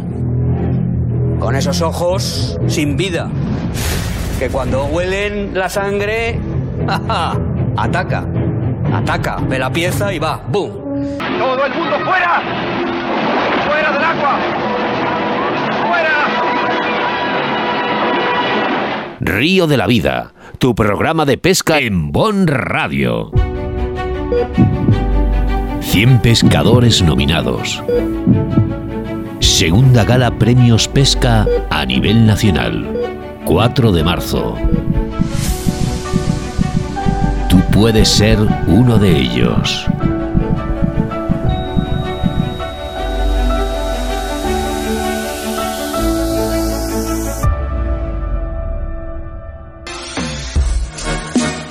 Con 1.40 1.56
esos 1.56 1.82
ojos 1.82 2.60
sin 2.68 2.98
vida. 2.98 3.30
Que 4.40 4.50
cuando 4.50 4.86
huelen 4.86 5.54
la 5.54 5.70
sangre, 5.70 6.40
ataca. 7.78 8.26
Ataca, 8.94 9.38
ve 9.48 9.60
la 9.60 9.72
pieza 9.72 10.14
y 10.14 10.20
va. 10.20 10.42
¡Bum! 10.50 10.72
¡Todo 11.38 11.66
el 11.66 11.74
mundo 11.74 12.00
fuera! 12.06 12.42
¡Fuera 13.68 13.92
del 13.92 14.04
agua! 14.04 14.40
¡Fuera! 15.88 16.10
Río 19.20 19.68
de 19.68 19.78
la 19.78 19.88
Vida, 19.88 20.34
tu 20.58 20.74
programa 20.76 21.26
de 21.26 21.38
pesca 21.38 21.80
en 21.80 22.12
Bon 22.12 22.48
Radio. 22.48 23.32
100 25.82 26.22
pescadores 26.22 27.02
nominados. 27.02 27.84
Segunda 29.40 30.04
gala 30.04 30.32
Premios 30.38 30.88
Pesca 30.88 31.48
a 31.70 31.86
nivel 31.86 32.28
nacional. 32.28 32.86
4 33.46 33.92
de 33.92 34.04
marzo. 34.04 34.56
Puedes 37.78 38.10
ser 38.10 38.40
uno 38.66 38.98
de 38.98 39.20
ellos. 39.20 39.88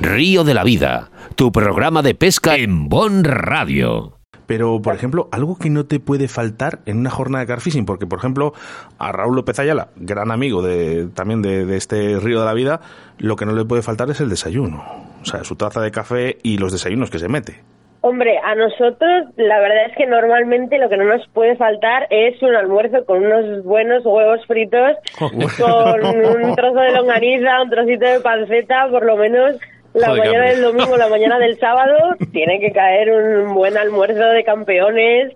Río 0.00 0.44
de 0.44 0.54
la 0.54 0.62
Vida, 0.62 1.10
tu 1.34 1.50
programa 1.50 2.02
de 2.02 2.14
pesca 2.14 2.54
en 2.54 2.88
Bon 2.88 3.24
Radio. 3.24 4.12
Pero, 4.46 4.80
por 4.80 4.94
ejemplo, 4.94 5.28
algo 5.32 5.58
que 5.58 5.70
no 5.70 5.86
te 5.86 5.98
puede 5.98 6.28
faltar 6.28 6.78
en 6.86 6.98
una 6.98 7.10
jornada 7.10 7.44
de 7.44 7.48
carfishing, 7.48 7.84
porque, 7.84 8.06
por 8.06 8.20
ejemplo, 8.20 8.52
a 8.98 9.10
Raúl 9.10 9.34
López 9.34 9.58
Ayala, 9.58 9.88
gran 9.96 10.30
amigo 10.30 10.62
de, 10.62 11.08
también 11.14 11.42
de, 11.42 11.66
de 11.66 11.76
este 11.76 12.20
río 12.20 12.38
de 12.38 12.46
la 12.46 12.54
vida, 12.54 12.80
lo 13.18 13.34
que 13.34 13.44
no 13.44 13.52
le 13.52 13.64
puede 13.64 13.82
faltar 13.82 14.08
es 14.08 14.20
el 14.20 14.28
desayuno. 14.28 14.84
O 15.20 15.24
sea, 15.24 15.42
su 15.42 15.56
taza 15.56 15.80
de 15.80 15.90
café 15.90 16.38
y 16.44 16.58
los 16.58 16.70
desayunos 16.70 17.10
que 17.10 17.18
se 17.18 17.28
mete. 17.28 17.64
Hombre, 18.00 18.38
a 18.38 18.54
nosotros 18.54 19.24
la 19.36 19.58
verdad 19.58 19.86
es 19.90 19.96
que 19.96 20.06
normalmente 20.06 20.78
lo 20.78 20.88
que 20.88 20.96
no 20.96 21.04
nos 21.04 21.26
puede 21.28 21.56
faltar 21.56 22.06
es 22.10 22.40
un 22.40 22.54
almuerzo 22.54 23.04
con 23.04 23.24
unos 23.24 23.64
buenos 23.64 24.06
huevos 24.06 24.46
fritos, 24.46 24.96
con 25.18 25.34
un 25.34 26.54
trozo 26.54 26.78
de 26.78 26.92
longaniza, 26.92 27.60
un 27.60 27.70
trocito 27.70 28.06
de 28.06 28.20
panceta, 28.20 28.88
por 28.88 29.04
lo 29.04 29.16
menos 29.16 29.58
la 29.98 30.08
Joder, 30.08 30.26
mañana 30.26 30.50
del 30.50 30.62
domingo, 30.62 30.96
la 30.96 31.08
mañana 31.08 31.38
del 31.38 31.58
sábado, 31.58 31.96
tiene 32.32 32.60
que 32.60 32.72
caer 32.72 33.10
un 33.10 33.54
buen 33.54 33.76
almuerzo 33.76 34.24
de 34.24 34.44
campeones, 34.44 35.32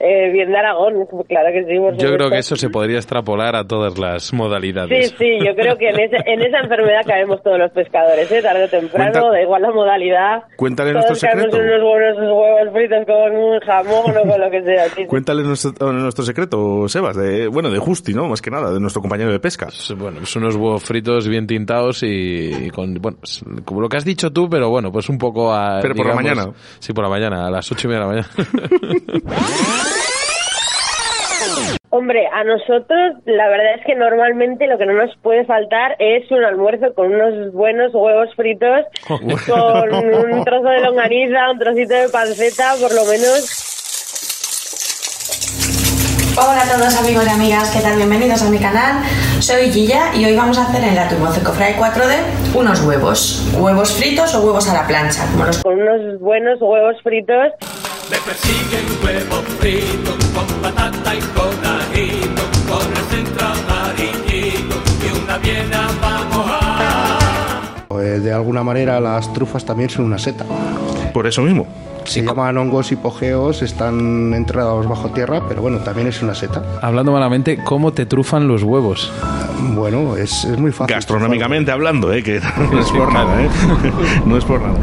eh, 0.00 0.30
bien 0.32 0.50
de 0.50 0.56
Aragón, 0.58 1.06
claro 1.28 1.48
que 1.52 1.64
sí. 1.70 1.78
por 1.78 1.94
Yo 1.96 2.12
creo 2.16 2.30
que 2.30 2.38
eso 2.38 2.56
se 2.56 2.70
podría 2.70 2.96
extrapolar 2.96 3.54
a 3.54 3.64
todas 3.66 3.98
las 3.98 4.32
modalidades. 4.32 5.10
Sí, 5.10 5.14
sí, 5.18 5.38
yo 5.46 5.54
creo 5.54 5.76
que 5.76 5.90
en, 5.90 6.00
ese- 6.00 6.22
en 6.26 6.40
esa 6.42 6.60
enfermedad 6.60 7.02
caemos 7.06 7.42
todos 7.42 7.58
los 7.58 7.70
pescadores, 7.72 8.32
¿eh? 8.32 8.40
tarde 8.42 8.64
o 8.64 8.68
temprano, 8.68 9.12
Cuenta- 9.12 9.30
da 9.30 9.42
igual 9.42 9.62
la 9.62 9.70
modalidad. 9.72 10.42
Cuéntale 10.56 10.92
todos 10.92 11.06
nuestro 11.06 11.28
secreto. 11.30 11.56
en 11.58 11.64
unos 11.68 11.82
buenos 11.82 12.16
huevos 12.18 12.72
fritos 12.72 13.06
con 13.06 13.36
un 13.36 13.60
jamón 13.60 14.16
o 14.16 14.30
con 14.30 14.40
lo 14.40 14.50
que 14.50 14.62
sea. 14.62 14.84
sí, 14.86 14.92
sí. 14.96 15.06
Cuéntale 15.06 15.42
nuestro, 15.42 15.92
nuestro 15.92 16.24
secreto, 16.24 16.88
Sebas, 16.88 17.16
de, 17.16 17.46
bueno, 17.48 17.70
de 17.70 17.78
Justi, 17.78 18.14
¿no? 18.14 18.26
Más 18.28 18.40
que 18.40 18.50
nada, 18.50 18.72
de 18.72 18.80
nuestro 18.80 19.02
compañero 19.02 19.30
de 19.30 19.38
pesca. 19.40 19.68
Bueno, 19.96 20.18
pues 20.20 20.34
unos 20.36 20.56
huevos 20.56 20.82
fritos 20.82 21.28
bien 21.28 21.46
tintados 21.46 22.02
y, 22.02 22.66
y 22.66 22.70
con, 22.70 22.94
bueno, 22.94 23.18
como 23.64 23.80
lo 23.82 23.88
que 23.88 23.98
has 23.98 24.04
dicho 24.04 24.32
tú, 24.32 24.48
pero 24.48 24.70
bueno, 24.70 24.90
pues 24.90 25.08
un 25.08 25.18
poco 25.18 25.52
a... 25.52 25.80
Pero 25.82 25.94
por 25.94 26.06
la 26.06 26.14
mañana. 26.14 26.46
Sí, 26.78 26.92
por 26.92 27.04
la 27.04 27.10
mañana, 27.10 27.46
a 27.46 27.50
las 27.50 27.70
ocho 27.70 27.86
y 27.86 27.90
media 27.90 28.06
de 28.06 28.06
la 28.06 28.22
mañana. 28.22 28.28
Hombre, 31.92 32.28
a 32.32 32.44
nosotros 32.44 33.16
la 33.24 33.48
verdad 33.48 33.74
es 33.76 33.84
que 33.84 33.96
normalmente 33.96 34.68
lo 34.68 34.78
que 34.78 34.86
no 34.86 34.92
nos 34.92 35.10
puede 35.22 35.44
faltar 35.44 35.96
es 35.98 36.30
un 36.30 36.44
almuerzo 36.44 36.94
con 36.94 37.12
unos 37.12 37.52
buenos 37.52 37.92
huevos 37.92 38.32
fritos, 38.36 38.86
con 39.08 39.24
un 39.24 40.44
trozo 40.44 40.68
de 40.68 40.80
longaniza, 40.82 41.50
un 41.50 41.58
trocito 41.58 41.94
de 41.94 42.08
panceta, 42.08 42.74
por 42.80 42.94
lo 42.94 43.04
menos. 43.06 43.66
Hola 46.36 46.62
a 46.62 46.78
todos 46.78 46.96
amigos 46.96 47.26
y 47.26 47.30
amigas, 47.30 47.70
¿qué 47.74 47.80
tal? 47.80 47.96
Bienvenidos 47.96 48.40
a 48.44 48.50
mi 48.50 48.58
canal. 48.58 49.02
Soy 49.40 49.72
Gilla 49.72 50.14
y 50.14 50.24
hoy 50.24 50.36
vamos 50.36 50.58
a 50.58 50.66
hacer 50.66 50.84
en 50.84 50.94
la 50.94 51.08
Turbo 51.08 51.26
Fry 51.26 51.74
4D 51.74 52.54
unos 52.54 52.82
huevos. 52.82 53.52
Huevos 53.58 53.96
fritos 53.96 54.32
o 54.36 54.46
huevos 54.46 54.68
a 54.68 54.74
la 54.74 54.86
plancha, 54.86 55.26
como 55.32 55.44
los 55.44 55.60
con 55.60 55.80
unos 55.80 56.20
buenos 56.20 56.62
huevos 56.62 57.02
fritos. 57.02 57.48
Me 58.08 58.16
persigue 58.18 58.78
un 58.86 59.04
huevo 59.04 59.42
frito 59.58 60.19
con 60.34 60.46
patata 60.62 61.14
y 61.14 61.20
con 61.20 61.64
ajito, 61.64 62.42
con 62.68 62.86
el 62.90 63.04
centro 63.10 63.46
amarillito 63.46 64.76
y 65.04 65.24
una 65.24 65.38
viena 65.38 65.88
mojar. 66.32 67.84
Pues, 67.88 68.22
de 68.24 68.32
alguna 68.32 68.62
manera 68.62 69.00
las 69.00 69.32
trufas 69.32 69.64
también 69.64 69.90
son 69.90 70.04
una 70.04 70.18
seta. 70.18 70.44
Por 71.12 71.26
eso 71.26 71.42
mismo. 71.42 71.66
Se 72.04 72.22
llaman 72.22 72.56
hongos 72.56 72.90
hipogeos, 72.92 73.62
están 73.62 74.32
enterrados 74.34 74.88
bajo 74.88 75.10
tierra, 75.10 75.42
pero 75.46 75.62
bueno, 75.62 75.78
también 75.78 76.08
es 76.08 76.22
una 76.22 76.34
seta. 76.34 76.62
Hablando 76.80 77.12
malamente, 77.12 77.62
¿cómo 77.62 77.92
te 77.92 78.06
trufan 78.06 78.48
los 78.48 78.62
huevos? 78.62 79.12
Bueno, 79.74 80.16
es, 80.16 80.44
es 80.44 80.58
muy 80.58 80.72
fácil. 80.72 80.94
Gastronómicamente 80.94 81.70
hablando, 81.70 82.12
¿eh? 82.12 82.22
Que 82.22 82.40
no 82.72 82.80
es 82.80 82.90
por 82.90 83.12
nada, 83.12 83.42
¿eh? 83.42 83.48
No 84.24 84.36
es 84.36 84.44
por 84.44 84.60
nada. 84.60 84.78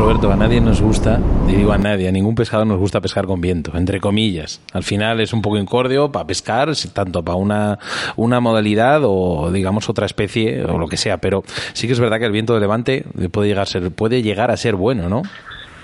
Roberto, 0.00 0.32
a 0.32 0.36
nadie 0.36 0.62
nos 0.62 0.80
gusta, 0.80 1.18
y 1.46 1.56
digo 1.56 1.72
a 1.72 1.76
nadie, 1.76 2.08
a 2.08 2.10
ningún 2.10 2.34
pescador 2.34 2.66
nos 2.66 2.78
gusta 2.78 3.02
pescar 3.02 3.26
con 3.26 3.42
viento, 3.42 3.72
entre 3.76 4.00
comillas. 4.00 4.64
Al 4.72 4.82
final 4.82 5.20
es 5.20 5.34
un 5.34 5.42
poco 5.42 5.58
incordio 5.58 6.10
para 6.10 6.26
pescar, 6.26 6.70
tanto 6.94 7.22
para 7.22 7.36
una, 7.36 7.78
una 8.16 8.40
modalidad 8.40 9.02
o 9.04 9.52
digamos 9.52 9.90
otra 9.90 10.06
especie 10.06 10.64
o 10.64 10.78
lo 10.78 10.86
que 10.86 10.96
sea, 10.96 11.18
pero 11.18 11.42
sí 11.44 11.86
que 11.86 11.92
es 11.92 12.00
verdad 12.00 12.18
que 12.18 12.24
el 12.24 12.32
viento 12.32 12.54
de 12.54 12.60
levante 12.60 13.04
puede 13.30 13.48
llegar 13.48 13.64
a 13.64 13.66
ser, 13.66 13.90
puede 13.94 14.22
llegar 14.22 14.50
a 14.50 14.56
ser 14.56 14.74
bueno, 14.74 15.10
¿no? 15.10 15.20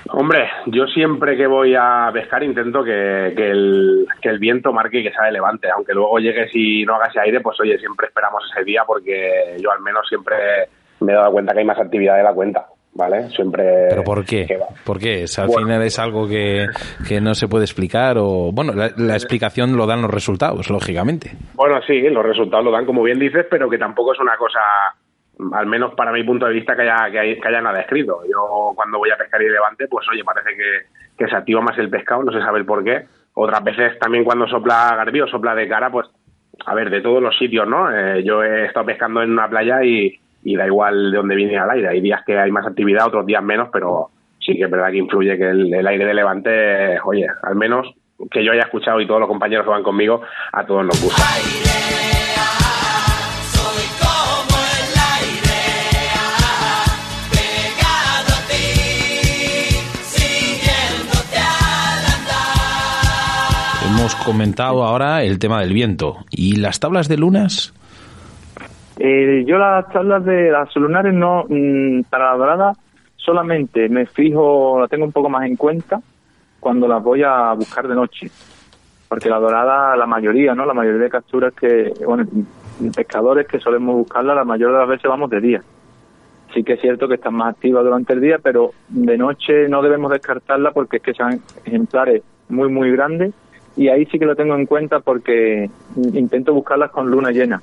Hombre, 0.09 0.49
yo 0.65 0.87
siempre 0.87 1.37
que 1.37 1.47
voy 1.47 1.75
a 1.79 2.09
pescar 2.11 2.43
intento 2.43 2.83
que, 2.83 3.27
el, 3.27 4.07
que 4.23 4.31
el 4.31 4.39
viento 4.39 4.73
marque 4.73 5.01
y 5.01 5.03
que 5.03 5.13
sea 5.13 5.27
de 5.27 5.33
levante. 5.33 5.69
Aunque 5.69 5.93
luego 5.93 6.19
llegues 6.21 6.51
y 6.55 6.87
no 6.87 6.95
haga 6.95 7.09
ese 7.09 7.21
aire, 7.21 7.41
pues 7.41 7.61
oye, 7.61 7.79
siempre 7.79 8.07
esperamos 8.07 8.43
ese 8.51 8.65
día 8.65 8.85
porque 8.87 9.59
yo 9.61 9.71
al 9.71 9.81
menos 9.83 10.09
siempre 10.09 10.37
me 11.01 11.13
he 11.13 11.17
dado 11.17 11.33
cuenta 11.33 11.53
que 11.53 11.59
hay 11.59 11.67
más 11.67 11.79
actividad 11.79 12.17
de 12.17 12.23
la 12.23 12.33
cuenta, 12.33 12.67
¿vale? 12.97 13.29
Siempre... 13.31 13.87
¿Pero 13.91 14.03
por 14.03 14.25
qué? 14.25 14.47
¿Por 14.85 14.99
qué? 14.99 15.23
Es- 15.25 15.39
al 15.39 15.47
Bueno. 15.49 15.67
final 15.67 15.83
es 15.83 15.99
algo 15.99 16.27
que, 16.27 16.67
que 17.07 17.21
no 17.21 17.35
se 17.35 17.49
puede 17.49 17.65
explicar 17.65 18.17
o... 18.19 18.51
Bueno, 18.53 18.73
la, 18.73 18.91
la 18.97 19.15
explicación 19.15 19.77
lo 19.77 19.87
dan 19.87 20.03
los 20.03 20.11
resultados, 20.11 20.71
lógicamente. 20.71 21.33
Bueno, 21.55 21.81
sí, 21.87 22.01
los 22.09 22.25
resultados 22.25 22.65
lo 22.65 22.71
dan 22.71 22.87
como 22.87 23.03
bien 23.03 23.19
dices, 23.19 23.47
pero 23.51 23.69
que 23.69 23.79
tampoco 23.79 24.13
es 24.15 24.21
una 24.21 24.37
cosa, 24.37 24.61
al 25.53 25.67
menos 25.67 25.95
para 25.95 26.13
mi 26.13 26.25
punto 26.25 26.47
de 26.47 26.55
vista, 26.55 26.75
que 26.75 26.83
haya, 26.83 27.11
que 27.11 27.19
haya, 27.19 27.41
que 27.41 27.49
haya 27.49 27.61
nada 27.61 27.81
escrito. 27.81 28.21
Yo 28.31 28.73
cuando 28.75 28.99
voy 28.99 29.11
a 29.11 29.17
pescar 29.17 29.43
y 29.43 29.49
levante, 29.49 29.87
pues 29.89 30.07
oye, 30.11 30.25
parece 30.25 30.51
que, 30.57 31.25
que 31.25 31.29
se 31.31 31.37
activa 31.37 31.61
más 31.61 31.77
el 31.79 31.91
pescado, 31.91 32.23
no 32.23 32.33
se 32.33 32.41
sabe 32.41 32.59
el 32.61 32.67
por 32.67 32.83
qué. 32.83 33.05
Otras 33.35 33.63
veces 33.63 33.99
también 33.99 34.25
cuando 34.25 34.47
sopla 34.49 34.95
garbí 34.97 35.21
o 35.21 35.27
sopla 35.29 35.55
de 35.55 35.69
cara, 35.69 35.91
pues 35.91 36.07
a 36.65 36.75
ver, 36.75 36.89
de 36.89 37.03
todos 37.03 37.23
los 37.23 37.37
sitios, 37.37 37.69
¿no? 37.69 37.91
Eh, 37.95 38.25
yo 38.25 38.43
he 38.43 38.65
estado 38.65 38.87
pescando 38.87 39.23
en 39.23 39.31
una 39.31 39.47
playa 39.47 39.85
y, 39.85 40.19
y 40.47 40.55
da 40.55 40.65
igual 40.65 41.11
de 41.11 41.17
dónde 41.17 41.35
viene 41.35 41.59
al 41.59 41.69
aire. 41.71 41.89
Hay 41.89 42.01
días 42.01 42.23
que 42.25 42.39
hay 42.39 42.53
más 42.53 42.65
actividad, 42.65 43.09
otros 43.09 43.27
días 43.27 43.43
menos, 43.43 43.69
pero 43.73 44.11
sí 44.39 44.57
que 44.57 44.63
es 44.63 44.71
verdad 44.71 44.93
que 44.93 44.99
influye 44.99 45.37
que 45.37 45.51
el, 45.51 45.87
aire 45.87 46.07
de 46.07 46.15
levante, 46.15 47.01
oye, 47.05 47.27
al 47.43 47.57
menos 47.57 47.93
que 48.31 48.45
yo 48.45 48.53
haya 48.53 48.63
escuchado 48.63 49.01
y 49.01 49.09
todos 49.09 49.19
los 49.19 49.29
compañeros 49.29 49.65
que 49.65 49.71
van 49.71 49.83
conmigo, 49.83 50.23
a 50.53 50.65
todos 50.65 50.87
nos 50.87 51.03
gusta. 51.03 51.23
Hemos 63.85 64.15
comentado 64.15 64.85
ahora 64.85 65.25
el 65.25 65.41
tema 65.41 65.61
del 65.61 65.73
viento. 65.73 66.19
¿Y 66.31 66.57
las 66.57 66.79
tablas 66.79 67.09
de 67.09 67.17
lunas? 67.17 67.76
Eh, 68.99 69.45
yo 69.47 69.59
las 69.59 69.89
tablas 69.91 70.25
de 70.25 70.51
las 70.51 70.75
lunares 70.77 71.13
no, 71.13 71.45
mm, 71.49 72.03
para 72.09 72.31
la 72.31 72.37
dorada 72.37 72.73
solamente 73.17 73.89
me 73.89 74.07
fijo, 74.07 74.81
la 74.81 74.89
tengo 74.89 75.05
un 75.05 75.13
poco 75.13 75.29
más 75.29 75.45
en 75.47 75.57
cuenta 75.57 76.01
cuando 76.61 76.89
las 76.89 77.03
voy 77.03 77.23
a 77.23 77.53
buscar 77.53 77.87
de 77.89 77.95
noche. 77.95 78.31
Porque 79.09 79.29
la 79.29 79.39
dorada, 79.39 79.97
la 79.97 80.07
mayoría, 80.07 80.55
¿no? 80.55 80.65
La 80.65 80.75
mayoría 80.75 81.03
de 81.03 81.11
capturas 81.11 81.53
que, 81.55 81.93
bueno, 82.05 82.25
pescadores 82.95 83.47
que 83.47 83.61
solemos 83.61 83.97
buscarla, 83.97 84.35
la 84.35 84.45
mayoría 84.45 84.75
de 84.75 84.81
las 84.81 84.89
veces 84.89 85.09
vamos 85.09 85.31
de 85.31 85.41
día. 85.41 85.63
Sí 86.55 86.65
que 86.65 86.75
es 86.75 86.81
cierto 86.81 87.07
que 87.07 87.15
están 87.15 87.35
más 87.35 87.55
activas 87.55 87.85
durante 87.85 88.15
el 88.15 88.21
día, 88.21 88.39
pero 88.43 88.71
de 88.89 89.19
noche 89.19 89.69
no 89.69 89.83
debemos 89.83 90.11
descartarla 90.11 90.73
porque 90.73 90.97
es 90.99 91.03
que 91.03 91.15
son 91.15 91.41
ejemplares 91.65 92.23
muy, 92.49 92.69
muy 92.69 92.91
grandes 92.93 93.35
y 93.77 93.89
ahí 93.89 94.07
sí 94.07 94.19
que 94.19 94.27
lo 94.27 94.37
tengo 94.37 94.55
en 94.55 94.67
cuenta 94.67 95.01
porque 95.01 95.69
intento 95.97 96.55
buscarlas 96.55 96.91
con 96.91 97.11
luna 97.11 97.31
llena. 97.31 97.61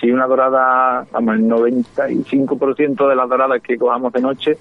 Si 0.00 0.10
una 0.10 0.26
dorada, 0.26 1.06
vamos, 1.12 1.34
el 1.36 1.48
95% 1.48 3.08
de 3.08 3.16
las 3.16 3.28
doradas 3.28 3.62
que 3.62 3.78
cojamos 3.78 4.12
de 4.12 4.20
noche 4.20 4.58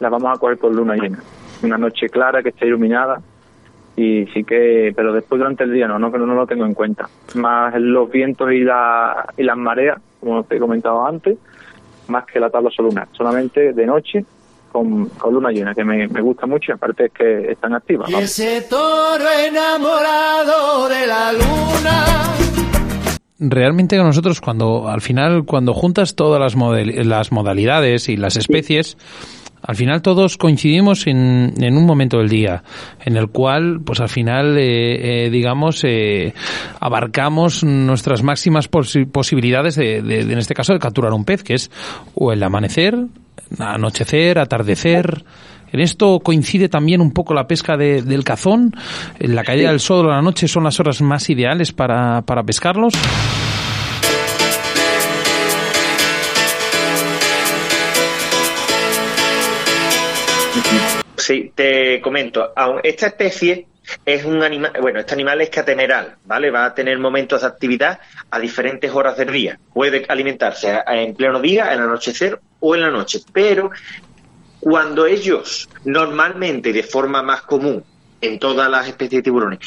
las 0.00 0.10
vamos 0.10 0.36
a 0.36 0.40
coger 0.40 0.58
con 0.58 0.74
luna 0.74 0.96
llena. 0.96 1.18
Una 1.62 1.78
noche 1.78 2.08
clara 2.08 2.42
que 2.42 2.50
esté 2.50 2.66
iluminada 2.66 3.20
y 3.96 4.26
sí 4.34 4.44
que, 4.44 4.92
pero 4.94 5.12
después 5.12 5.38
durante 5.38 5.64
el 5.64 5.72
día 5.72 5.86
no, 5.86 5.98
no, 5.98 6.10
no 6.10 6.34
lo 6.34 6.46
tengo 6.46 6.66
en 6.66 6.74
cuenta. 6.74 7.08
Más 7.34 7.74
los 7.78 8.10
vientos 8.10 8.52
y, 8.52 8.60
la, 8.60 9.32
y 9.36 9.44
las 9.44 9.56
mareas, 9.56 9.98
como 10.20 10.42
te 10.44 10.56
he 10.56 10.58
comentado 10.58 11.06
antes, 11.06 11.38
más 12.08 12.24
que 12.26 12.40
la 12.40 12.50
tabla 12.50 12.70
solar. 12.70 13.08
Solamente 13.12 13.72
de 13.72 13.86
noche 13.86 14.24
con, 14.72 15.06
con 15.10 15.32
luna 15.32 15.50
llena, 15.50 15.74
que 15.74 15.84
me, 15.84 16.08
me 16.08 16.20
gusta 16.20 16.46
mucho 16.46 16.72
y 16.72 16.74
aparte 16.74 17.06
es 17.06 17.12
que 17.12 17.52
están 17.52 17.74
activas. 17.74 18.10
Y 18.10 18.14
ese 18.14 18.62
toro 18.62 19.24
enamorado 19.46 20.88
de 20.88 21.06
la 21.06 21.32
luna. 21.32 22.24
Realmente 23.40 23.96
nosotros 23.96 24.40
cuando 24.40 24.88
al 24.88 25.00
final 25.00 25.44
cuando 25.44 25.74
juntas 25.74 26.14
todas 26.14 26.40
las, 26.40 26.54
model- 26.56 27.08
las 27.08 27.32
modalidades 27.32 28.08
y 28.08 28.16
las 28.16 28.36
especies 28.36 28.96
al 29.60 29.76
final 29.76 30.02
todos 30.02 30.36
coincidimos 30.36 31.06
en, 31.06 31.54
en 31.58 31.76
un 31.76 31.84
momento 31.86 32.18
del 32.18 32.28
día 32.28 32.62
en 33.04 33.16
el 33.16 33.28
cual 33.28 33.80
pues 33.84 33.98
al 34.00 34.08
final 34.10 34.56
eh, 34.58 35.24
eh, 35.26 35.30
digamos 35.30 35.82
eh, 35.84 36.32
abarcamos 36.78 37.64
nuestras 37.64 38.22
máximas 38.22 38.70
posi- 38.70 39.10
posibilidades 39.10 39.74
de, 39.74 40.00
de- 40.02 40.24
de, 40.26 40.32
en 40.32 40.38
este 40.38 40.54
caso 40.54 40.72
de 40.72 40.78
capturar 40.78 41.12
un 41.12 41.24
pez 41.24 41.42
que 41.42 41.54
es 41.54 41.70
o 42.14 42.30
el 42.32 42.42
amanecer 42.42 43.06
anochecer 43.58 44.38
atardecer 44.38 45.24
en 45.74 45.80
esto 45.80 46.20
coincide 46.20 46.68
también 46.68 47.00
un 47.00 47.10
poco 47.12 47.34
la 47.34 47.46
pesca 47.46 47.76
de- 47.76 48.02
del 48.02 48.24
cazón. 48.24 48.74
En 49.18 49.34
la 49.34 49.42
caída 49.44 49.70
del 49.70 49.80
sol 49.80 50.06
o 50.06 50.10
la 50.10 50.22
noche 50.22 50.46
son 50.48 50.64
las 50.64 50.78
horas 50.80 51.02
más 51.02 51.28
ideales 51.30 51.72
para, 51.72 52.22
para 52.22 52.42
pescarlos. 52.44 52.94
Sí, 61.16 61.52
te 61.54 62.00
comento. 62.00 62.52
Esta 62.82 63.06
especie 63.06 63.66
es 64.04 64.24
un 64.24 64.42
animal, 64.42 64.72
bueno, 64.80 65.00
este 65.00 65.14
animal 65.14 65.40
es 65.40 65.50
catemeral, 65.50 66.16
¿vale? 66.24 66.50
Va 66.50 66.66
a 66.66 66.74
tener 66.74 66.98
momentos 66.98 67.40
de 67.42 67.46
actividad 67.46 67.98
a 68.30 68.38
diferentes 68.38 68.90
horas 68.92 69.16
del 69.16 69.32
día. 69.32 69.58
Puede 69.72 70.04
alimentarse 70.08 70.80
en 70.86 71.14
pleno 71.14 71.40
día, 71.40 71.72
en 71.72 71.80
el 71.80 71.86
anochecer 71.88 72.38
o 72.60 72.74
en 72.74 72.82
la 72.82 72.90
noche. 72.90 73.20
Pero 73.32 73.70
cuando 74.64 75.04
ellos 75.04 75.68
normalmente 75.84 76.72
de 76.72 76.82
forma 76.82 77.22
más 77.22 77.42
común 77.42 77.84
en 78.18 78.38
todas 78.38 78.70
las 78.70 78.88
especies 78.88 79.18
de 79.18 79.24
tiburones 79.24 79.58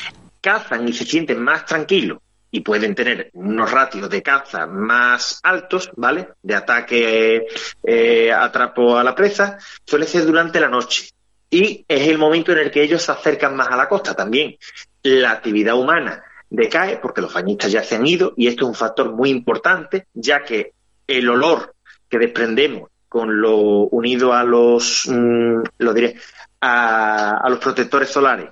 cazan 0.42 0.88
y 0.88 0.94
se 0.94 1.06
sienten 1.06 1.40
más 1.40 1.68
tranquilos 1.68 2.18
y 2.50 2.62
pueden 2.62 2.96
tener 2.96 3.30
unos 3.34 3.70
ratios 3.70 4.10
de 4.10 4.24
caza 4.24 4.66
más 4.66 5.40
altos, 5.44 5.92
¿vale? 5.96 6.30
De 6.42 6.56
ataque, 6.56 7.46
eh, 7.84 8.32
atrapo 8.34 8.98
a 8.98 9.04
la 9.04 9.14
presa, 9.14 9.60
suele 9.86 10.08
ser 10.08 10.26
durante 10.26 10.60
la 10.60 10.68
noche. 10.68 11.12
Y 11.48 11.86
es 11.88 12.08
el 12.08 12.18
momento 12.18 12.52
en 12.54 12.58
el 12.58 12.72
que 12.72 12.82
ellos 12.82 13.04
se 13.04 13.12
acercan 13.12 13.56
más 13.56 13.68
a 13.68 13.78
la 13.78 13.88
costa 13.88 14.16
también. 14.16 14.58
La 15.04 15.30
actividad 15.30 15.76
humana 15.76 16.24
decae 16.50 16.98
porque 16.98 17.22
los 17.22 17.32
bañistas 17.32 17.72
ya 17.72 17.84
se 17.84 17.98
han 17.98 18.08
ido 18.08 18.34
y 18.36 18.48
esto 18.48 18.64
es 18.64 18.70
un 18.70 18.76
factor 18.76 19.12
muy 19.12 19.30
importante, 19.30 20.08
ya 20.16 20.44
que 20.44 20.72
el 21.06 21.30
olor 21.30 21.76
que 22.10 22.18
desprendemos 22.18 22.90
con 23.10 23.42
lo 23.42 23.58
unido 23.58 24.34
a 24.34 24.44
los, 24.44 25.08
mm, 25.08 25.62
lo 25.78 25.94
diré, 25.94 26.16
a, 26.62 27.38
a 27.38 27.50
los 27.50 27.60
protectores 27.60 28.10
solares 28.10 28.48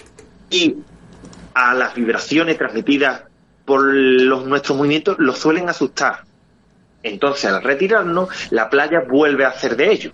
y 0.49 0.75
a 1.53 1.73
las 1.73 1.95
vibraciones 1.95 2.57
transmitidas 2.57 3.23
por 3.65 3.83
los, 3.83 4.45
nuestros 4.45 4.77
movimientos, 4.77 5.17
los 5.19 5.39
suelen 5.39 5.67
asustar. 5.67 6.23
Entonces, 7.01 7.45
al 7.45 7.63
retirarnos, 7.63 8.29
la 8.51 8.69
playa 8.69 9.01
vuelve 9.07 9.45
a 9.45 9.49
hacer 9.49 9.75
de 9.75 9.91
ello. 9.91 10.11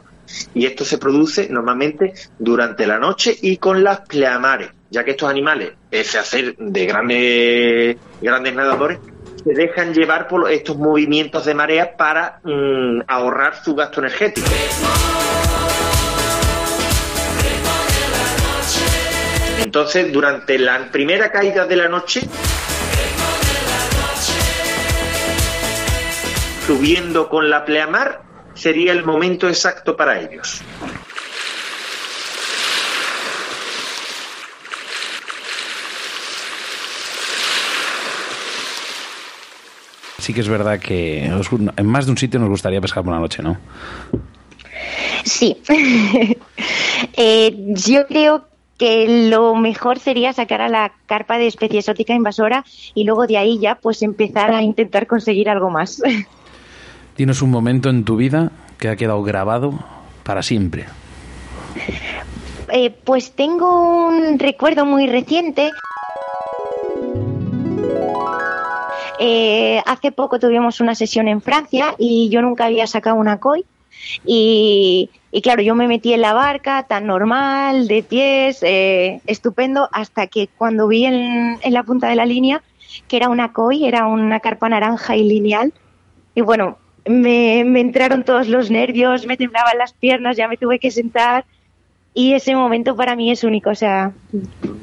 Y 0.53 0.65
esto 0.65 0.85
se 0.85 0.97
produce 0.97 1.49
normalmente 1.49 2.13
durante 2.39 2.87
la 2.87 2.97
noche 2.97 3.35
y 3.41 3.57
con 3.57 3.83
las 3.83 4.01
pleamares, 4.01 4.69
ya 4.89 5.03
que 5.03 5.11
estos 5.11 5.29
animales, 5.29 5.73
pese 5.89 6.19
a 6.19 6.23
ser 6.23 6.55
de 6.57 6.85
grandes, 6.85 7.97
grandes 8.21 8.55
nadadores, 8.55 8.99
se 9.43 9.53
dejan 9.53 9.93
llevar 9.93 10.27
por 10.27 10.51
estos 10.51 10.77
movimientos 10.77 11.45
de 11.45 11.53
marea 11.53 11.95
para 11.97 12.39
mm, 12.43 13.01
ahorrar 13.07 13.63
su 13.63 13.75
gasto 13.75 13.99
energético. 13.99 14.47
Entonces, 19.59 20.11
durante 20.11 20.57
la 20.57 20.91
primera 20.91 21.31
caída 21.31 21.65
de 21.65 21.75
la 21.75 21.87
noche, 21.87 22.21
subiendo 26.65 27.29
con 27.29 27.49
la 27.49 27.63
pleamar, 27.63 28.21
sería 28.53 28.91
el 28.91 29.03
momento 29.03 29.47
exacto 29.47 29.95
para 29.95 30.19
ellos. 30.19 30.61
Sí 40.21 40.35
que 40.35 40.41
es 40.41 40.47
verdad 40.47 40.79
que 40.79 41.25
en 41.25 41.85
más 41.87 42.05
de 42.05 42.11
un 42.11 42.17
sitio 42.17 42.39
nos 42.39 42.47
gustaría 42.47 42.79
pescar 42.79 43.03
por 43.03 43.11
la 43.11 43.19
noche, 43.19 43.41
¿no? 43.41 43.57
Sí. 45.23 45.57
Eh, 47.17 47.55
yo 47.73 48.05
creo 48.05 48.45
que 48.77 49.27
lo 49.29 49.55
mejor 49.55 49.97
sería 49.97 50.33
sacar 50.33 50.61
a 50.61 50.69
la 50.69 50.91
carpa 51.07 51.39
de 51.39 51.47
especie 51.47 51.79
exótica 51.79 52.13
invasora 52.13 52.63
y 52.93 53.05
luego 53.05 53.25
de 53.25 53.37
ahí 53.37 53.57
ya 53.59 53.75
pues 53.75 54.03
empezar 54.03 54.53
a 54.53 54.61
intentar 54.61 55.07
conseguir 55.07 55.49
algo 55.49 55.71
más. 55.71 56.01
Dinos 57.17 57.41
un 57.41 57.49
momento 57.49 57.89
en 57.89 58.05
tu 58.05 58.17
vida 58.17 58.51
que 58.77 58.89
ha 58.89 58.95
quedado 58.95 59.23
grabado 59.23 59.73
para 60.23 60.43
siempre. 60.43 60.85
Eh, 62.71 62.91
pues 63.03 63.31
tengo 63.31 64.07
un 64.07 64.37
recuerdo 64.37 64.85
muy 64.85 65.07
reciente. 65.07 65.71
Eh, 69.23 69.83
hace 69.85 70.11
poco 70.11 70.39
tuvimos 70.39 70.81
una 70.81 70.95
sesión 70.95 71.27
en 71.27 71.41
Francia 71.41 71.93
y 71.99 72.29
yo 72.29 72.41
nunca 72.41 72.65
había 72.65 72.87
sacado 72.87 73.17
una 73.17 73.39
koi. 73.39 73.65
Y, 74.25 75.11
claro, 75.43 75.61
yo 75.61 75.75
me 75.75 75.87
metí 75.87 76.11
en 76.13 76.21
la 76.21 76.33
barca 76.33 76.87
tan 76.89 77.05
normal, 77.05 77.87
de 77.87 78.01
pies, 78.01 78.63
eh, 78.63 79.21
estupendo, 79.27 79.87
hasta 79.91 80.25
que 80.25 80.49
cuando 80.57 80.87
vi 80.87 81.05
en, 81.05 81.59
en 81.61 81.73
la 81.73 81.83
punta 81.83 82.09
de 82.09 82.15
la 82.15 82.25
línea 82.25 82.63
que 83.07 83.17
era 83.17 83.29
una 83.29 83.53
koi, 83.53 83.85
era 83.85 84.07
una 84.07 84.39
carpa 84.39 84.69
naranja 84.69 85.15
y 85.15 85.23
lineal. 85.23 85.71
Y 86.33 86.41
bueno, 86.41 86.79
me, 87.05 87.63
me 87.63 87.79
entraron 87.79 88.23
todos 88.23 88.47
los 88.47 88.71
nervios, 88.71 89.27
me 89.27 89.37
temblaban 89.37 89.77
las 89.77 89.93
piernas, 89.93 90.35
ya 90.35 90.47
me 90.47 90.57
tuve 90.57 90.79
que 90.79 90.89
sentar. 90.89 91.45
Y 92.15 92.33
ese 92.33 92.55
momento 92.55 92.95
para 92.95 93.15
mí 93.15 93.31
es 93.31 93.43
único, 93.43 93.69
o 93.69 93.75
sea, 93.75 94.13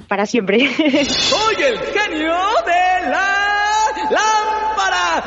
para 0.07 0.27
siempre. 0.27 0.61
Soy 1.05 1.55
el 1.57 1.79
genio 1.79 2.37
de 2.65 3.11
la 3.11 3.58
lámpara. 4.11 5.25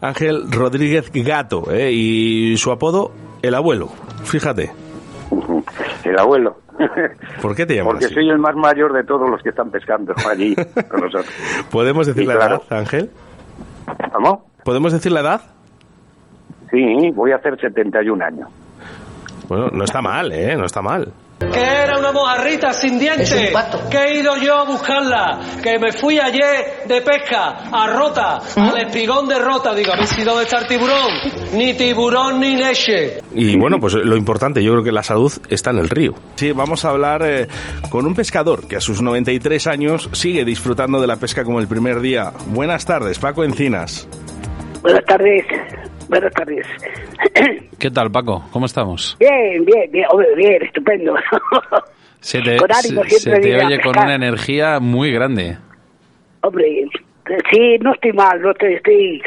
Ángel 0.00 0.50
Rodríguez 0.50 1.10
Gato, 1.12 1.70
¿eh? 1.70 1.90
y 1.92 2.56
su 2.56 2.70
apodo, 2.70 3.12
el 3.42 3.54
abuelo. 3.54 3.88
Fíjate. 4.24 4.70
El 6.04 6.18
abuelo. 6.18 6.56
¿Por 7.40 7.54
qué 7.54 7.64
te 7.64 7.76
llamas 7.76 7.92
Porque 7.92 8.06
así? 8.06 8.14
soy 8.14 8.28
el 8.28 8.38
más 8.38 8.56
mayor 8.56 8.92
de 8.92 9.04
todos 9.04 9.30
los 9.30 9.40
que 9.42 9.50
están 9.50 9.70
pescando 9.70 10.12
allí 10.28 10.54
con 10.56 11.00
nosotros. 11.00 11.26
¿Podemos 11.70 12.06
decir 12.08 12.22
Sí, 12.24 12.28
la 12.28 12.34
claro. 12.36 12.62
edad, 12.68 12.78
Ángel? 12.80 13.10
¿Cómo? 14.12 14.46
¿Podemos 14.64 14.92
decir 14.92 15.12
la 15.12 15.20
edad? 15.20 15.40
Sí, 16.70 17.10
voy 17.14 17.30
a 17.32 17.36
hacer 17.36 17.58
71 17.60 18.24
años. 18.24 18.48
Bueno, 19.48 19.68
no 19.72 19.84
está 19.84 20.02
mal, 20.02 20.32
¿eh? 20.32 20.56
No 20.56 20.64
está 20.64 20.82
mal. 20.82 21.12
Que 21.50 21.60
era 21.60 21.98
una 21.98 22.12
mojarrita 22.12 22.72
sin 22.72 22.98
dientes. 22.98 23.52
Que 23.90 23.98
he 23.98 24.20
ido 24.20 24.36
yo 24.36 24.56
a 24.56 24.64
buscarla. 24.64 25.40
Que 25.62 25.78
me 25.78 25.92
fui 25.92 26.18
ayer 26.18 26.82
de 26.86 27.00
pesca 27.00 27.70
a 27.70 27.86
Rota, 27.88 28.40
al 28.56 28.78
espigón 28.78 29.28
de 29.28 29.38
Rota. 29.38 29.74
Digo, 29.74 29.92
a 29.92 29.96
ver 29.96 30.06
si 30.06 30.22
dónde 30.22 30.44
está 30.44 30.58
el 30.58 30.66
tiburón. 30.66 31.10
Ni 31.54 31.74
tiburón 31.74 32.40
ni 32.40 32.56
leche. 32.56 33.22
Y 33.34 33.56
bueno, 33.56 33.78
pues 33.80 33.94
lo 33.94 34.16
importante, 34.16 34.62
yo 34.62 34.72
creo 34.72 34.84
que 34.84 34.92
la 34.92 35.02
salud 35.02 35.32
está 35.48 35.70
en 35.70 35.78
el 35.78 35.88
río. 35.88 36.14
Sí, 36.36 36.52
vamos 36.52 36.84
a 36.84 36.90
hablar 36.90 37.22
eh, 37.24 37.48
con 37.90 38.06
un 38.06 38.14
pescador 38.14 38.66
que 38.66 38.76
a 38.76 38.80
sus 38.80 39.02
93 39.02 39.66
años 39.66 40.08
sigue 40.12 40.44
disfrutando 40.44 41.00
de 41.00 41.06
la 41.06 41.16
pesca 41.16 41.44
como 41.44 41.60
el 41.60 41.68
primer 41.68 42.00
día. 42.00 42.32
Buenas 42.46 42.84
tardes, 42.84 43.18
Paco 43.18 43.44
Encinas. 43.44 44.08
Buenas 44.82 45.04
tardes. 45.04 45.44
Buenas 46.12 46.34
tardes. 46.34 46.66
¿Qué 47.78 47.90
tal, 47.90 48.10
Paco? 48.10 48.44
¿Cómo 48.52 48.66
estamos? 48.66 49.16
Bien, 49.18 49.64
bien, 49.64 49.90
bien, 49.90 50.06
bien, 50.36 50.62
estupendo. 50.62 51.14
Se 52.20 52.42
te, 52.42 52.58
se- 53.18 53.40
te 53.40 53.56
oye 53.64 53.80
con 53.80 53.98
una 53.98 54.14
energía 54.14 54.78
muy 54.78 55.10
grande. 55.10 55.56
hombre, 56.42 56.84
sí, 57.50 57.78
no 57.80 57.94
estoy 57.94 58.12
mal, 58.12 58.40
no 58.42 58.50
estoy, 58.52 58.74
estoy... 58.74 59.22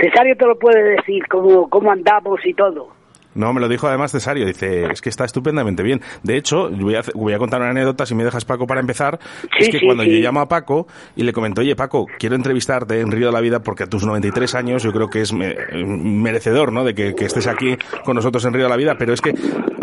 Cesario 0.00 0.34
te 0.36 0.46
lo 0.46 0.58
puede 0.58 0.82
decir, 0.96 1.22
cómo, 1.28 1.68
cómo 1.68 1.92
andamos 1.92 2.40
y 2.46 2.54
todo. 2.54 2.88
No, 3.34 3.52
me 3.52 3.60
lo 3.60 3.68
dijo 3.68 3.86
además 3.88 4.12
Cesario, 4.12 4.46
dice, 4.46 4.84
es 4.92 5.00
que 5.00 5.08
está 5.08 5.24
estupendamente 5.24 5.82
bien. 5.82 6.00
De 6.22 6.36
hecho, 6.36 6.68
voy 6.70 6.94
a, 6.96 7.02
voy 7.14 7.32
a 7.32 7.38
contar 7.38 7.60
una 7.60 7.70
anécdota, 7.70 8.04
si 8.06 8.14
me 8.14 8.24
dejas 8.24 8.44
Paco 8.44 8.66
para 8.66 8.80
empezar, 8.80 9.18
es 9.58 9.68
que 9.68 9.78
sí, 9.78 9.86
cuando 9.86 10.02
sí. 10.04 10.10
yo 10.10 10.18
llamo 10.20 10.40
a 10.40 10.48
Paco 10.48 10.86
y 11.16 11.22
le 11.22 11.32
comento, 11.32 11.60
oye 11.62 11.74
Paco, 11.76 12.06
quiero 12.18 12.36
entrevistarte 12.36 13.00
en 13.00 13.10
Río 13.10 13.26
de 13.26 13.32
la 13.32 13.40
Vida 13.40 13.60
porque 13.62 13.84
a 13.84 13.86
tus 13.86 14.04
93 14.04 14.54
años 14.54 14.82
yo 14.82 14.92
creo 14.92 15.08
que 15.08 15.22
es 15.22 15.32
me- 15.32 15.56
merecedor, 15.86 16.72
¿no?, 16.72 16.84
de 16.84 16.94
que, 16.94 17.14
que 17.14 17.24
estés 17.24 17.46
aquí 17.46 17.76
con 18.04 18.16
nosotros 18.16 18.44
en 18.44 18.52
Río 18.54 18.64
de 18.64 18.70
la 18.70 18.76
Vida, 18.76 18.96
pero 18.98 19.12
es 19.12 19.20
que 19.20 19.34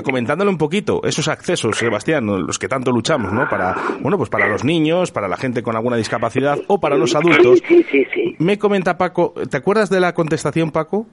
comentándole 0.04 0.50
un 0.50 0.58
poquito 0.58 1.02
esos 1.04 1.28
accesos, 1.28 1.78
Sebastián, 1.78 2.26
los 2.26 2.60
que 2.60 2.68
tanto 2.68 2.92
luchamos, 2.92 3.32
¿no?, 3.34 3.48
para, 3.50 3.76
bueno, 4.02 4.18
pues 4.18 4.30
para 4.30 4.48
los 4.48 4.64
niños, 4.64 5.12
para 5.12 5.28
la 5.28 5.38
gente 5.38 5.64
con 5.64 5.76
alguna 5.76 5.96
discapacidad 5.98 6.60
o 6.68 6.80
para 6.80 6.96
los 6.98 7.16
adultos. 7.16 7.62
Sí, 7.68 7.84
sí, 7.92 8.06
sí. 8.14 8.36
Me 8.40 8.58
comenta 8.58 8.98
Paco, 8.98 9.34
¿te 9.50 9.58
acuerdas 9.58 9.90
de 9.90 10.00
la 10.00 10.14
contestación, 10.14 10.72
Paco? 10.72 11.08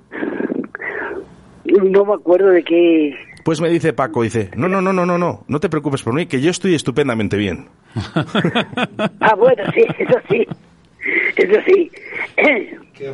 No 1.66 2.04
me 2.04 2.14
acuerdo 2.14 2.48
de 2.50 2.62
qué... 2.62 3.14
Pues 3.44 3.60
me 3.60 3.68
dice 3.70 3.92
Paco, 3.92 4.22
dice, 4.22 4.50
no, 4.56 4.68
no, 4.68 4.80
no, 4.80 4.92
no, 4.92 5.06
no, 5.06 5.18
no, 5.18 5.44
no 5.46 5.60
te 5.60 5.68
preocupes 5.68 6.02
por 6.02 6.14
mí, 6.14 6.26
que 6.26 6.40
yo 6.40 6.50
estoy 6.50 6.74
estupendamente 6.74 7.36
bien. 7.36 7.66
Ah, 9.20 9.34
bueno, 9.36 9.62
sí, 9.74 9.82
eso 9.98 10.18
sí. 10.28 10.46
Eso 11.36 11.60
sí. 11.66 11.90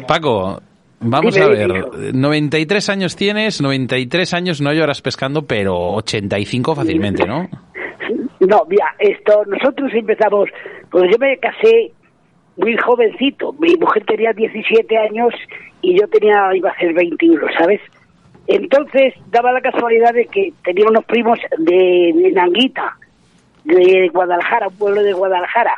Paco, 0.07 0.61
vamos 1.00 1.34
Dime, 1.34 1.46
a 1.46 1.48
dime, 1.50 1.82
ver. 1.82 2.14
93 2.14 2.88
años 2.88 3.16
tienes, 3.16 3.61
93 3.61 4.34
años 4.34 4.61
no 4.61 4.72
lloras 4.72 5.03
pescando, 5.03 5.42
pero 5.42 5.76
85 5.94 6.74
fácilmente, 6.74 7.26
¿no? 7.26 7.48
No, 8.40 8.64
mira, 8.68 8.86
esto, 8.98 9.44
nosotros 9.46 9.92
empezamos, 9.94 10.48
pues 10.90 11.05
yo 11.12 11.16
me 11.18 11.38
casé 11.38 11.92
muy 12.57 12.76
jovencito, 12.76 13.53
mi 13.61 13.76
mujer 13.76 14.05
tenía 14.05 14.32
17 14.32 14.98
años 14.98 15.32
y 15.80 15.96
yo 16.00 16.09
tenía, 16.09 16.50
iba 16.53 16.70
a 16.70 16.76
ser 16.78 16.92
21, 16.92 17.40
¿sabes? 17.57 17.80
Entonces 18.47 19.14
daba 19.30 19.53
la 19.53 19.61
casualidad 19.61 20.12
de 20.12 20.26
que 20.26 20.53
tenía 20.64 20.86
unos 20.88 21.05
primos 21.05 21.38
de, 21.59 22.32
Nanguita, 22.34 22.97
de 23.64 24.09
Guadalajara, 24.12 24.68
un 24.68 24.76
pueblo 24.76 25.03
de 25.03 25.12
Guadalajara. 25.12 25.74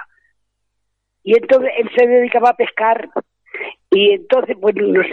Y 1.22 1.36
entonces 1.36 1.70
él 1.78 1.90
se 1.96 2.06
dedicaba 2.06 2.50
a 2.50 2.56
pescar 2.56 3.08
y 3.90 4.12
entonces 4.12 4.56
pues 4.60 4.74
nos, 4.76 5.06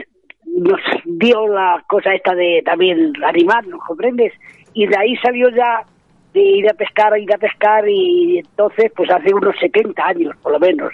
nos 0.46 0.80
dio 1.06 1.48
la 1.48 1.84
cosa 1.88 2.14
esta 2.14 2.36
de 2.36 2.62
también 2.66 3.14
animarnos, 3.24 3.82
¿comprendes? 3.86 4.34
Y 4.74 4.88
de 4.88 4.98
ahí 4.98 5.16
salió 5.18 5.50
ya 5.50 5.84
de 6.34 6.42
ir 6.42 6.70
a 6.70 6.74
pescar, 6.74 7.18
ir 7.20 7.34
a 7.34 7.38
pescar 7.38 7.88
y 7.88 8.40
entonces 8.40 8.92
pues 8.96 9.10
hace 9.10 9.34
unos 9.34 9.56
70 9.60 10.06
años 10.06 10.36
por 10.42 10.54
lo 10.54 10.60
menos. 10.60 10.94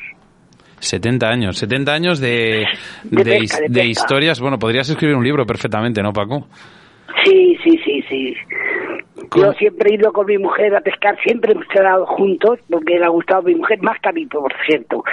70 0.80 1.28
años, 1.28 1.58
70 1.58 1.92
años 1.94 2.20
de, 2.20 2.66
De 3.04 3.24
de, 3.24 3.40
pesca, 3.40 3.58
de 3.62 3.68
de 3.70 3.74
pesca. 3.74 3.86
historias. 3.86 4.40
Bueno, 4.40 4.60
podrías 4.60 4.90
escribir 4.90 5.16
un 5.16 5.24
libro 5.24 5.46
perfectamente, 5.46 6.02
¿no, 6.02 6.14
Paco? 6.14 6.48
Sí, 7.24 7.58
sí, 7.64 7.80
sí, 7.84 8.04
sí. 8.10 8.36
Yo 9.36 9.52
siempre 9.54 9.92
he 9.92 9.96
ido 9.96 10.12
con 10.14 10.26
mi 10.28 10.38
mujer 10.38 10.76
a 10.76 10.82
pescar, 10.82 11.18
siempre 11.24 11.52
hemos 11.54 11.68
quedado 11.68 12.06
juntos, 12.06 12.60
porque 12.70 12.98
le 12.98 13.06
ha 13.06 13.10
gustado 13.10 13.42
a 13.42 13.44
mi 13.44 13.56
mujer, 13.56 13.82
más 13.82 14.00
que 14.00 14.10
a 14.10 14.12
mí, 14.12 14.26
por 14.26 14.54
cierto. 14.66 15.04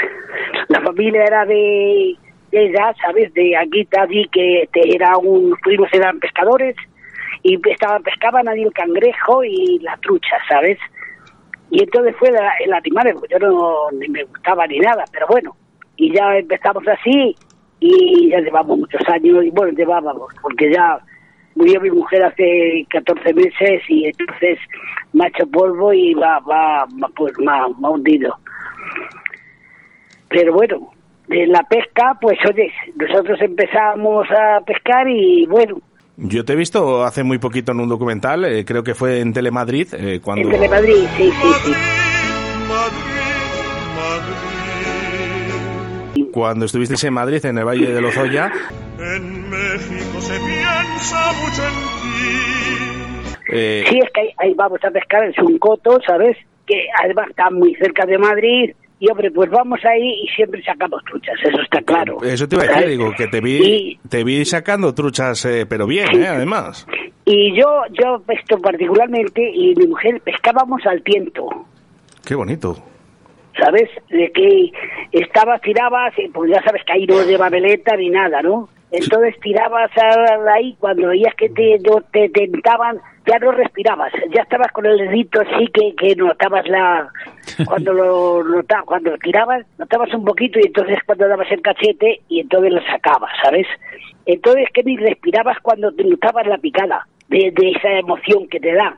La 0.68 0.80
familia 0.82 1.24
era 1.24 1.44
de, 1.46 2.14
de 2.52 2.66
ella, 2.66 2.94
¿sabes? 3.02 3.32
De 3.34 3.56
aquí, 3.56 3.88
allí, 3.98 4.28
que 4.30 4.68
te- 4.72 4.94
era 4.94 5.16
un, 5.16 5.54
primos 5.62 5.88
eran 5.92 6.20
pescadores, 6.20 6.76
y 7.42 7.58
estaban, 7.68 8.02
pescaban 8.02 8.48
allí 8.48 8.62
el 8.62 8.72
cangrejo 8.72 9.42
y 9.44 9.78
la 9.80 9.96
trucha, 9.98 10.36
¿sabes? 10.48 10.78
Y 11.70 11.82
entonces 11.82 12.14
fue 12.18 12.30
la- 12.30 12.54
el 12.64 12.72
animal, 12.72 13.14
yo 13.30 13.38
no 13.38 13.90
ni 13.98 14.08
me 14.08 14.24
gustaba 14.24 14.66
ni 14.66 14.78
nada, 14.78 15.04
pero 15.12 15.26
bueno, 15.28 15.56
y 15.96 16.12
ya 16.14 16.36
empezamos 16.36 16.86
así, 16.86 17.34
y 17.80 18.30
ya 18.30 18.40
llevamos 18.40 18.78
muchos 18.78 19.00
años, 19.08 19.44
y 19.44 19.50
bueno, 19.50 19.72
llevábamos, 19.72 20.32
porque 20.42 20.70
ya 20.72 20.98
murió 21.56 21.80
mi 21.80 21.90
mujer 21.90 22.22
hace 22.24 22.86
14 22.90 23.32
meses 23.34 23.82
y 23.88 24.06
entonces 24.06 24.58
me 25.12 25.24
ha 25.24 25.28
hecho 25.28 25.46
polvo 25.46 25.92
y 25.92 26.14
va, 26.14 26.38
va, 26.40 26.86
pues 27.16 27.32
me 27.38 27.88
hundido. 27.88 28.36
Pero 30.28 30.52
bueno, 30.52 30.90
de 31.28 31.46
la 31.46 31.62
pesca, 31.62 32.18
pues 32.20 32.38
oye, 32.48 32.72
nosotros 32.96 33.40
empezamos 33.40 34.26
a 34.30 34.60
pescar 34.62 35.08
y 35.08 35.46
bueno, 35.46 35.78
Yo 36.16 36.44
te 36.44 36.52
he 36.52 36.56
visto 36.56 37.02
hace 37.04 37.24
muy 37.24 37.38
poquito 37.38 37.72
en 37.72 37.80
un 37.80 37.88
documental, 37.88 38.44
eh, 38.44 38.64
creo 38.64 38.82
que 38.84 38.94
fue 38.94 39.20
en 39.20 39.32
Telemadrid, 39.32 39.88
eh, 39.94 40.20
cuando... 40.22 40.48
en 40.48 40.54
Telemadrid, 40.54 41.06
sí, 41.16 41.30
sí, 41.30 41.48
sí. 41.64 41.72
Cuando 46.32 46.66
estuvisteis 46.66 47.04
en 47.04 47.14
Madrid, 47.14 47.44
en 47.44 47.58
el 47.58 47.64
Valle 47.64 47.92
de 47.92 48.00
Lozoya, 48.00 48.50
En 48.98 49.50
México 49.50 50.20
se 50.20 50.34
piensa 50.38 51.32
mucho 51.32 51.62
en 51.62 51.74
ti. 52.02 53.36
eh, 53.52 53.84
Sí, 53.88 53.98
es 54.02 54.10
que 54.12 54.20
ahí, 54.20 54.28
ahí 54.38 54.54
vamos 54.54 54.80
a 54.84 54.90
pescar 54.90 55.24
en 55.24 55.32
Suncoto, 55.34 56.00
¿sabes? 56.06 56.36
Que 56.66 56.86
además 57.02 57.26
está 57.30 57.50
muy 57.50 57.74
cerca 57.76 58.06
de 58.06 58.18
Madrid. 58.18 58.74
Y 59.00 59.10
hombre, 59.10 59.30
pues 59.30 59.50
vamos 59.50 59.80
ahí 59.84 60.22
y 60.24 60.28
siempre 60.28 60.62
sacamos 60.62 61.02
truchas, 61.04 61.34
eso 61.44 61.60
está 61.60 61.82
claro. 61.82 62.22
eso 62.22 62.48
te 62.48 62.56
iba 62.56 62.64
a 62.64 62.68
decir, 62.68 62.88
digo, 62.88 63.12
que 63.16 63.26
te 63.26 63.40
vi, 63.40 63.98
te 64.08 64.24
vi 64.24 64.44
sacando 64.44 64.94
truchas, 64.94 65.44
eh, 65.44 65.66
pero 65.68 65.86
bien, 65.86 66.06
eh, 66.14 66.28
además. 66.28 66.86
Y 67.24 67.58
yo, 67.58 67.82
yo 67.90 68.22
pesco 68.24 68.60
particularmente 68.60 69.42
y 69.52 69.74
mi 69.74 69.86
mujer 69.88 70.20
pescábamos 70.20 70.86
al 70.86 71.02
tiento, 71.02 71.48
Qué 72.24 72.34
bonito. 72.34 72.76
¿sabes? 73.58 73.88
De 74.08 74.30
que 74.32 74.72
estabas, 75.12 75.60
tirabas, 75.60 76.12
y 76.18 76.28
pues 76.28 76.50
ya 76.50 76.62
sabes 76.62 76.82
que 76.84 76.92
ahí 76.92 77.06
no 77.06 77.22
lleva 77.22 77.48
veleta 77.48 77.96
ni 77.96 78.10
nada, 78.10 78.42
¿no? 78.42 78.68
Entonces 78.90 79.38
tirabas 79.40 79.90
ahí, 80.54 80.76
cuando 80.78 81.08
veías 81.08 81.34
que 81.34 81.48
te, 81.48 81.78
te 82.12 82.28
tentaban, 82.28 83.00
ya 83.26 83.38
no 83.38 83.52
respirabas, 83.52 84.12
ya 84.34 84.42
estabas 84.42 84.70
con 84.72 84.86
el 84.86 84.96
dedito 84.98 85.40
así 85.40 85.66
que, 85.72 85.94
que 85.96 86.14
notabas 86.16 86.66
la... 86.68 87.08
Cuando 87.66 87.92
lo 87.92 88.42
nota, 88.42 88.82
cuando 88.86 89.16
tirabas, 89.18 89.64
notabas 89.78 90.12
un 90.14 90.24
poquito 90.24 90.58
y 90.58 90.66
entonces 90.66 90.98
cuando 91.06 91.28
dabas 91.28 91.50
el 91.52 91.60
cachete 91.62 92.20
y 92.28 92.40
entonces 92.40 92.72
lo 92.72 92.80
sacabas, 92.84 93.30
¿sabes? 93.42 93.66
Entonces 94.26 94.66
que 94.72 94.82
ni 94.82 94.96
respirabas 94.96 95.58
cuando 95.62 95.92
te 95.92 96.02
notabas 96.04 96.46
la 96.46 96.58
picada 96.58 97.06
de, 97.28 97.52
de 97.54 97.70
esa 97.70 97.90
emoción 97.98 98.48
que 98.48 98.58
te 98.60 98.72
da. 98.74 98.96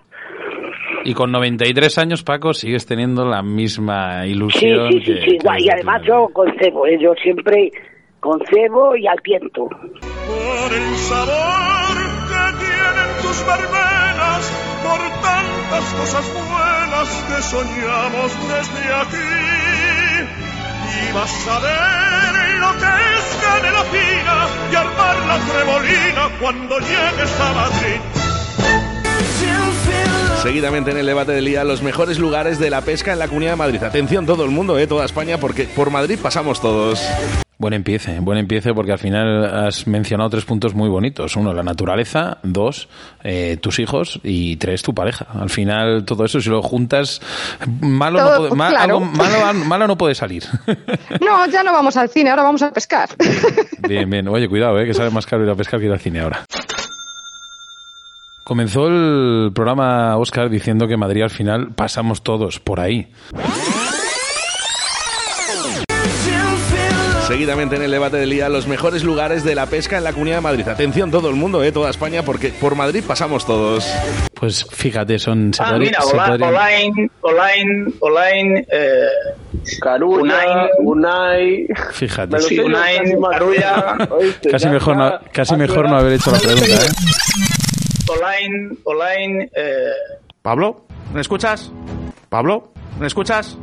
Y 1.05 1.13
con 1.15 1.33
93 1.33 1.99
años, 1.99 2.23
Paco, 2.23 2.53
sigues 2.55 2.87
teniendo 2.87 3.25
la 3.27 3.43
misma 3.43 4.23
Sí, 4.25 4.31
ilusión. 4.31 4.93
sí, 4.93 5.01
sí, 5.01 5.05
que- 5.15 5.21
sí, 5.23 5.39
que 5.39 5.39
guay, 5.45 5.65
y 5.65 5.71
además 5.71 6.03
yo 6.07 6.29
concebo, 6.33 6.87
¿eh? 6.87 6.97
yo 7.01 7.13
siempre 7.23 7.71
concebo 8.21 8.97
y 8.97 9.07
al 9.07 9.21
tiento. 9.23 9.67
Por 9.69 10.73
el 10.73 10.95
sabor 10.97 11.97
que 12.29 12.59
tienen 12.59 13.23
tus 13.23 13.45
por 14.87 15.01
tantas 15.21 15.85
cosas 15.99 16.25
buenas 16.35 17.09
que 17.29 17.43
soñamos 17.43 18.33
desde 18.49 18.95
aquí. 19.03 19.33
Y 20.99 21.13
vas 21.13 21.49
a 21.49 21.59
ver 21.59 22.59
lo 22.61 22.73
que 22.81 22.93
es 23.17 23.27
canela 23.43 23.85
fina 23.95 24.39
y 24.71 24.75
armar 24.75 25.17
la 25.27 25.39
trebolina 25.53 26.39
cuando 26.41 26.79
llegues 26.79 27.41
a 27.41 27.53
Madrid. 27.53 28.01
Seguidamente 30.43 30.93
en 30.93 30.99
el 30.99 31.07
debate 31.07 31.33
del 31.33 31.45
día, 31.45 31.65
los 31.65 31.83
mejores 31.83 32.19
lugares 32.19 32.59
de 32.59 32.71
la 32.71 32.83
pesca 32.83 33.13
en 33.13 33.19
la 33.19 33.27
Comunidad 33.27 33.53
de 33.53 33.57
Madrid. 33.57 33.83
Atención 33.83 34.27
todo 34.27 34.45
el 34.45 34.51
mundo, 34.51 34.79
eh, 34.79 34.87
toda 34.87 35.05
España, 35.05 35.39
porque 35.39 35.65
por 35.65 35.91
Madrid 35.91 36.19
pasamos 36.23 36.61
todos. 36.61 37.03
Buen 37.59 37.73
empiece, 37.73 38.21
buen 38.21 38.37
empiece 38.37 38.75
porque 38.75 38.93
al 38.93 38.99
final 38.99 39.67
has 39.67 39.87
mencionado 39.87 40.29
tres 40.29 40.45
puntos 40.45 40.75
muy 40.75 40.91
bonitos. 40.91 41.37
Uno, 41.37 41.55
la 41.55 41.63
naturaleza. 41.63 42.37
Dos, 42.43 42.87
eh, 43.25 43.57
tus 43.63 43.79
hijos. 43.79 44.21
Y 44.23 44.57
tres, 44.57 44.83
tu 44.83 44.95
pareja. 44.95 45.27
Al 45.33 45.49
final 45.49 46.05
todo 46.05 46.27
eso, 46.27 46.39
si 46.41 46.51
lo 46.51 46.61
juntas, 46.61 47.23
malo, 47.81 48.21
no, 48.21 48.37
puede, 48.37 48.55
ma- 48.55 48.69
claro. 48.69 48.97
algo 48.99 49.01
malo, 49.07 49.65
malo 49.65 49.87
no 49.87 49.97
puede 49.97 50.15
salir. 50.15 50.45
No, 51.25 51.47
ya 51.47 51.63
no 51.63 51.73
vamos 51.73 51.97
al 51.97 52.11
cine, 52.11 52.29
ahora 52.31 52.43
vamos 52.43 52.63
a 52.63 52.71
pescar. 52.73 53.09
Bien, 53.89 54.09
bien. 54.11 54.29
Oye, 54.29 54.49
cuidado, 54.49 54.79
eh, 54.79 54.85
que 54.87 54.93
sale 54.95 55.11
más 55.11 55.25
caro 55.27 55.43
ir 55.45 55.51
a 55.51 55.55
pescar 55.55 55.81
que 55.81 55.87
ir 55.87 55.93
al 55.93 55.99
cine 56.01 56.21
ahora. 56.21 56.45
Comenzó 58.45 58.87
el 58.89 59.51
programa 59.55 60.17
Oscar 60.19 60.51
diciendo 60.51 60.87
que 60.87 60.97
Madrid 60.97 61.23
al 61.23 61.31
final 61.31 61.73
pasamos 61.75 62.23
todos 62.23 62.61
por 62.61 62.81
ahí. 62.81 63.09
Seguidamente 67.27 67.77
en 67.77 67.83
el 67.83 67.91
debate 67.91 68.19
del 68.19 68.31
día, 68.31 68.49
los 68.49 68.67
mejores 68.69 69.03
lugares 69.03 69.43
de 69.43 69.55
la 69.55 69.67
pesca 69.67 69.99
en 69.99 70.05
la 70.05 70.13
Comunidad 70.13 70.37
de 70.37 70.41
Madrid. 70.43 70.69
Atención 70.69 71.11
todo 71.11 71.29
el 71.29 71.35
mundo, 71.37 71.63
eh, 71.65 71.73
toda 71.73 71.91
España, 71.91 72.23
porque 72.23 72.51
por 72.51 72.75
Madrid 72.77 73.03
pasamos 73.07 73.45
todos. 73.47 73.85
Pues 74.35 74.65
fíjate, 74.71 75.19
son... 75.19 75.53
se 75.53 75.63
Ah, 75.63 75.71
podría- 75.71 75.89
mira, 75.91 76.01
se 76.03 76.15
Ola- 76.15 76.27
podría- 76.29 76.49
Olain, 76.49 77.11
Olain, 77.23 77.95
Olain, 78.01 78.67
eh, 78.71 79.07
Carulla, 79.81 80.23
Unain, 80.23 80.69
Unai. 80.85 81.67
Fíjate. 81.93 82.41
sí, 82.41 82.59
Unain, 82.61 83.21
Carulla, 83.31 83.97
Casi 84.51 84.69
mejor, 84.69 84.97
no, 84.97 85.19
casi 85.33 85.57
mejor 85.57 85.91
no 85.91 85.97
haber 85.97 86.13
hecho 86.15 86.31
la 86.31 86.39
pregunta, 86.39 86.67
¿eh? 86.67 86.89
Olain, 88.09 88.79
Olain, 88.85 89.51
eh, 89.55 89.91
¿Pablo? 90.43 90.87
¿Me 91.13 91.21
escuchas? 91.21 91.73
¿Pablo? 92.29 92.73
¿Me 92.99 93.07
escuchas? 93.07 93.57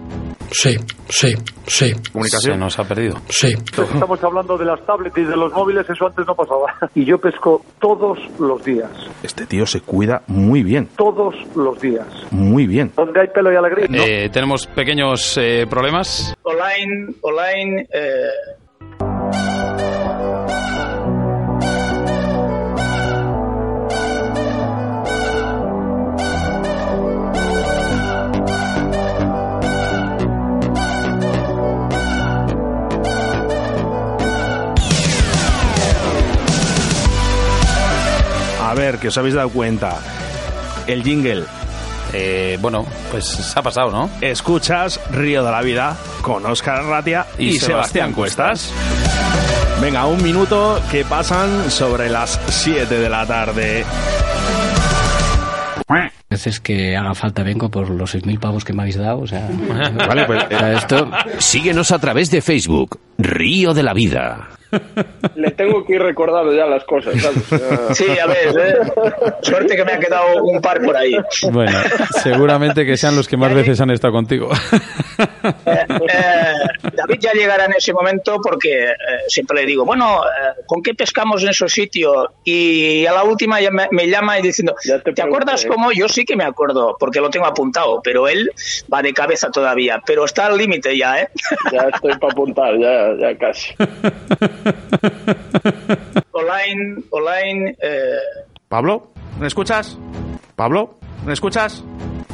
Sí, 0.52 0.76
sí, 1.10 1.34
sí. 1.66 1.94
Comunicación. 2.12 2.54
Se 2.54 2.60
nos 2.60 2.78
ha 2.78 2.84
perdido. 2.88 3.18
Sí. 3.30 3.48
Estamos 3.48 4.24
hablando 4.24 4.56
de 4.58 4.66
las 4.66 4.86
tablets 4.86 5.18
y 5.18 5.24
de 5.24 5.36
los 5.36 5.52
móviles, 5.52 5.90
eso 5.90 6.06
antes 6.06 6.28
no 6.28 6.36
pasaba. 6.36 6.76
Y 6.96 7.06
yo 7.06 7.18
pesco 7.18 7.66
todos 7.80 8.20
los 8.40 8.64
días, 8.64 8.90
Este 9.24 9.48
tío 9.48 9.66
se 9.66 9.82
cuida 9.82 10.22
muy 10.28 10.62
bien, 10.62 10.88
todos 10.96 11.34
los 11.56 11.80
días. 11.82 12.06
muy 12.30 12.68
bien. 12.68 12.92
Donde 12.96 13.22
hay 13.22 13.28
pelo 13.30 13.52
y 13.52 13.56
alegría. 13.56 13.88
Eh, 13.92 14.30
tenemos 14.30 14.68
pequeños 14.68 15.38
eh, 15.42 15.66
problemas. 15.68 16.36
Olain, 16.44 17.16
Olain, 17.22 17.80
eh, 17.92 18.28
Que 39.00 39.08
os 39.08 39.18
habéis 39.18 39.36
dado 39.36 39.50
cuenta. 39.50 39.98
El 40.88 41.04
jingle. 41.04 41.46
Eh, 42.14 42.58
bueno, 42.62 42.86
pues 43.12 43.26
se 43.26 43.60
ha 43.60 43.64
pasado, 43.64 43.90
¿no? 43.90 44.10
Escuchas 44.22 45.00
Río 45.12 45.44
de 45.44 45.52
la 45.52 45.62
Vida 45.62 45.98
con 46.22 46.46
Óscar 46.46 46.82
Arratia 46.82 47.26
y, 47.38 47.48
Y 47.48 47.52
Sebastián 47.54 47.70
Sebastián 47.70 48.14
Cuestas. 48.14 48.74
Venga, 49.82 50.06
un 50.06 50.22
minuto 50.22 50.82
que 50.92 51.04
pasan 51.06 51.72
sobre 51.72 52.10
las 52.10 52.40
7 52.48 53.00
de 53.00 53.10
la 53.10 53.26
tarde. 53.26 53.86
veces 56.30 56.60
que 56.60 56.96
haga 56.96 57.14
falta 57.14 57.44
vengo 57.44 57.70
por 57.70 57.90
los 57.90 58.16
6.000 58.16 58.40
pavos 58.40 58.66
que 58.66 58.74
me 58.74 58.82
habéis 58.84 58.98
dado, 58.98 59.20
o 59.20 59.28
sea... 59.28 59.48
Vale, 60.08 60.26
pues, 60.26 60.44
sea, 60.50 60.74
esto... 60.74 61.12
Síguenos 61.38 61.92
a 61.92 62.00
través 62.00 62.32
de 62.32 62.42
Facebook, 62.42 63.00
Río 63.18 63.74
de 63.74 63.84
la 63.84 63.94
Vida. 63.94 64.50
Le 65.36 65.52
tengo 65.52 65.86
que 65.86 65.94
ir 65.94 66.02
recordando 66.02 66.54
ya 66.54 66.66
las 66.66 66.84
cosas, 66.86 67.16
¿sabes? 67.22 67.44
Sí, 67.98 68.06
a 68.20 68.26
ver, 68.28 68.48
eh, 68.60 68.76
suerte 69.42 69.76
que 69.76 69.86
me 69.86 69.94
ha 69.94 70.00
quedado 70.00 70.44
un 70.44 70.62
par 70.62 70.82
por 70.82 70.96
ahí. 70.96 71.16
Bueno, 71.52 71.78
seguramente 72.22 72.86
que 72.86 72.98
sean 72.98 73.16
los 73.16 73.28
que 73.28 73.38
más 73.38 73.54
veces 73.54 73.80
han 73.82 73.92
estado 73.92 74.14
contigo. 74.14 74.50
Eh, 75.66 76.54
David 77.06 77.20
ya 77.20 77.34
llegará 77.34 77.66
en 77.66 77.74
ese 77.74 77.94
momento 77.94 78.40
porque 78.42 78.92
eh, 78.92 78.96
siempre 79.28 79.62
le 79.62 79.66
digo, 79.66 79.86
bueno, 79.86 80.22
eh, 80.24 80.62
¿con 80.66 80.82
qué 80.82 80.94
pescamos 80.94 81.44
en 81.44 81.50
esos 81.50 81.72
sitios? 81.72 82.28
Y 82.44 83.06
a 83.06 83.12
la 83.12 83.24
última 83.24 83.60
ya 83.60 83.72
me, 83.72 83.88
me 83.92 84.08
llama 84.08 84.40
y 84.40 84.42
diciendo, 84.42 84.76
¿te, 84.82 85.22
acuerdas 85.22 85.66
cómo? 85.66 85.92
Yo 85.92 86.08
sí 86.08 86.24
que 86.24 86.36
me 86.36 86.46
acuerdo 86.46 86.96
porque 87.00 87.20
lo 87.20 87.30
tengo 87.30 87.46
apuntado, 87.46 88.02
pero 88.02 88.28
él 88.28 88.52
va 88.92 89.02
de 89.02 89.14
cabeza 89.14 89.52
todavía, 89.52 90.02
pero 90.06 90.26
está 90.26 90.46
al 90.46 90.58
límite 90.58 90.98
ya, 90.98 91.20
¿eh? 91.20 91.30
Ya 91.72 91.90
estoy 91.94 92.18
para 92.18 92.32
apuntar, 92.32 92.78
ya, 92.80 93.14
ya 93.20 93.38
casi. 93.38 93.74
online, 96.32 97.04
online. 97.10 97.76
Eh... 97.82 98.18
Pablo, 98.68 99.12
¿me 99.40 99.48
escuchas? 99.48 99.98
Pablo, 100.56 100.96
¿me 101.26 101.34
escuchas? 101.34 101.84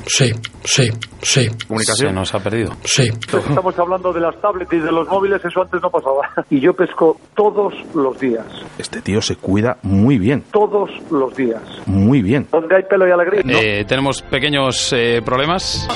Sí, 0.06 0.32
sí, 0.64 0.90
sí. 1.22 1.50
Comunicación. 1.68 2.10
Se 2.10 2.14
nos 2.14 2.34
ha 2.34 2.40
perdido. 2.40 2.72
Sí. 2.84 3.04
Estamos 3.04 3.78
hablando 3.78 4.12
de 4.14 4.22
las 4.22 4.40
tablets 4.42 4.72
y 4.74 4.78
de 4.80 4.92
los 4.92 5.08
móviles, 5.08 5.44
eso 5.44 5.62
antes 5.62 5.82
no 5.82 5.90
pasaba. 5.90 6.30
Y 6.50 6.60
yo 6.60 6.74
pesco 6.74 7.20
todos 7.36 7.74
los 7.94 8.20
días. 8.20 8.46
Este 8.78 9.02
tío 9.02 9.22
se 9.22 9.36
cuida 9.36 9.78
muy 9.84 10.18
bien, 10.18 10.44
Todos 10.52 10.90
los 11.12 11.36
días. 11.36 11.62
muy 11.86 12.22
bien. 12.22 12.48
Donde 12.52 12.76
hay 12.76 12.84
pelo 12.84 13.08
y 13.08 13.12
alegría. 13.12 13.42
Eh, 13.62 13.86
tenemos 13.86 14.22
pequeños 14.24 14.92
eh, 14.94 15.22
problemas. 15.24 15.88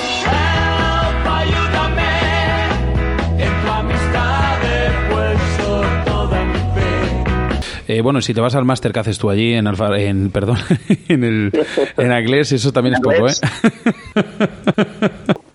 En 3.37 3.65
tu 3.65 3.71
amistad 3.71 4.42
Eh, 7.87 8.01
bueno, 8.01 8.21
si 8.21 8.33
te 8.33 8.39
vas 8.39 8.55
al 8.55 8.63
máster 8.63 8.93
que 8.93 8.99
haces 8.99 9.17
tú 9.17 9.29
allí 9.29 9.53
en 9.53 9.67
Alfa, 9.67 9.97
en 9.99 10.31
perdón, 10.31 10.57
en 11.09 11.23
el 11.23 11.51
en 11.97 12.11
Agles, 12.11 12.51
eso 12.53 12.71
también 12.71 12.95
es 12.95 13.01
poco, 13.01 13.27
¿eh? 13.27 13.33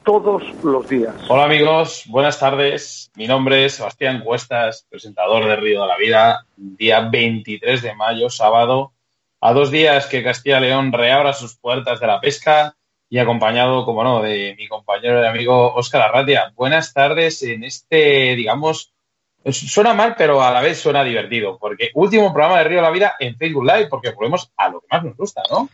Todos 0.04 0.42
los 0.62 0.88
días. 0.88 1.14
Hola 1.28 1.44
amigos, 1.44 2.04
buenas 2.06 2.38
tardes. 2.38 3.10
Mi 3.16 3.26
nombre 3.26 3.64
es 3.64 3.74
Sebastián 3.74 4.22
Cuestas, 4.22 4.86
presentador 4.90 5.46
de 5.46 5.56
Río 5.56 5.82
de 5.82 5.88
la 5.88 5.96
Vida, 5.96 6.46
día 6.56 7.00
23 7.00 7.82
de 7.82 7.94
mayo, 7.94 8.28
sábado, 8.28 8.92
a 9.40 9.52
dos 9.52 9.70
días 9.70 10.06
que 10.06 10.22
Castilla 10.22 10.58
y 10.58 10.62
León 10.62 10.92
reabra 10.92 11.32
sus 11.32 11.56
puertas 11.56 12.00
de 12.00 12.06
la 12.06 12.20
pesca 12.20 12.76
y 13.10 13.18
acompañado, 13.18 13.84
como 13.84 14.04
no, 14.04 14.22
de 14.22 14.54
mi 14.58 14.68
compañero 14.68 15.22
y 15.22 15.26
amigo 15.26 15.74
Óscar 15.74 16.02
Arratia. 16.02 16.52
Buenas 16.54 16.92
tardes 16.92 17.42
en 17.42 17.64
este, 17.64 18.36
digamos, 18.36 18.92
suena 19.50 19.94
mal, 19.94 20.14
pero 20.16 20.42
a 20.42 20.50
la 20.50 20.60
vez 20.60 20.78
suena 20.78 21.04
divertido, 21.04 21.58
porque 21.58 21.90
último 21.94 22.32
programa 22.32 22.58
de 22.58 22.64
Río 22.64 22.78
de 22.78 22.82
la 22.82 22.90
Vida 22.90 23.14
en 23.18 23.36
Facebook 23.36 23.64
Live, 23.64 23.86
porque 23.88 24.10
volvemos 24.10 24.50
a 24.56 24.68
lo 24.68 24.80
que 24.80 24.86
más 24.90 25.04
nos 25.04 25.16
gusta, 25.16 25.42
¿no? 25.50 25.68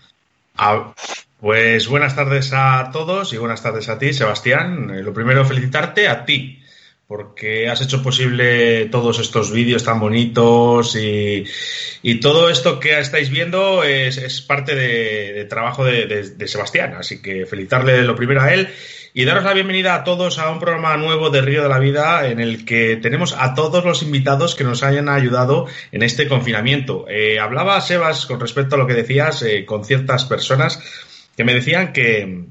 Ah, 0.57 0.93
pues 1.41 1.89
buenas 1.89 2.15
tardes 2.15 2.53
a 2.55 2.91
todos 2.93 3.33
y 3.33 3.39
buenas 3.39 3.63
tardes 3.63 3.89
a 3.89 3.99
ti, 3.99 4.13
Sebastián. 4.13 4.91
Eh, 4.95 5.03
lo 5.03 5.13
primero, 5.13 5.45
felicitarte 5.45 6.09
a 6.09 6.25
ti, 6.25 6.63
porque 7.07 7.69
has 7.69 7.81
hecho 7.83 8.03
posible 8.03 8.87
todos 8.87 9.19
estos 9.19 9.53
vídeos 9.53 9.85
tan 9.85 10.01
bonitos 10.01 10.97
y, 10.97 11.45
todo 12.21 12.49
esto 12.49 12.79
que 12.81 12.99
estáis 12.99 13.29
viendo 13.31 13.83
es, 13.83 14.41
parte 14.43 14.75
de, 14.75 15.45
trabajo 15.47 15.85
de- 15.85 16.07
de 16.07 16.49
Sebastián. 16.49 16.95
Así 16.99 17.21
que 17.21 17.45
felicitarle 17.47 18.03
lo 18.05 18.15
primero 18.15 18.41
a 18.41 18.55
él 18.55 18.69
y 19.17 19.25
daros 19.27 19.45
la 19.45 19.55
bienvenida 19.55 19.95
a 19.95 20.03
todos 20.03 20.41
a 20.41 20.51
un 20.51 20.59
programa 20.59 20.97
nuevo 20.97 21.31
de 21.31 21.41
Río 21.41 21.63
de 21.63 21.69
la 21.69 21.79
Vida 21.79 22.29
en 22.29 22.41
el 22.41 22.65
que 22.65 22.97
tenemos 22.97 23.33
a 23.39 23.55
todos 23.55 23.85
los 23.85 24.03
invitados 24.03 24.57
que 24.57 24.65
nos 24.65 24.83
hayan 24.83 25.09
ayudado 25.09 25.69
en 25.93 26.03
este 26.03 26.27
confinamiento. 26.27 27.07
Eh, 27.09 27.39
hablaba 27.39 27.81
Sebas 27.81 28.27
con 28.27 28.41
respecto 28.41 28.75
a 28.75 28.79
lo 28.79 28.89
que 28.89 28.95
decías 28.95 29.41
eh, 29.43 29.65
con 29.65 29.85
ciertas 29.85 30.25
personas 30.25 30.81
que 31.37 31.45
me 31.45 31.55
decían 31.55 31.93
que, 31.93 32.47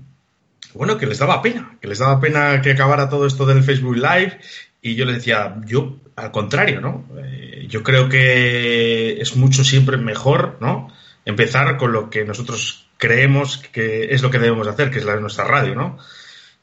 bueno, 0.74 0.98
que 0.98 1.06
les 1.06 1.20
daba 1.20 1.42
pena, 1.42 1.78
que 1.82 1.90
les 1.90 2.00
daba 2.00 2.22
pena 2.22 2.62
que 2.62 2.72
acabara 2.72 3.10
todo 3.10 3.28
esto 3.28 3.46
del 3.46 3.62
Facebook 3.62 3.98
Live 3.98 4.40
y 4.82 4.96
yo 4.96 5.04
les 5.04 5.16
decía, 5.16 5.58
yo 5.66 5.98
al 6.16 6.32
contrario, 6.32 6.80
¿no? 6.80 7.06
Eh, 7.22 7.66
yo 7.68 7.84
creo 7.84 8.08
que 8.08 9.20
es 9.20 9.36
mucho 9.36 9.66
siempre 9.66 9.98
mejor, 9.98 10.60
¿no? 10.62 10.88
Empezar 11.26 11.76
con 11.76 11.92
lo 11.92 12.10
que 12.10 12.24
nosotros 12.24 12.88
creemos 12.98 13.58
que 13.58 14.14
es 14.14 14.22
lo 14.22 14.32
que 14.32 14.40
debemos 14.40 14.66
hacer, 14.66 14.92
que 14.92 15.00
es 15.00 15.06
la, 15.06 15.18
nuestra 15.18 15.44
radio, 15.44 15.76
¿no? 15.76 16.00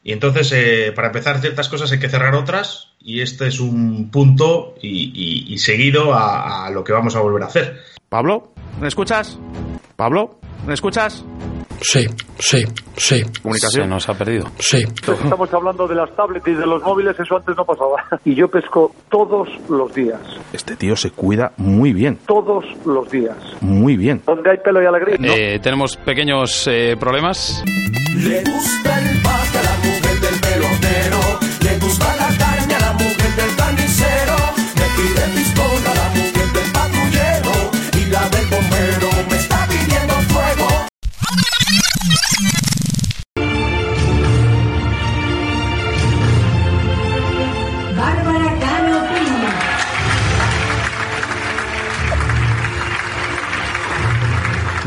Y 0.03 0.13
entonces, 0.13 0.51
eh, 0.53 0.91
para 0.95 1.07
empezar 1.09 1.39
ciertas 1.39 1.69
cosas 1.69 1.91
hay 1.91 1.99
que 1.99 2.09
cerrar 2.09 2.33
otras 2.35 2.89
y 2.99 3.21
este 3.21 3.47
es 3.47 3.59
un 3.59 4.09
punto 4.11 4.73
y, 4.81 5.11
y- 5.13 5.53
y 5.53 5.57
seguido 5.59 6.13
a, 6.13 6.65
a 6.65 6.69
lo 6.71 6.83
que 6.83 6.91
vamos 6.93 7.15
a 7.15 7.19
volver 7.19 7.43
a 7.43 7.45
hacer. 7.47 7.77
Pablo, 8.09 8.51
¿me 8.79 8.87
escuchas? 8.87 9.39
Pablo, 9.95 10.39
¿me 10.65 10.73
escuchas? 10.73 11.23
Sí, 11.83 12.05
sí, 12.37 12.63
sí. 12.95 13.23
Comunicación. 13.41 13.83
Se 13.85 13.89
nos 13.89 14.07
ha 14.09 14.13
perdido. 14.13 14.45
Sí. 14.59 14.83
Estamos 14.83 15.51
hablando 15.53 15.87
de 15.87 15.95
las 15.95 16.15
tablets 16.15 16.47
y 16.47 16.51
de 16.53 16.65
los 16.67 16.81
móviles, 16.83 17.19
eso 17.19 17.37
antes 17.37 17.55
no 17.57 17.65
pasaba. 17.65 18.03
Y 18.25 18.35
yo 18.35 18.47
pesco 18.49 18.93
todos 19.09 19.47
los 19.69 19.93
días. 19.93 20.19
Este 20.53 20.75
tío 20.75 20.95
se 20.95 21.09
cuida 21.11 21.53
muy 21.57 21.93
bien, 21.93 22.17
Todos 22.27 22.65
los 22.85 23.09
días. 23.09 23.35
muy 23.61 23.95
bien. 23.97 24.21
Donde 24.25 24.51
hay 24.51 24.57
pelo 24.57 24.81
y 24.81 24.85
alegría. 24.85 25.17
Eh, 25.35 25.59
tenemos 25.59 25.97
pequeños 25.97 26.67
eh, 26.67 26.95
problemas. 26.99 27.63
Le 28.15 28.43
gusta 28.43 28.99
el 28.99 29.21
pasta 29.23 29.40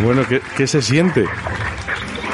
Bueno, 0.04 0.22
¿qué, 0.28 0.40
qué 0.56 0.66
se 0.66 0.82
siente? 0.82 1.24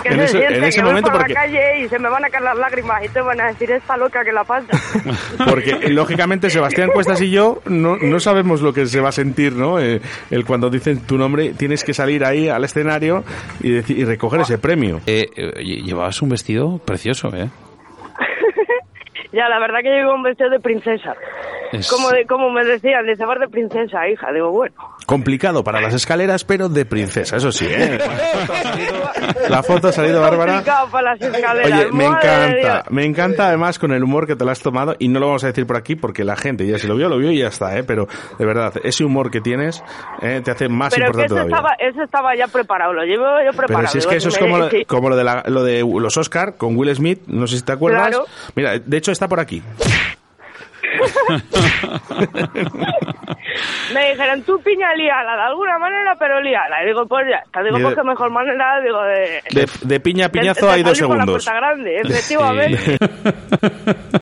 Que 0.02 0.08
En 0.08 0.14
se 0.18 0.24
ese- 0.24 0.38
siente 0.38 0.56
en 0.58 0.64
ese 0.64 0.76
que 0.78 0.82
voy 0.82 0.90
momento, 0.92 1.10
por 1.10 1.18
porque- 1.20 1.34
la 1.34 1.40
calle 1.42 1.80
y 1.84 1.88
se 1.88 1.98
me 1.98 2.08
van 2.08 2.24
a 2.24 2.30
caer 2.30 2.42
las 2.44 2.56
lágrimas 2.56 3.04
y 3.04 3.08
te 3.10 3.20
van 3.20 3.38
a 3.40 3.46
decir, 3.48 3.70
esta 3.70 3.96
loca 3.98 4.24
que 4.24 4.32
la 4.32 4.44
pasa. 4.44 4.66
Porque 5.48 5.90
lógicamente 5.90 6.48
Sebastián 6.50 6.88
Cuestas 6.92 7.20
y 7.20 7.30
yo 7.30 7.60
no, 7.66 7.96
no 7.98 8.18
sabemos 8.18 8.62
lo 8.62 8.72
que 8.72 8.86
se 8.86 9.00
va 9.00 9.10
a 9.10 9.12
sentir, 9.12 9.52
¿no? 9.52 9.78
Eh, 9.78 10.00
el 10.30 10.44
cuando 10.46 10.70
dicen 10.70 11.00
tu 11.06 11.18
nombre 11.18 11.52
tienes 11.52 11.84
que 11.84 11.92
salir 11.94 12.24
ahí 12.24 12.48
al 12.48 12.64
escenario 12.64 13.24
y, 13.60 13.70
deci- 13.72 13.96
y 13.96 14.04
recoger 14.04 14.40
ese 14.40 14.56
premio. 14.58 15.00
Eh, 15.06 15.28
eh, 15.36 15.62
llevabas 15.64 16.20
un 16.22 16.30
vestido 16.30 16.78
precioso, 16.78 17.28
¿eh? 17.36 17.48
ya, 19.32 19.48
la 19.48 19.58
verdad 19.60 19.80
que 19.82 19.90
llevo 19.90 20.14
un 20.14 20.22
vestido 20.22 20.48
de 20.50 20.60
princesa. 20.60 21.14
Es- 21.72 21.88
Como, 21.88 22.10
de, 22.10 22.26
como 22.26 22.50
me 22.50 22.64
decían, 22.64 23.06
de 23.06 23.16
saber 23.16 23.38
de 23.38 23.48
princesa, 23.48 24.08
hija. 24.08 24.32
Digo, 24.32 24.50
bueno. 24.50 24.74
Complicado 25.06 25.62
para 25.64 25.80
las 25.80 25.94
escaleras, 25.94 26.44
pero 26.44 26.68
de 26.68 26.84
princesa, 26.84 27.36
eso 27.36 27.50
sí, 27.52 27.66
¿eh? 27.68 27.98
La 29.48 29.62
foto 29.62 29.88
ha 29.88 29.92
salido 29.92 30.20
Bárbara. 30.20 30.52
Complicado 30.54 30.88
para 30.90 31.14
las 31.14 31.20
escaleras. 31.22 31.80
Oye, 31.80 31.92
me 31.92 32.04
encanta, 32.06 32.84
me 32.90 33.04
encanta 33.04 33.48
además 33.48 33.78
con 33.78 33.92
el 33.92 34.02
humor 34.04 34.26
que 34.26 34.36
te 34.36 34.44
lo 34.44 34.50
has 34.50 34.60
tomado 34.60 34.94
y 34.98 35.08
no 35.08 35.18
lo 35.20 35.26
vamos 35.26 35.44
a 35.44 35.48
decir 35.48 35.66
por 35.66 35.76
aquí 35.76 35.96
porque 35.96 36.24
la 36.24 36.36
gente 36.36 36.66
ya 36.66 36.78
si 36.78 36.86
lo 36.86 36.96
vio, 36.96 37.08
lo 37.08 37.18
vio 37.18 37.30
y 37.32 37.38
ya 37.38 37.48
está, 37.48 37.76
¿eh? 37.78 37.82
Pero 37.84 38.06
de 38.38 38.44
verdad, 38.46 38.72
ese 38.84 39.04
humor 39.04 39.30
que 39.30 39.40
tienes 39.40 39.82
eh, 40.22 40.40
te 40.44 40.50
hace 40.50 40.68
más 40.68 40.94
Pero 40.94 41.06
que 41.12 41.22
importante 41.22 41.26
eso 41.26 41.34
todavía. 41.34 41.56
estaba, 41.56 41.90
eso 41.90 42.02
estaba 42.02 42.36
ya 42.36 42.46
preparado, 42.48 42.92
lo 42.92 43.02
llevo 43.04 43.24
yo 43.44 43.50
preparado. 43.56 43.78
Pero 43.78 43.88
si 43.88 43.98
es 43.98 44.06
que 44.06 44.16
eso 44.16 44.28
es 44.28 44.38
como 44.38 44.58
lo, 44.58 44.68
como 44.86 45.08
lo 45.10 45.16
de, 45.16 45.24
la- 45.24 45.42
lo 45.46 45.62
de 45.64 45.80
los 45.82 46.16
Oscar 46.16 46.56
con 46.56 46.76
Will 46.76 46.94
Smith, 46.94 47.20
no 47.26 47.46
sé 47.46 47.56
si 47.58 47.64
te 47.64 47.72
acuerdas. 47.72 48.08
Claro. 48.08 48.26
Mira, 48.54 48.78
de 48.78 48.96
hecho 48.96 49.10
está 49.12 49.26
por 49.28 49.40
aquí. 49.40 49.62
Me 53.94 54.10
dijeron, 54.10 54.42
tú 54.42 54.60
piña 54.62 54.94
líala 54.94 55.36
de 55.36 55.42
alguna 55.42 55.78
manera, 55.78 56.16
pero 56.18 56.40
líala. 56.40 56.82
Y 56.82 56.86
digo, 56.86 57.06
pues 57.06 57.26
ya 57.28 57.36
está. 57.44 57.62
Digo, 57.62 57.78
pues 57.80 57.94
qué 57.94 58.02
mejor 58.02 58.30
manera, 58.30 58.80
digo, 58.80 59.02
de... 59.02 59.42
De, 59.50 59.68
de 59.82 60.00
piña 60.00 60.26
a 60.26 60.28
piñazo 60.28 60.66
de 60.66 60.72
hay 60.72 60.82
dos 60.82 60.98
por 61.00 61.16
la 61.16 61.24
segundos. 61.24 61.44
puerta 61.44 61.60
grande, 61.60 62.00
efectivamente. 62.00 62.98